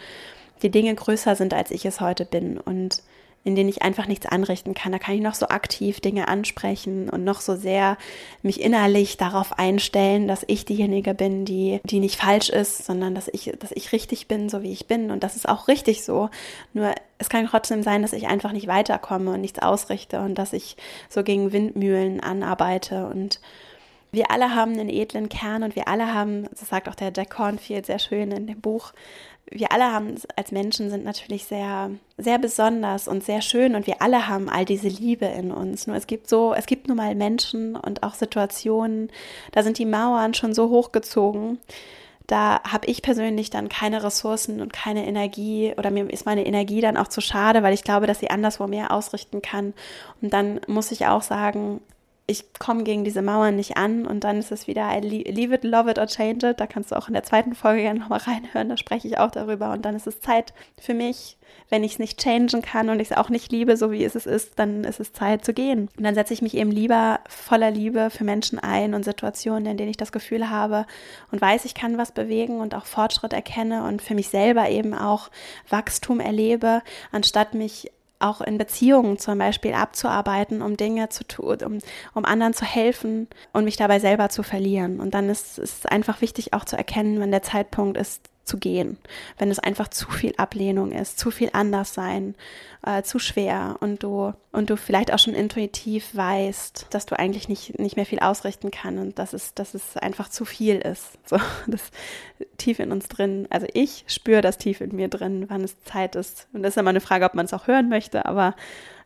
die 0.62 0.72
Dinge 0.72 0.93
größer 0.96 1.36
sind, 1.36 1.54
als 1.54 1.72
ich 1.72 1.86
es 1.86 2.02
heute 2.02 2.26
bin. 2.26 2.58
Und 2.58 3.04
in 3.48 3.56
denen 3.56 3.70
ich 3.70 3.82
einfach 3.82 4.08
nichts 4.08 4.26
anrichten 4.26 4.74
kann. 4.74 4.91
Da 4.91 5.00
kann 5.00 5.15
ich 5.15 5.22
noch 5.22 5.34
so 5.34 5.48
aktiv 5.48 6.02
Dinge 6.02 6.28
ansprechen 6.28 7.10
und 7.10 7.24
noch 7.24 7.39
so 7.39 7.56
sehr 7.56 7.98
mich 8.41 8.60
innerlich 8.60 9.15
darauf 9.15 9.58
einstellen, 9.58 10.28
dass 10.28 10.43
ich 10.48 10.65
diejenige 10.65 11.13
bin, 11.13 11.46
die, 11.46 11.80
die 11.86 12.02
nicht 12.02 12.17
falsch 12.17 12.50
ist, 12.50 12.86
sondern 12.86 13.15
dass 13.15 13.30
ich, 13.30 13.54
dass 13.58 13.72
ich 13.72 13.93
richtig 13.93 14.28
bin, 14.28 14.50
so 14.50 14.63
wie 14.63 14.74
ich 14.74 14.88
bin. 14.88 15.12
Und 15.12 15.24
das 15.24 15.38
ist 15.38 15.48
auch 15.48 15.70
richtig 15.70 16.04
so. 16.04 16.30
Nur 16.74 16.93
es 17.20 17.30
kann 17.30 17.48
trotzdem 17.48 17.84
sein, 17.84 18.02
dass 18.02 18.12
ich 18.12 18.28
einfach 18.28 18.52
nicht 18.52 18.67
weiterkomme 18.67 19.32
und 19.32 19.39
nichts 19.39 19.60
ausrichte 19.60 20.20
und 20.20 20.36
dass 20.36 20.52
ich 20.52 20.76
so 21.08 21.24
gegen 21.24 21.54
Windmühlen 21.54 22.20
anarbeite 22.20 23.08
und 23.08 23.39
wir 24.12 24.32
alle 24.32 24.56
haben 24.56 24.74
einen 24.74 24.89
edlen 24.89 25.30
Kern 25.30 25.63
und 25.63 25.76
wir 25.76 25.88
alle 25.88 26.13
haben, 26.13 26.48
das 26.50 26.70
sagt 26.70 26.88
auch 26.88 26.96
der 26.96 27.12
Jack 27.15 27.30
Cornfield 27.30 27.86
sehr 27.86 28.00
schön 28.00 28.32
in 28.32 28.48
dem 28.48 28.62
Buch, 28.62 28.93
wir 29.52 29.72
alle 29.72 29.92
haben 29.92 30.16
als 30.36 30.52
Menschen 30.52 30.90
sind 30.90 31.06
natürlich 31.06 31.46
sehr, 31.46 31.92
sehr 32.18 32.38
besonders 32.38 33.08
und 33.08 33.24
sehr 33.24 33.42
schön 33.42 33.76
und 33.76 33.88
wir 33.88 34.02
alle 34.02 34.28
haben 34.28 34.50
all 34.50 34.66
diese 34.66 34.88
Liebe 34.88 35.26
in 35.26 35.52
uns. 35.52 35.88
Nur 35.88 35.96
es 35.96 36.08
gibt 36.08 36.30
so, 36.30 36.54
es 36.54 36.66
gibt 36.66 36.88
nun 36.88 36.98
mal 36.98 37.16
Menschen 37.16 37.76
und 37.76 38.04
auch 38.04 38.14
Situationen, 38.14 39.10
da 39.52 39.64
sind 39.64 39.78
die 39.78 39.86
Mauern 39.86 40.34
schon 40.34 40.54
so 40.54 40.70
hochgezogen. 40.70 41.60
Da 42.28 42.62
habe 42.64 42.88
ich 42.88 43.02
persönlich 43.02 43.50
dann 43.50 43.70
keine 43.70 44.04
Ressourcen 44.04 44.60
und 44.60 44.74
keine 44.74 45.08
Energie 45.08 45.74
oder 45.78 45.92
mir 45.92 46.10
ist 46.12 46.26
meine 46.26 46.46
Energie 46.46 46.82
dann 46.82 46.98
auch 46.98 47.08
zu 47.08 47.22
schade, 47.22 47.64
weil 47.64 47.74
ich 47.74 47.86
glaube, 47.86 48.06
dass 48.06 48.20
sie 48.20 48.30
anderswo 48.30 48.68
mehr 48.68 48.92
ausrichten 48.92 49.42
kann. 49.42 49.74
Und 50.22 50.34
dann 50.34 50.60
muss 50.68 50.92
ich 50.92 51.08
auch 51.08 51.22
sagen, 51.22 51.80
ich 52.30 52.44
komme 52.60 52.84
gegen 52.84 53.06
diese 53.06 53.22
Mauern 53.22 53.56
nicht 53.56 53.78
an 53.78 54.06
und 54.06 54.26
dann 54.26 54.38
ist 54.38 54.52
es 54.52 54.68
wieder 54.68 54.90
I 54.96 55.00
leave 55.00 55.56
it, 55.56 55.63
love 55.63 55.90
it 55.90 55.98
or 55.98 56.08
change 56.08 56.50
it. 56.50 56.60
Da 56.60 56.68
kannst 56.68 56.92
du 56.92 56.96
auch 56.96 57.08
in 57.08 57.13
der 57.13 57.24
zweiten 57.24 57.56
Folge 57.56 57.84
gerne 57.84 58.02
nochmal 58.02 58.20
reinhören, 58.20 58.68
da 58.68 58.76
spreche 58.76 59.08
ich 59.08 59.18
auch 59.18 59.32
darüber 59.32 59.72
und 59.72 59.86
dann 59.86 59.96
ist 59.96 60.08
es 60.08 60.20
Zeit 60.20 60.54
für 60.78 60.94
mich, 60.94 61.38
wenn 61.70 61.86
ich 61.86 61.94
es 61.94 62.00
nicht 62.00 62.20
changen 62.20 62.62
kann 62.62 62.90
und 62.90 63.00
ich 63.00 63.12
es 63.12 63.18
auch 63.18 63.30
nicht 63.30 63.52
liebe, 63.54 63.78
so 63.78 63.92
wie 63.92 64.04
es 64.04 64.16
ist, 64.16 64.60
dann 64.60 64.84
ist 64.84 65.00
es 65.00 65.13
Zeit 65.13 65.46
zu 65.46 65.54
gehen. 65.54 65.90
Und 65.98 66.04
dann 66.04 66.16
setze 66.16 66.34
ich 66.34 66.42
mich 66.42 66.56
eben 66.56 66.72
lieber 66.72 67.22
voller 67.30 67.72
Liebe 67.72 68.10
für 68.10 68.26
Menschen 68.26 68.60
ein 68.60 68.94
und 68.94 69.04
Situationen, 69.04 69.66
in 69.66 69.78
denen 69.78 69.90
ich 69.90 69.98
das 69.98 70.12
Gefühl 70.12 70.50
habe 70.50 70.86
und 71.32 71.42
weiß, 71.42 71.63
ich 71.63 71.74
kann 71.74 71.98
was 71.98 72.12
bewegen 72.12 72.60
und 72.60 72.76
auch 72.76 72.86
Fortschritt 72.86 73.32
erkenne 73.32 73.86
und 73.86 74.02
für 74.02 74.16
mich 74.16 74.28
selber 74.28 74.70
eben 74.70 74.94
auch 74.94 75.30
Wachstum 75.70 76.20
erlebe, 76.20 76.82
anstatt 77.12 77.54
mich 77.54 77.92
auch 78.19 78.41
in 78.41 78.58
Beziehungen 78.58 79.17
zum 79.17 79.38
Beispiel 79.38 79.73
abzuarbeiten, 79.73 80.62
um 80.62 80.77
Dinge 80.77 81.10
zu 81.10 81.25
tun, 81.25 81.58
um, 81.63 81.77
um 82.13 82.25
anderen 82.25 82.53
zu 82.53 82.65
helfen 82.65 83.27
und 83.53 83.65
mich 83.65 83.77
dabei 83.77 83.99
selber 83.99 84.30
zu 84.30 84.43
verlieren. 84.43 84.99
Und 84.99 85.13
dann 85.13 85.30
ist 85.30 85.60
es 85.60 85.86
einfach 85.86 86.21
wichtig 86.21 86.53
auch 86.53 86.65
zu 86.65 86.75
erkennen, 86.75 87.19
wenn 87.19 87.32
der 87.32 87.43
Zeitpunkt 87.43 87.97
ist, 87.97 88.30
zu 88.48 88.58
gehen, 88.58 88.98
wenn 89.38 89.52
es 89.52 89.60
einfach 89.60 89.88
zu 89.90 90.10
viel 90.10 90.34
Ablehnung 90.38 90.92
ist, 90.92 91.20
zu 91.20 91.32
viel 91.32 91.50
anders 91.54 91.94
sein, 91.94 92.36
äh, 92.86 93.04
zu 93.04 93.20
schwer 93.20 93.78
und 93.82 94.04
du 94.04 94.34
und 94.52 94.70
du 94.70 94.78
vielleicht 94.78 95.14
auch 95.14 95.20
schon 95.20 95.34
intuitiv 95.34 96.16
weißt, 96.16 96.88
dass 96.90 97.06
du 97.06 97.20
eigentlich 97.20 97.50
nicht 97.50 97.78
nicht 97.78 97.96
mehr 97.96 98.06
viel 98.06 98.20
ausrichten 98.20 98.72
kann 98.72 98.98
und 98.98 99.20
dass 99.20 99.34
es 99.34 99.54
dass 99.54 99.74
es 99.74 99.98
einfach 99.98 100.30
zu 100.30 100.46
viel 100.46 100.78
ist, 100.78 101.18
so 101.26 101.38
das 101.68 101.92
tief 102.58 102.80
in 102.80 102.92
uns 102.92 103.08
drin. 103.08 103.48
Also 103.50 103.68
ich 103.74 104.06
spüre 104.08 104.42
das 104.42 104.58
tief 104.58 104.82
in 104.82 104.96
mir 104.96 105.10
drin, 105.10 105.46
wann 105.50 105.64
es 105.64 105.82
Zeit 105.84 106.16
ist 106.16 106.48
und 106.54 106.64
das 106.64 106.72
ist 106.72 106.78
immer 106.78 106.90
eine 106.90 107.02
Frage, 107.02 107.26
ob 107.26 107.36
man 107.36 107.46
es 107.46 107.54
auch 107.54 107.68
hören 107.68 107.90
möchte, 107.90 108.26
aber 108.26 108.56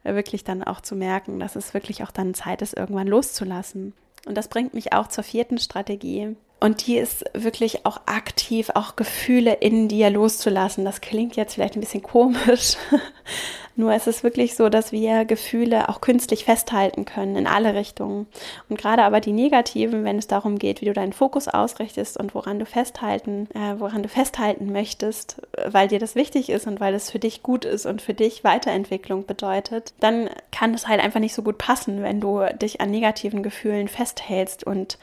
wirklich 0.04 0.44
dann 0.44 0.64
auch 0.64 0.82
zu 0.82 0.96
merken, 0.96 1.40
dass 1.40 1.56
es 1.56 1.74
wirklich 1.74 2.04
auch 2.04 2.12
dann 2.12 2.34
Zeit 2.34 2.62
ist, 2.62 2.76
irgendwann 2.76 3.08
loszulassen. 3.08 3.94
Und 4.26 4.36
das 4.36 4.48
bringt 4.48 4.74
mich 4.74 4.94
auch 4.94 5.08
zur 5.08 5.24
vierten 5.24 5.58
Strategie, 5.58 6.36
und 6.62 6.86
die 6.86 6.98
ist 6.98 7.26
wirklich 7.34 7.88
auch 7.88 8.02
aktiv, 8.06 8.70
auch 8.76 8.96
Gefühle 8.96 9.54
in 9.56 9.88
dir 9.88 10.12
loszulassen. 10.12 10.86
Das 10.86 11.02
klingt 11.02 11.36
jetzt 11.36 11.56
vielleicht 11.56 11.76
ein 11.76 11.80
bisschen 11.80 12.04
komisch. 12.04 12.78
Nur 13.76 13.94
es 13.94 14.06
ist 14.06 14.24
wirklich 14.24 14.56
so, 14.56 14.70
dass 14.70 14.92
wir 14.92 15.26
Gefühle 15.26 15.90
auch 15.90 16.02
künstlich 16.02 16.46
festhalten 16.46 17.06
können 17.06 17.36
in 17.36 17.48
alle 17.48 17.74
Richtungen. 17.74 18.28
Und 18.70 18.78
gerade 18.78 19.02
aber 19.04 19.22
die 19.22 19.32
negativen, 19.32 20.04
wenn 20.04 20.20
es 20.20 20.28
darum 20.28 20.60
geht, 20.60 20.82
wie 20.82 20.86
du 20.86 20.94
deinen 20.94 21.14
Fokus 21.14 21.48
ausrichtest 21.48 22.18
und 22.18 22.36
woran 22.36 22.60
du 22.60 22.68
festhalten, 22.68 23.48
äh, 23.56 23.80
woran 23.80 24.04
du 24.04 24.10
festhalten 24.10 24.72
möchtest, 24.72 25.42
weil 25.66 25.88
dir 25.88 26.00
das 26.00 26.14
wichtig 26.14 26.52
ist 26.52 26.68
und 26.68 26.80
weil 26.80 26.94
es 26.94 27.10
für 27.10 27.18
dich 27.20 27.42
gut 27.42 27.66
ist 27.66 27.88
und 27.88 28.04
für 28.04 28.14
dich 28.14 28.44
Weiterentwicklung 28.44 29.26
bedeutet, 29.26 29.96
dann 30.00 30.30
kann 30.52 30.76
es 30.76 30.88
halt 30.88 31.02
einfach 31.02 31.22
nicht 31.22 31.34
so 31.34 31.42
gut 31.42 31.58
passen, 31.58 32.04
wenn 32.04 32.22
du 32.22 32.46
dich 32.62 32.82
an 32.82 32.92
negativen 32.92 33.42
Gefühlen 33.42 33.88
festhältst 33.88 34.64
und 34.64 35.00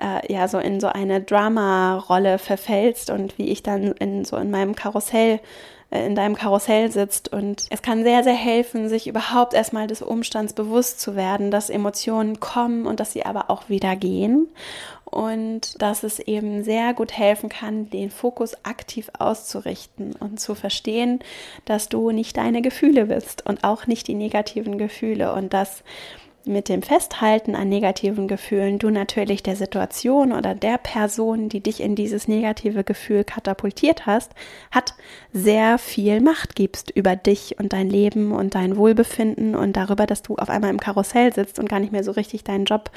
äh, 0.00 0.32
ja 0.32 0.48
so 0.48 0.58
in 0.58 0.80
so 0.80 0.88
eine 0.88 1.20
Drama-Rolle 1.20 2.38
verfällst 2.38 3.10
und 3.10 3.38
wie 3.38 3.48
ich 3.48 3.62
dann 3.62 3.92
in 3.92 4.24
so 4.24 4.36
in 4.36 4.50
meinem 4.50 4.74
Karussell 4.74 5.40
äh, 5.90 6.06
in 6.06 6.14
deinem 6.14 6.34
Karussell 6.34 6.90
sitzt. 6.90 7.32
Und 7.32 7.66
es 7.70 7.82
kann 7.82 8.02
sehr, 8.02 8.24
sehr 8.24 8.34
helfen, 8.34 8.88
sich 8.88 9.06
überhaupt 9.06 9.54
erstmal 9.54 9.86
des 9.86 10.02
Umstands 10.02 10.52
bewusst 10.52 11.00
zu 11.00 11.16
werden, 11.16 11.50
dass 11.50 11.70
Emotionen 11.70 12.40
kommen 12.40 12.86
und 12.86 13.00
dass 13.00 13.12
sie 13.12 13.24
aber 13.24 13.50
auch 13.50 13.68
wieder 13.68 13.96
gehen. 13.96 14.48
Und 15.04 15.80
dass 15.80 16.02
es 16.02 16.18
eben 16.18 16.64
sehr 16.64 16.92
gut 16.92 17.16
helfen 17.16 17.48
kann, 17.48 17.88
den 17.90 18.10
Fokus 18.10 18.64
aktiv 18.64 19.08
auszurichten 19.16 20.16
und 20.16 20.40
zu 20.40 20.56
verstehen, 20.56 21.20
dass 21.64 21.88
du 21.88 22.10
nicht 22.10 22.36
deine 22.36 22.60
Gefühle 22.60 23.06
bist 23.06 23.46
und 23.46 23.62
auch 23.62 23.86
nicht 23.86 24.08
die 24.08 24.14
negativen 24.14 24.78
Gefühle. 24.78 25.32
Und 25.32 25.54
dass 25.54 25.84
mit 26.46 26.68
dem 26.68 26.82
Festhalten 26.82 27.54
an 27.54 27.68
negativen 27.68 28.28
Gefühlen 28.28 28.78
du 28.78 28.90
natürlich 28.90 29.42
der 29.42 29.56
Situation 29.56 30.32
oder 30.32 30.54
der 30.54 30.78
Person, 30.78 31.48
die 31.48 31.60
dich 31.60 31.80
in 31.80 31.94
dieses 31.94 32.28
negative 32.28 32.84
Gefühl 32.84 33.24
katapultiert 33.24 34.06
hast, 34.06 34.32
hat 34.70 34.94
sehr 35.32 35.78
viel 35.78 36.20
Macht 36.20 36.54
gibst 36.54 36.90
über 36.90 37.16
dich 37.16 37.58
und 37.58 37.72
dein 37.72 37.90
Leben 37.90 38.32
und 38.32 38.54
dein 38.54 38.76
Wohlbefinden 38.76 39.54
und 39.54 39.76
darüber, 39.76 40.06
dass 40.06 40.22
du 40.22 40.36
auf 40.36 40.48
einmal 40.48 40.70
im 40.70 40.80
Karussell 40.80 41.32
sitzt 41.32 41.58
und 41.58 41.68
gar 41.68 41.80
nicht 41.80 41.92
mehr 41.92 42.04
so 42.04 42.12
richtig 42.12 42.44
deinen 42.44 42.64
Job 42.64 42.90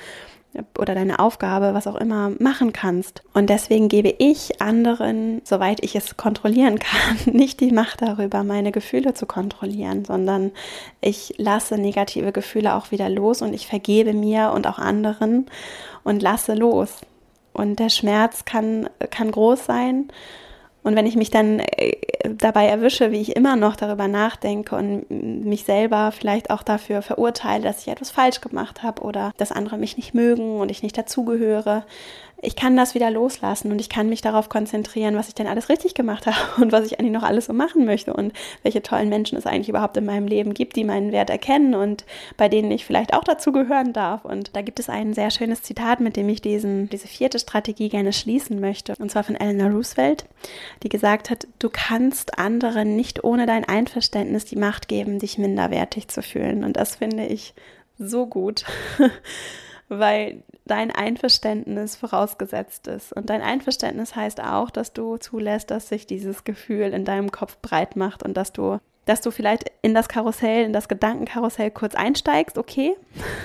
oder 0.78 0.96
deine 0.96 1.20
Aufgabe, 1.20 1.74
was 1.74 1.88
auch 1.88 1.96
immer, 1.96 2.32
machen 2.40 2.74
kannst. 2.74 3.22
Und 3.34 3.50
deswegen 3.50 3.88
gebe 3.88 4.14
ich 4.18 4.62
anderen, 4.62 5.42
soweit 5.44 5.84
ich 5.84 5.96
es 5.96 6.18
kontrollieren 6.18 6.80
kann, 6.80 7.18
nicht 7.34 7.60
die 7.60 7.72
Macht 7.72 8.02
darüber, 8.02 8.44
meine 8.44 8.72
Gefühle 8.72 9.14
zu 9.14 9.26
kontrollieren, 9.26 10.06
sondern 10.06 10.52
ich 11.02 11.36
lasse 11.38 11.78
negative 11.78 12.32
Gefühle 12.32 12.76
auch 12.76 12.92
wieder 12.92 13.10
los 13.10 13.42
und 13.42 13.54
ich 13.54 13.68
vergebe 13.68 14.14
mir 14.14 14.52
und 14.54 14.68
auch 14.68 14.80
anderen 14.80 15.46
und 16.04 16.22
lasse 16.22 16.56
los. 16.56 17.02
Und 17.54 17.80
der 17.80 17.90
Schmerz 17.90 18.46
kann, 18.46 18.90
kann 19.12 19.32
groß 19.32 19.66
sein 19.66 20.10
und 20.84 20.96
wenn 20.96 21.06
ich 21.06 21.16
mich 21.16 21.30
dann 21.30 21.60
äh, 21.60 21.98
dabei 22.38 22.68
erwische, 22.68 23.12
wie 23.12 23.22
ich 23.22 23.36
immer 23.36 23.56
noch 23.56 23.76
darüber 23.76 24.08
nachdenke 24.08 24.76
und 24.76 25.10
mich 25.10 25.64
selber 25.64 26.12
vielleicht 26.12 26.50
auch 26.50 26.64
dafür 26.64 27.02
verurteile, 27.02 27.64
dass 27.64 27.82
ich 27.82 27.90
etwas 27.90 28.12
falsch 28.12 28.42
gemacht 28.42 28.82
habe 28.84 29.02
oder 29.02 29.32
dass 29.38 29.52
andere 29.52 29.78
mich 29.78 29.98
nicht 29.98 30.14
mögen 30.14 30.60
und 30.60 30.72
ich 30.72 30.84
nicht 30.84 30.98
dazugehöre, 30.98 31.86
ich 32.42 32.56
kann 32.56 32.78
das 32.78 32.96
wieder 32.96 33.12
loslassen 33.12 33.72
und 33.72 33.82
ich 33.82 33.90
kann 33.90 34.10
mich 34.10 34.22
darauf 34.22 34.50
konzentrieren, 34.50 35.16
was 35.16 35.28
ich 35.28 35.36
denn 35.36 35.48
alles 35.48 35.70
richtig 35.70 35.94
gemacht 35.94 36.26
habe 36.26 36.38
und 36.62 36.72
was 36.72 36.86
ich 36.86 37.00
eigentlich 37.00 37.12
noch 37.12 37.24
alles 37.24 37.46
so 37.46 37.54
machen 37.54 37.86
möchte 37.86 38.14
und 38.14 38.34
welche 38.64 38.82
tollen 38.82 39.10
Menschen 39.10 39.38
es 39.38 39.46
eigentlich 39.46 39.70
überhaupt 39.70 39.98
in 39.98 40.06
meinem 40.06 40.28
Leben 40.28 40.54
gibt, 40.54 40.76
die 40.76 40.84
meinen 40.84 41.12
Wert 41.12 41.30
erkennen 41.30 41.76
und 41.76 42.06
bei 42.38 42.48
denen 42.50 42.72
ich 42.72 42.86
vielleicht 42.86 43.14
auch 43.14 43.24
dazugehören 43.24 43.94
darf. 43.94 44.26
Und 44.26 44.56
da 44.56 44.62
gibt 44.62 44.80
es 44.80 44.90
ein 44.90 45.14
sehr 45.14 45.32
schönes 45.32 45.64
Zitat, 45.64 46.00
mit 46.00 46.16
dem 46.16 46.30
ich 46.30 46.42
diesen, 46.42 46.90
diese 46.90 47.08
vierte 47.08 47.40
Strategie 47.40 47.90
gerne 47.90 48.14
schließen 48.14 48.60
möchte. 48.60 48.96
Und 49.00 49.12
zwar 49.12 49.24
von 49.24 49.36
Eleanor 49.36 49.72
Roosevelt, 49.72 50.26
die 50.84 50.90
gesagt 50.90 51.30
hat, 51.30 51.48
du 51.60 51.70
kannst 51.70 52.40
anderen 52.40 52.96
nicht 52.96 53.24
ohne 53.24 53.46
dein 53.46 53.66
Einverständnis 53.66 54.46
die 54.46 54.56
Macht 54.56 54.88
geben, 54.88 55.20
dich 55.20 55.38
minderwertig 55.38 56.08
zu 56.08 56.22
fühlen. 56.22 56.64
Und 56.64 56.78
das 56.78 56.96
finde 56.98 57.26
ich 57.26 57.54
so 57.98 58.26
gut. 58.28 58.64
weil 59.90 60.44
dein 60.66 60.92
Einverständnis 60.92 61.96
vorausgesetzt 61.96 62.88
ist. 62.88 63.12
Und 63.12 63.30
dein 63.30 63.42
Einverständnis 63.42 64.16
heißt 64.16 64.42
auch, 64.42 64.70
dass 64.70 64.94
du 64.94 65.18
zulässt, 65.18 65.72
dass 65.72 65.90
sich 65.90 66.08
dieses 66.08 66.44
Gefühl 66.44 66.94
in 66.94 67.06
deinem 67.06 67.32
Kopf 67.32 67.58
breit 67.62 67.96
macht 67.96 68.24
und 68.24 68.38
dass 68.38 68.54
du 68.54 68.80
dass 69.06 69.22
du 69.22 69.32
vielleicht 69.32 69.72
in 69.82 69.96
das 69.96 70.08
Karussell, 70.08 70.66
in 70.66 70.72
das 70.72 70.88
Gedankenkarussell 70.88 71.72
kurz 71.72 71.96
einsteigst, 71.96 72.60
okay, 72.60 72.96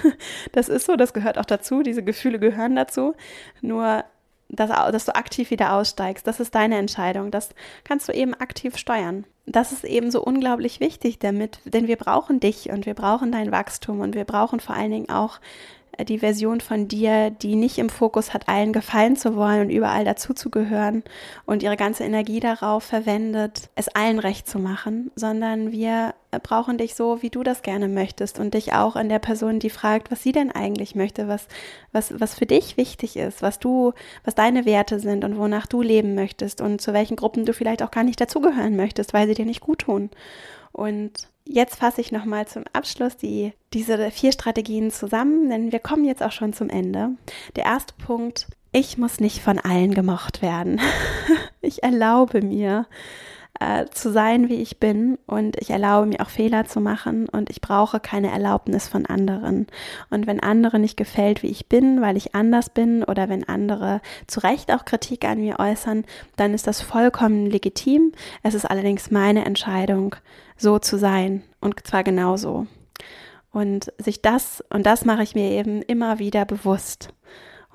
das 0.53 0.69
ist 0.69 0.85
so, 0.85 0.95
das 0.95 1.15
gehört 1.15 1.39
auch 1.39 1.47
dazu, 1.47 1.83
diese 1.83 2.03
Gefühle 2.03 2.39
gehören 2.39 2.77
dazu, 2.77 3.15
nur 3.63 4.05
dass, 4.51 4.69
dass 4.69 5.07
du 5.07 5.15
aktiv 5.15 5.51
wieder 5.51 5.73
aussteigst, 5.73 6.27
das 6.27 6.39
ist 6.39 6.55
deine 6.55 6.77
Entscheidung, 6.77 7.31
das 7.31 7.51
kannst 7.83 8.09
du 8.09 8.13
eben 8.13 8.35
aktiv 8.35 8.77
steuern. 8.77 9.25
Das 9.47 9.73
ist 9.73 9.85
eben 9.85 10.11
so 10.11 10.23
unglaublich 10.23 10.81
wichtig 10.81 11.19
damit, 11.19 11.61
denn 11.65 11.87
wir 11.87 11.97
brauchen 11.97 12.41
dich 12.41 12.71
und 12.71 12.85
wir 12.85 12.95
brauchen 12.95 13.33
dein 13.33 13.51
Wachstum 13.51 14.01
und 14.01 14.15
wir 14.15 14.25
brauchen 14.25 14.61
vor 14.61 14.75
allen 14.75 14.91
Dingen 14.91 15.11
auch 15.11 15.41
die 16.07 16.19
Version 16.19 16.61
von 16.61 16.89
dir, 16.89 17.31
die 17.31 17.57
nicht 17.57 17.79
im 17.79 17.89
Fokus 17.89 18.35
hat, 18.35 18.49
allen 18.49 18.73
gefallen 18.73 19.17
zu 19.17 19.37
wollen 19.37 19.63
und 19.63 19.71
überall 19.71 20.05
dazuzugehören 20.05 21.05
und 21.47 21.63
ihre 21.63 21.77
ganze 21.77 22.05
Energie 22.05 22.41
darauf 22.41 22.85
verwendet, 22.85 23.71
es 23.75 23.89
allen 23.89 24.19
recht 24.19 24.49
zu 24.49 24.59
machen, 24.59 25.11
sondern 25.15 25.73
wir 25.73 26.15
brauchen 26.43 26.79
dich 26.79 26.95
so, 26.95 27.23
wie 27.23 27.31
du 27.31 27.43
das 27.43 27.63
gerne 27.63 27.89
möchtest 27.89 28.39
und 28.39 28.55
dich 28.55 28.73
auch 28.73 28.97
in 28.97 29.09
der 29.09 29.19
Person, 29.19 29.59
die 29.59 29.71
fragt, 29.71 30.11
was 30.11 30.23
sie 30.23 30.33
denn 30.33 30.51
eigentlich 30.51 30.95
möchte, 30.95 31.29
was, 31.29 31.47
was, 31.93 32.19
was 32.19 32.35
für 32.35 32.47
dich 32.47 32.77
wichtig 32.77 33.17
ist, 33.17 33.43
was 33.43 33.59
du, 33.59 33.93
was 34.25 34.35
deine 34.35 34.65
Werte 34.65 35.01
sind 35.01 35.25
und 35.25 35.39
wonach 35.39 35.67
du 35.67 35.83
leben 35.83 36.15
möchtest 36.15 36.61
und 36.61 36.81
zu 36.81 36.93
welchen 36.93 37.17
Gruppen 37.17 37.45
du 37.45 37.53
vielleicht 37.53 37.83
auch 37.83 37.91
gar 37.91 38.05
nicht 38.05 38.21
dazugehören 38.21 38.77
möchtest, 38.77 39.13
weil 39.13 39.27
sie 39.27 39.35
dir 39.35 39.47
nicht 39.47 39.61
gut 39.61 39.81
tun. 39.81 40.11
Und 40.73 41.29
jetzt 41.47 41.77
fasse 41.77 42.01
ich 42.01 42.13
nochmal 42.13 42.47
zum 42.47 42.65
Abschluss 42.73 43.17
die, 43.17 43.53
diese 43.73 44.11
vier 44.11 44.33
Strategien 44.33 44.91
zusammen, 44.91 45.49
denn 45.49 45.73
wir 45.73 45.81
kommen 45.81 46.05
jetzt 46.05 46.23
auch 46.23 46.33
schon 46.33 46.53
zum 46.53 46.71
Ende. 46.71 47.11
Der 47.57 47.65
erste 47.65 47.95
Punkt, 47.95 48.47
ich 48.73 48.99
muss 48.99 49.21
nicht 49.21 49.41
von 49.41 49.59
allen 49.59 49.95
gemocht 49.95 50.43
werden. 50.43 50.81
ich 51.61 51.83
erlaube 51.83 52.43
mir, 52.43 52.87
äh, 53.61 53.87
zu 53.87 54.11
sein, 54.11 54.49
wie 54.49 54.61
ich 54.61 54.81
bin 54.81 55.19
und 55.27 55.61
ich 55.61 55.71
erlaube 55.71 56.07
mir 56.07 56.21
auch 56.21 56.29
Fehler 56.29 56.65
zu 56.65 56.81
machen 56.81 57.29
und 57.29 57.51
ich 57.51 57.61
brauche 57.61 58.01
keine 58.01 58.31
Erlaubnis 58.31 58.89
von 58.89 59.07
anderen. 59.07 59.69
Und 60.11 60.27
wenn 60.27 60.41
andere 60.41 60.79
nicht 60.79 60.97
gefällt, 60.97 61.43
wie 61.43 61.49
ich 61.51 61.69
bin, 61.69 62.01
weil 62.01 62.17
ich 62.17 62.35
anders 62.35 62.69
bin 62.69 63.05
oder 63.05 63.29
wenn 63.29 63.49
andere 63.49 64.01
zu 64.27 64.41
Recht 64.41 64.73
auch 64.73 64.85
Kritik 64.85 65.25
an 65.25 65.41
mir 65.41 65.61
äußern, 65.61 66.05
dann 66.37 66.53
ist 66.53 66.67
das 66.67 66.81
vollkommen 66.81 67.47
legitim. 67.47 68.13
Es 68.43 68.55
ist 68.55 68.65
allerdings 68.65 69.11
meine 69.11 69.45
Entscheidung, 69.45 70.17
so 70.57 70.79
zu 70.79 70.99
sein 70.99 71.43
und 71.61 71.87
zwar 71.87 72.05
genauso. 72.05 72.67
Und 73.51 73.93
sich 73.99 74.21
das, 74.21 74.65
und 74.71 74.85
das 74.85 75.05
mache 75.05 75.23
ich 75.23 75.35
mir 75.35 75.51
eben 75.53 75.83
immer 75.83 76.19
wieder 76.19 76.45
bewusst. 76.45 77.11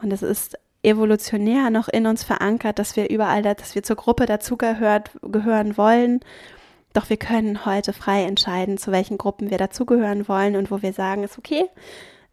Und 0.02 0.12
es 0.12 0.22
ist 0.22 0.58
evolutionär 0.84 1.70
noch 1.70 1.88
in 1.88 2.06
uns 2.06 2.24
verankert, 2.24 2.80
dass 2.80 2.96
wir 2.96 3.10
überall, 3.10 3.42
dass 3.42 3.76
wir 3.76 3.84
zur 3.84 3.96
Gruppe 3.96 4.26
dazugehört, 4.26 5.12
gehören 5.22 5.78
wollen. 5.78 6.22
Doch 6.94 7.10
wir 7.10 7.18
können 7.18 7.66
heute 7.66 7.94
frei 7.94 8.24
entscheiden, 8.24 8.78
zu 8.78 8.92
welchen 8.92 9.18
Gruppen 9.18 9.52
wir 9.52 9.58
dazugehören 9.58 10.28
wollen 10.28 10.56
und 10.56 10.72
wo 10.72 10.82
wir 10.82 10.94
sagen, 10.94 11.24
ist 11.24 11.38
okay, 11.38 11.66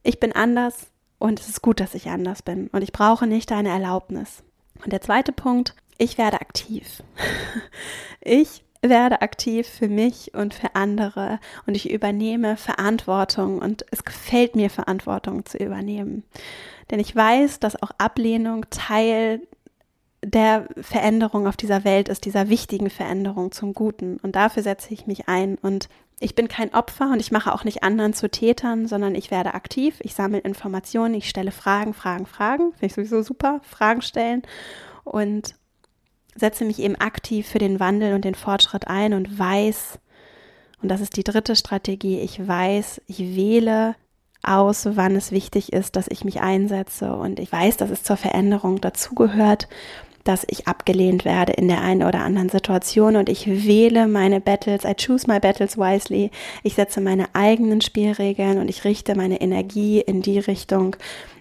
ich 0.02 0.20
bin 0.20 0.32
anders 0.32 0.88
und 1.18 1.40
es 1.40 1.48
ist 1.48 1.62
gut, 1.62 1.80
dass 1.80 1.94
ich 1.94 2.08
anders 2.08 2.42
bin 2.42 2.68
und 2.68 2.82
ich 2.82 2.92
brauche 2.92 3.26
nicht 3.26 3.50
deine 3.50 3.70
Erlaubnis. 3.70 4.42
Und 4.82 4.92
der 4.92 5.00
zweite 5.00 5.32
Punkt, 5.32 5.74
ich 5.98 6.18
werde 6.18 6.40
aktiv. 6.40 7.02
Ich 8.28 8.64
werde 8.82 9.22
aktiv 9.22 9.66
für 9.66 9.88
mich 9.88 10.34
und 10.34 10.54
für 10.54 10.74
andere 10.74 11.38
und 11.66 11.74
ich 11.74 11.90
übernehme 11.90 12.56
Verantwortung 12.56 13.58
und 13.58 13.84
es 13.90 14.04
gefällt 14.04 14.56
mir, 14.56 14.70
Verantwortung 14.70 15.44
zu 15.44 15.58
übernehmen. 15.58 16.24
Denn 16.90 17.00
ich 17.00 17.14
weiß, 17.14 17.60
dass 17.60 17.82
auch 17.82 17.90
Ablehnung 17.98 18.66
Teil 18.70 19.40
der 20.24 20.66
Veränderung 20.80 21.46
auf 21.46 21.56
dieser 21.56 21.84
Welt 21.84 22.08
ist, 22.08 22.24
dieser 22.24 22.48
wichtigen 22.48 22.90
Veränderung 22.90 23.52
zum 23.52 23.74
Guten. 23.74 24.18
Und 24.18 24.34
dafür 24.34 24.62
setze 24.62 24.92
ich 24.92 25.06
mich 25.06 25.28
ein. 25.28 25.56
Und 25.56 25.88
ich 26.18 26.34
bin 26.34 26.48
kein 26.48 26.74
Opfer 26.74 27.10
und 27.12 27.20
ich 27.20 27.30
mache 27.30 27.52
auch 27.52 27.64
nicht 27.64 27.82
anderen 27.82 28.14
zu 28.14 28.30
Tätern, 28.30 28.88
sondern 28.88 29.14
ich 29.14 29.30
werde 29.30 29.54
aktiv, 29.54 29.98
ich 30.00 30.14
sammle 30.14 30.38
Informationen, 30.38 31.14
ich 31.14 31.28
stelle 31.28 31.52
Fragen, 31.52 31.94
Fragen, 31.94 32.26
Fragen. 32.26 32.72
Finde 32.72 32.86
ich 32.86 32.94
sowieso 32.94 33.22
super, 33.22 33.60
Fragen 33.62 34.02
stellen. 34.02 34.42
Und 35.04 35.54
setze 36.36 36.64
mich 36.64 36.78
eben 36.78 36.96
aktiv 36.96 37.46
für 37.46 37.58
den 37.58 37.80
Wandel 37.80 38.14
und 38.14 38.24
den 38.24 38.34
Fortschritt 38.34 38.86
ein 38.88 39.14
und 39.14 39.38
weiß, 39.38 39.98
und 40.82 40.88
das 40.90 41.00
ist 41.00 41.16
die 41.16 41.24
dritte 41.24 41.56
Strategie, 41.56 42.20
ich 42.20 42.46
weiß, 42.46 43.00
ich 43.06 43.18
wähle 43.36 43.96
aus, 44.42 44.86
wann 44.92 45.16
es 45.16 45.32
wichtig 45.32 45.72
ist, 45.72 45.96
dass 45.96 46.08
ich 46.08 46.24
mich 46.24 46.40
einsetze 46.40 47.14
und 47.14 47.40
ich 47.40 47.50
weiß, 47.50 47.76
dass 47.78 47.90
es 47.90 48.02
zur 48.02 48.16
Veränderung 48.16 48.80
dazugehört, 48.80 49.68
dass 50.26 50.44
ich 50.48 50.66
abgelehnt 50.66 51.24
werde 51.24 51.52
in 51.52 51.68
der 51.68 51.82
einen 51.82 52.02
oder 52.02 52.20
anderen 52.20 52.48
Situation 52.48 53.16
und 53.16 53.28
ich 53.28 53.46
wähle 53.46 54.08
meine 54.08 54.40
Battles, 54.40 54.84
I 54.84 54.94
choose 54.94 55.30
my 55.30 55.38
battles 55.38 55.78
wisely. 55.78 56.30
Ich 56.64 56.74
setze 56.74 57.00
meine 57.00 57.26
eigenen 57.32 57.80
Spielregeln 57.80 58.58
und 58.58 58.68
ich 58.68 58.84
richte 58.84 59.14
meine 59.14 59.40
Energie 59.40 60.00
in 60.00 60.22
die 60.22 60.40
Richtung, 60.40 60.96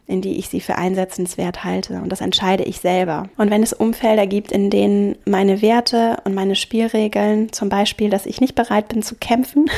in 0.08 0.22
die 0.22 0.38
ich 0.38 0.50
sie 0.50 0.60
für 0.60 0.76
einsetzenswert 0.76 1.64
halte. 1.64 1.96
Und 1.96 2.10
das 2.10 2.22
entscheide 2.22 2.64
ich 2.64 2.80
selber. 2.80 3.28
Und 3.38 3.50
wenn 3.50 3.64
es 3.64 3.74
Umfelder 3.74 4.28
gibt, 4.28 4.52
in 4.52 4.70
denen 4.70 5.16
meine 5.26 5.62
Werte 5.62 6.18
und 6.26 6.36
meine 6.36 6.56
Spielregeln, 6.56 7.52
zum 7.52 7.70
Beispiel, 7.70 8.10
dass 8.10 8.28
ich 8.28 8.40
nicht 8.40 8.54
bereit 8.54 8.88
bin 8.88 9.02
zu 9.02 9.16
kämpfen, 9.16 9.70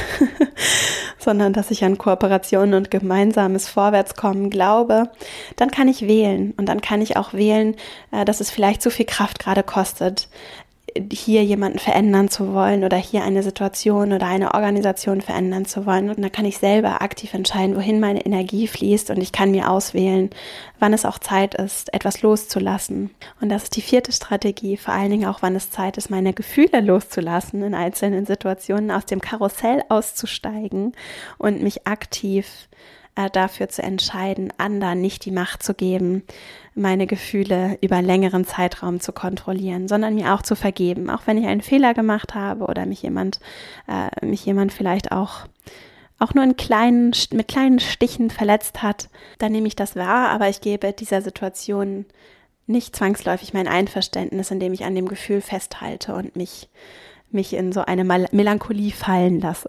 sondern 1.17 1.53
dass 1.53 1.71
ich 1.71 1.85
an 1.85 1.97
Kooperationen 1.97 2.73
und 2.73 2.91
gemeinsames 2.91 3.69
Vorwärtskommen 3.69 4.49
glaube, 4.49 5.09
dann 5.55 5.71
kann 5.71 5.87
ich 5.87 6.07
wählen. 6.07 6.53
Und 6.57 6.67
dann 6.67 6.81
kann 6.81 7.01
ich 7.01 7.15
auch 7.15 7.33
wählen, 7.33 7.75
äh, 8.11 8.25
dass 8.25 8.41
es 8.41 8.51
vielleicht 8.51 8.81
zu 8.81 8.89
viel 8.89 9.05
Kraft 9.05 9.39
gerade 9.39 9.63
kostet, 9.63 10.27
hier 11.11 11.43
jemanden 11.43 11.79
verändern 11.79 12.29
zu 12.29 12.53
wollen 12.53 12.83
oder 12.83 12.97
hier 12.97 13.23
eine 13.23 13.43
Situation 13.43 14.13
oder 14.13 14.27
eine 14.27 14.53
Organisation 14.53 15.21
verändern 15.21 15.65
zu 15.65 15.85
wollen. 15.85 16.09
Und 16.09 16.21
dann 16.21 16.31
kann 16.31 16.45
ich 16.45 16.57
selber 16.57 17.01
aktiv 17.01 17.33
entscheiden, 17.33 17.75
wohin 17.75 17.99
meine 17.99 18.25
Energie 18.25 18.67
fließt 18.67 19.09
und 19.09 19.21
ich 19.21 19.31
kann 19.31 19.51
mir 19.51 19.69
auswählen, 19.69 20.29
wann 20.79 20.93
es 20.93 21.05
auch 21.05 21.19
Zeit 21.19 21.55
ist, 21.55 21.93
etwas 21.93 22.21
loszulassen. 22.21 23.11
Und 23.41 23.49
das 23.49 23.63
ist 23.63 23.75
die 23.75 23.81
vierte 23.81 24.11
Strategie, 24.11 24.77
vor 24.77 24.93
allen 24.93 25.11
Dingen 25.11 25.27
auch, 25.27 25.41
wann 25.41 25.55
es 25.55 25.71
Zeit 25.71 25.97
ist, 25.97 26.09
meine 26.09 26.33
Gefühle 26.33 26.81
loszulassen 26.81 27.63
in 27.63 27.73
einzelnen 27.73 28.25
Situationen, 28.25 28.91
aus 28.91 29.05
dem 29.05 29.21
Karussell 29.21 29.83
auszusteigen 29.89 30.93
und 31.37 31.61
mich 31.61 31.87
aktiv 31.87 32.67
äh, 33.17 33.29
dafür 33.29 33.67
zu 33.67 33.81
entscheiden, 33.81 34.53
anderen 34.57 35.01
nicht 35.01 35.25
die 35.25 35.31
Macht 35.31 35.63
zu 35.63 35.73
geben, 35.73 36.23
meine 36.75 37.07
Gefühle 37.07 37.77
über 37.81 38.01
längeren 38.01 38.45
Zeitraum 38.45 38.99
zu 38.99 39.11
kontrollieren, 39.11 39.87
sondern 39.87 40.13
mir 40.15 40.33
auch 40.33 40.43
zu 40.43 40.55
vergeben, 40.55 41.09
auch 41.09 41.21
wenn 41.25 41.37
ich 41.37 41.47
einen 41.47 41.61
Fehler 41.61 41.93
gemacht 41.95 42.35
habe 42.35 42.65
oder 42.65 42.85
mich 42.85 43.01
jemand, 43.01 43.39
äh, 43.87 44.25
mich 44.25 44.45
jemand 44.45 44.71
vielleicht 44.71 45.11
auch 45.11 45.47
auch 46.19 46.33
nur 46.33 46.43
in 46.43 46.57
kleinen, 46.57 47.13
mit 47.31 47.47
kleinen 47.47 47.79
Stichen 47.79 48.31
verletzt 48.31 48.81
hat, 48.81 49.07
dann 49.37 49.51
nehme 49.51 49.67
ich 49.67 49.75
das 49.75 49.95
wahr, 49.95 50.29
aber 50.29 50.49
ich 50.49 50.61
gebe 50.61 50.91
dieser 50.91 51.21
Situation 51.21 52.05
nicht 52.65 52.95
zwangsläufig 52.95 53.53
mein 53.53 53.67
Einverständnis, 53.67 54.49
indem 54.49 54.73
ich 54.73 54.83
an 54.83 54.95
dem 54.95 55.07
Gefühl 55.07 55.41
festhalte 55.41 56.15
und 56.15 56.35
mich 56.35 56.69
mich 57.29 57.53
in 57.53 57.71
so 57.71 57.81
eine 57.81 58.03
Melancholie 58.03 58.91
fallen 58.91 59.41
lasse. 59.41 59.67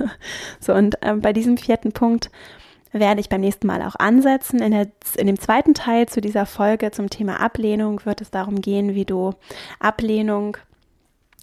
so 0.60 0.74
und 0.74 1.02
äh, 1.02 1.14
bei 1.14 1.32
diesem 1.32 1.56
vierten 1.56 1.92
Punkt 1.92 2.30
werde 2.92 3.20
ich 3.20 3.28
beim 3.28 3.40
nächsten 3.40 3.66
Mal 3.66 3.82
auch 3.82 3.96
ansetzen. 3.96 4.60
In, 4.60 4.72
der, 4.72 4.88
in, 5.16 5.26
dem 5.26 5.38
zweiten 5.38 5.74
Teil 5.74 6.06
zu 6.06 6.20
dieser 6.20 6.46
Folge 6.46 6.90
zum 6.90 7.10
Thema 7.10 7.40
Ablehnung 7.40 8.04
wird 8.04 8.20
es 8.20 8.30
darum 8.30 8.60
gehen, 8.60 8.94
wie 8.94 9.04
du 9.04 9.34
Ablehnung 9.78 10.56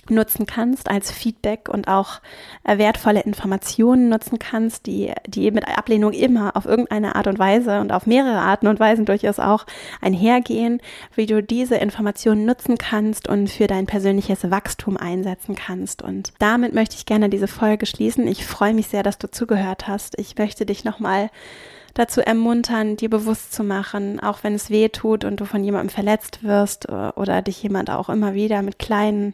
nutzen 0.10 0.46
kannst 0.46 0.90
als 0.90 1.12
Feedback 1.12 1.70
und 1.70 1.88
auch 1.88 2.22
äh, 2.64 2.78
wertvolle 2.78 3.22
Informationen 3.22 4.10
nutzen 4.10 4.40
kannst, 4.40 4.86
die, 4.86 5.14
die 5.28 5.52
mit 5.52 5.68
Ablehnung 5.68 6.14
immer 6.14 6.56
auf 6.56 6.66
irgendeine 6.66 7.16
Art 7.16 7.28
und 7.28 7.40
Weise 7.40 7.80
und 7.80 7.92
auf 7.92 8.06
mehrere 8.06 8.40
Arten 8.40 8.68
und 8.68 8.80
Weisen 8.80 9.06
durchaus 9.06 9.40
auch 9.40 9.66
einhergehen, 10.02 10.82
wie 11.16 11.26
du 11.26 11.42
diese 11.42 11.76
Informationen 11.76 12.46
nutzen 12.46 12.78
kannst 12.78 13.28
und 13.28 13.50
für 13.50 13.68
dein 13.68 13.86
persönliches 13.86 14.50
Wachstum 14.50 14.98
einsetzen 14.98 15.56
kannst. 15.56 16.02
Und 16.02 16.34
damit 16.40 16.74
möchte 16.74 16.96
ich 16.96 17.06
gerne 17.06 17.30
diese 17.30 17.48
Folge 17.48 17.86
schließen. 17.86 18.28
Ich 18.28 18.46
freue 18.46 18.74
mich 18.74 18.88
sehr, 18.88 19.04
dass 19.04 19.18
du 19.18 19.30
zugehört 19.30 19.88
hast. 19.88 20.18
Ich 20.20 20.38
möchte 20.38 20.66
dich 20.66 20.84
nochmal 20.84 21.30
dazu 21.96 22.22
ermuntern, 22.22 22.98
dir 22.98 23.10
bewusst 23.10 23.54
zu 23.54 23.64
machen, 23.64 24.20
auch 24.20 24.44
wenn 24.44 24.54
es 24.54 24.70
weh 24.70 24.90
tut 24.90 25.24
und 25.24 25.40
du 25.40 25.46
von 25.46 25.64
jemandem 25.64 25.90
verletzt 25.90 26.44
wirst 26.44 26.88
äh, 26.90 27.10
oder 27.16 27.42
dich 27.42 27.64
jemand 27.64 27.90
auch 27.90 28.10
immer 28.10 28.36
wieder 28.36 28.62
mit 28.62 28.78
kleinen 28.78 29.34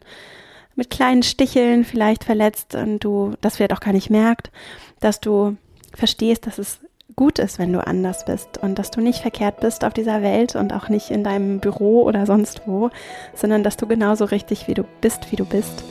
mit 0.76 0.90
kleinen 0.90 1.24
Sticheln 1.24 1.84
vielleicht 1.84 2.24
verletzt 2.24 2.76
und 2.76 3.00
du 3.00 3.34
das 3.42 3.56
vielleicht 3.56 3.74
auch 3.74 3.80
gar 3.80 3.94
nicht 3.94 4.10
merkt, 4.10 4.52
dass 5.00 5.20
du 5.20 5.58
verstehst, 5.94 6.48
dass 6.48 6.58
es 6.58 6.80
gut 7.16 7.40
ist, 7.40 7.60
wenn 7.60 7.74
du 7.74 7.86
anders 7.86 8.26
bist 8.26 8.58
und 8.60 8.80
dass 8.80 8.92
du 8.92 9.02
nicht 9.02 9.20
verkehrt 9.20 9.60
bist 9.60 9.84
auf 9.84 9.94
dieser 9.94 10.22
Welt 10.22 10.56
und 10.56 10.74
auch 10.74 10.90
nicht 10.90 11.12
in 11.12 11.24
deinem 11.24 11.60
Büro 11.60 12.04
oder 12.04 12.26
sonst 12.26 12.62
wo, 12.66 12.90
sondern 13.36 13.64
dass 13.64 13.78
du 13.78 13.86
genauso 13.88 14.26
richtig 14.26 14.68
wie 14.68 14.74
du 14.74 14.84
bist, 15.02 15.32
wie 15.32 15.36
du 15.36 15.46
bist 15.46 15.84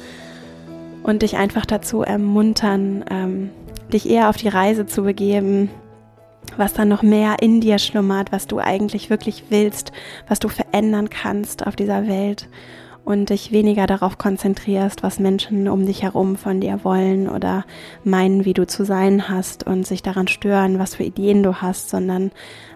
und 1.02 1.22
dich 1.22 1.36
einfach 1.36 1.66
dazu 1.66 2.02
ermuntern, 2.02 3.04
ähm, 3.10 3.50
dich 3.92 4.08
eher 4.08 4.28
auf 4.28 4.36
die 4.36 4.48
Reise 4.48 4.86
zu 4.86 5.02
begeben, 5.02 5.70
was 6.56 6.72
dann 6.72 6.88
noch 6.88 7.02
mehr 7.02 7.36
in 7.40 7.60
dir 7.60 7.78
schlummert, 7.78 8.32
was 8.32 8.46
du 8.46 8.58
eigentlich 8.58 9.10
wirklich 9.10 9.44
willst, 9.50 9.92
was 10.28 10.38
du 10.38 10.48
verändern 10.48 11.10
kannst 11.10 11.66
auf 11.66 11.76
dieser 11.76 12.06
Welt 12.06 12.48
und 13.04 13.30
dich 13.30 13.52
weniger 13.52 13.86
darauf 13.86 14.18
konzentrierst, 14.18 15.02
was 15.02 15.18
Menschen 15.18 15.68
um 15.68 15.86
dich 15.86 16.02
herum 16.02 16.36
von 16.36 16.60
dir 16.60 16.80
wollen 16.84 17.28
oder 17.28 17.64
meinen, 18.04 18.44
wie 18.44 18.54
du 18.54 18.66
zu 18.66 18.84
sein 18.84 19.28
hast 19.28 19.66
und 19.66 19.86
sich 19.86 20.02
daran 20.02 20.28
stören, 20.28 20.78
was 20.78 20.94
für 20.94 21.02
Ideen 21.02 21.42
du 21.42 21.56
hast, 21.56 21.90
sondern 21.90 22.30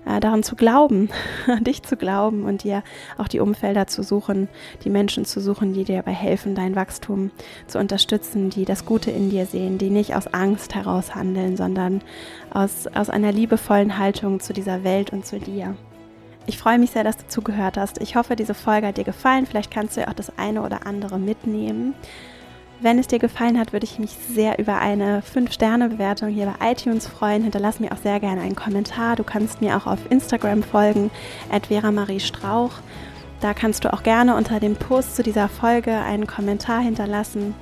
äh, 0.06 0.20
daran 0.20 0.42
zu 0.42 0.56
glauben, 0.56 1.08
an 1.46 1.64
dich 1.64 1.82
zu 1.82 1.96
glauben 1.96 2.44
und 2.44 2.64
dir 2.64 2.82
auch 3.18 3.28
die 3.28 3.40
Umfelder 3.40 3.86
zu 3.86 4.02
suchen, 4.02 4.48
die 4.84 4.90
Menschen 4.90 5.24
zu 5.24 5.40
suchen, 5.40 5.72
die 5.72 5.84
dir 5.84 5.96
dabei 5.96 6.12
helfen, 6.12 6.54
dein 6.54 6.74
Wachstum 6.74 7.30
zu 7.66 7.78
unterstützen, 7.78 8.50
die 8.50 8.64
das 8.64 8.84
Gute 8.84 9.10
in 9.10 9.30
dir 9.30 9.46
sehen, 9.46 9.78
die 9.78 9.90
nicht 9.90 10.14
aus 10.14 10.26
Angst 10.28 10.74
heraus 10.74 11.14
handeln, 11.14 11.56
sondern 11.56 12.02
aus, 12.52 12.86
aus 12.94 13.10
einer 13.10 13.32
liebevollen 13.32 13.98
Haltung 13.98 14.40
zu 14.40 14.52
dieser 14.52 14.84
Welt 14.84 15.12
und 15.12 15.26
zu 15.26 15.38
dir. 15.38 15.76
Ich 16.46 16.58
freue 16.58 16.78
mich 16.78 16.90
sehr, 16.90 17.04
dass 17.04 17.16
du 17.16 17.26
zugehört 17.26 17.76
hast. 17.76 18.00
Ich 18.00 18.16
hoffe, 18.16 18.36
diese 18.36 18.54
Folge 18.54 18.88
hat 18.88 18.98
dir 18.98 19.04
gefallen. 19.04 19.46
Vielleicht 19.46 19.70
kannst 19.70 19.96
du 19.96 20.02
ja 20.02 20.08
auch 20.08 20.14
das 20.14 20.38
eine 20.38 20.62
oder 20.62 20.86
andere 20.86 21.18
mitnehmen. 21.18 21.94
Wenn 22.80 22.98
es 22.98 23.06
dir 23.06 23.18
gefallen 23.18 23.58
hat, 23.58 23.72
würde 23.72 23.84
ich 23.84 23.98
mich 23.98 24.10
sehr 24.10 24.58
über 24.58 24.78
eine 24.78 25.22
5-Sterne-Bewertung 25.22 26.28
hier 26.28 26.46
bei 26.46 26.72
iTunes 26.72 27.06
freuen. 27.06 27.42
Hinterlass 27.42 27.80
mir 27.80 27.92
auch 27.92 27.96
sehr 27.96 28.20
gerne 28.20 28.42
einen 28.42 28.56
Kommentar. 28.56 29.16
Du 29.16 29.24
kannst 29.24 29.62
mir 29.62 29.76
auch 29.76 29.86
auf 29.86 29.98
Instagram 30.10 30.62
folgen, 30.62 31.10
Vera 31.68 31.90
Marie 31.92 32.20
Strauch. 32.20 32.72
Da 33.40 33.54
kannst 33.54 33.84
du 33.84 33.92
auch 33.92 34.02
gerne 34.02 34.36
unter 34.36 34.60
dem 34.60 34.76
Post 34.76 35.16
zu 35.16 35.22
dieser 35.22 35.48
Folge 35.48 35.92
einen 35.92 36.26
Kommentar 36.26 36.80
hinterlassen 36.80 37.54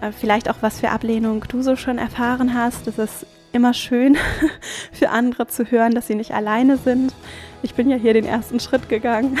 äh, 0.00 0.12
vielleicht 0.12 0.50
auch 0.50 0.56
was 0.60 0.80
für 0.80 0.90
Ablehnung 0.90 1.44
du 1.48 1.62
so 1.62 1.76
schon 1.76 1.98
erfahren 1.98 2.54
hast. 2.54 2.86
Es 2.86 2.98
ist 2.98 3.26
immer 3.56 3.74
schön 3.74 4.16
für 4.92 5.10
andere 5.10 5.46
zu 5.48 5.64
hören, 5.70 5.94
dass 5.94 6.06
sie 6.06 6.14
nicht 6.14 6.32
alleine 6.32 6.76
sind. 6.76 7.12
Ich 7.62 7.74
bin 7.74 7.90
ja 7.90 7.96
hier 7.96 8.14
den 8.14 8.26
ersten 8.26 8.60
Schritt 8.60 8.88
gegangen. 8.88 9.38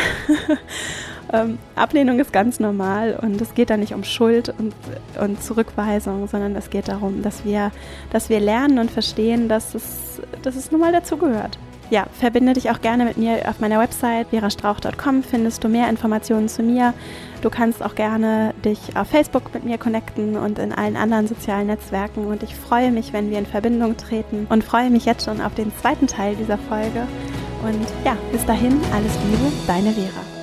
ähm, 1.32 1.58
Ablehnung 1.76 2.18
ist 2.18 2.32
ganz 2.32 2.58
normal 2.58 3.18
und 3.20 3.40
es 3.40 3.54
geht 3.54 3.70
da 3.70 3.76
nicht 3.76 3.94
um 3.94 4.02
Schuld 4.02 4.52
und, 4.58 4.74
und 5.20 5.42
Zurückweisung, 5.42 6.26
sondern 6.26 6.56
es 6.56 6.70
geht 6.70 6.88
darum, 6.88 7.22
dass 7.22 7.44
wir, 7.44 7.70
dass 8.10 8.28
wir 8.28 8.40
lernen 8.40 8.78
und 8.78 8.90
verstehen, 8.90 9.48
dass 9.48 9.74
es, 9.74 10.20
dass 10.42 10.56
es 10.56 10.72
nun 10.72 10.80
mal 10.80 10.92
dazugehört 10.92 11.58
ja, 11.90 12.06
verbinde 12.12 12.52
dich 12.52 12.70
auch 12.70 12.80
gerne 12.80 13.04
mit 13.04 13.16
mir 13.16 13.48
auf 13.48 13.60
meiner 13.60 13.78
Website 13.78 14.28
verastrauch.com, 14.28 15.22
findest 15.22 15.62
du 15.64 15.68
mehr 15.68 15.88
Informationen 15.88 16.48
zu 16.48 16.62
mir. 16.62 16.94
Du 17.42 17.50
kannst 17.50 17.82
auch 17.82 17.94
gerne 17.94 18.54
dich 18.64 18.96
auf 18.96 19.08
Facebook 19.08 19.54
mit 19.54 19.64
mir 19.64 19.78
connecten 19.78 20.36
und 20.36 20.58
in 20.58 20.72
allen 20.72 20.96
anderen 20.96 21.28
sozialen 21.28 21.68
Netzwerken. 21.68 22.26
Und 22.26 22.42
ich 22.42 22.54
freue 22.54 22.90
mich, 22.90 23.12
wenn 23.12 23.30
wir 23.30 23.38
in 23.38 23.46
Verbindung 23.46 23.96
treten 23.96 24.46
und 24.48 24.64
freue 24.64 24.90
mich 24.90 25.04
jetzt 25.04 25.24
schon 25.24 25.40
auf 25.40 25.54
den 25.54 25.72
zweiten 25.76 26.06
Teil 26.06 26.34
dieser 26.36 26.58
Folge. 26.58 27.06
Und 27.62 27.86
ja, 28.04 28.16
bis 28.32 28.44
dahin, 28.44 28.80
alles 28.92 29.12
Liebe, 29.24 29.52
deine 29.66 29.92
Vera. 29.92 30.35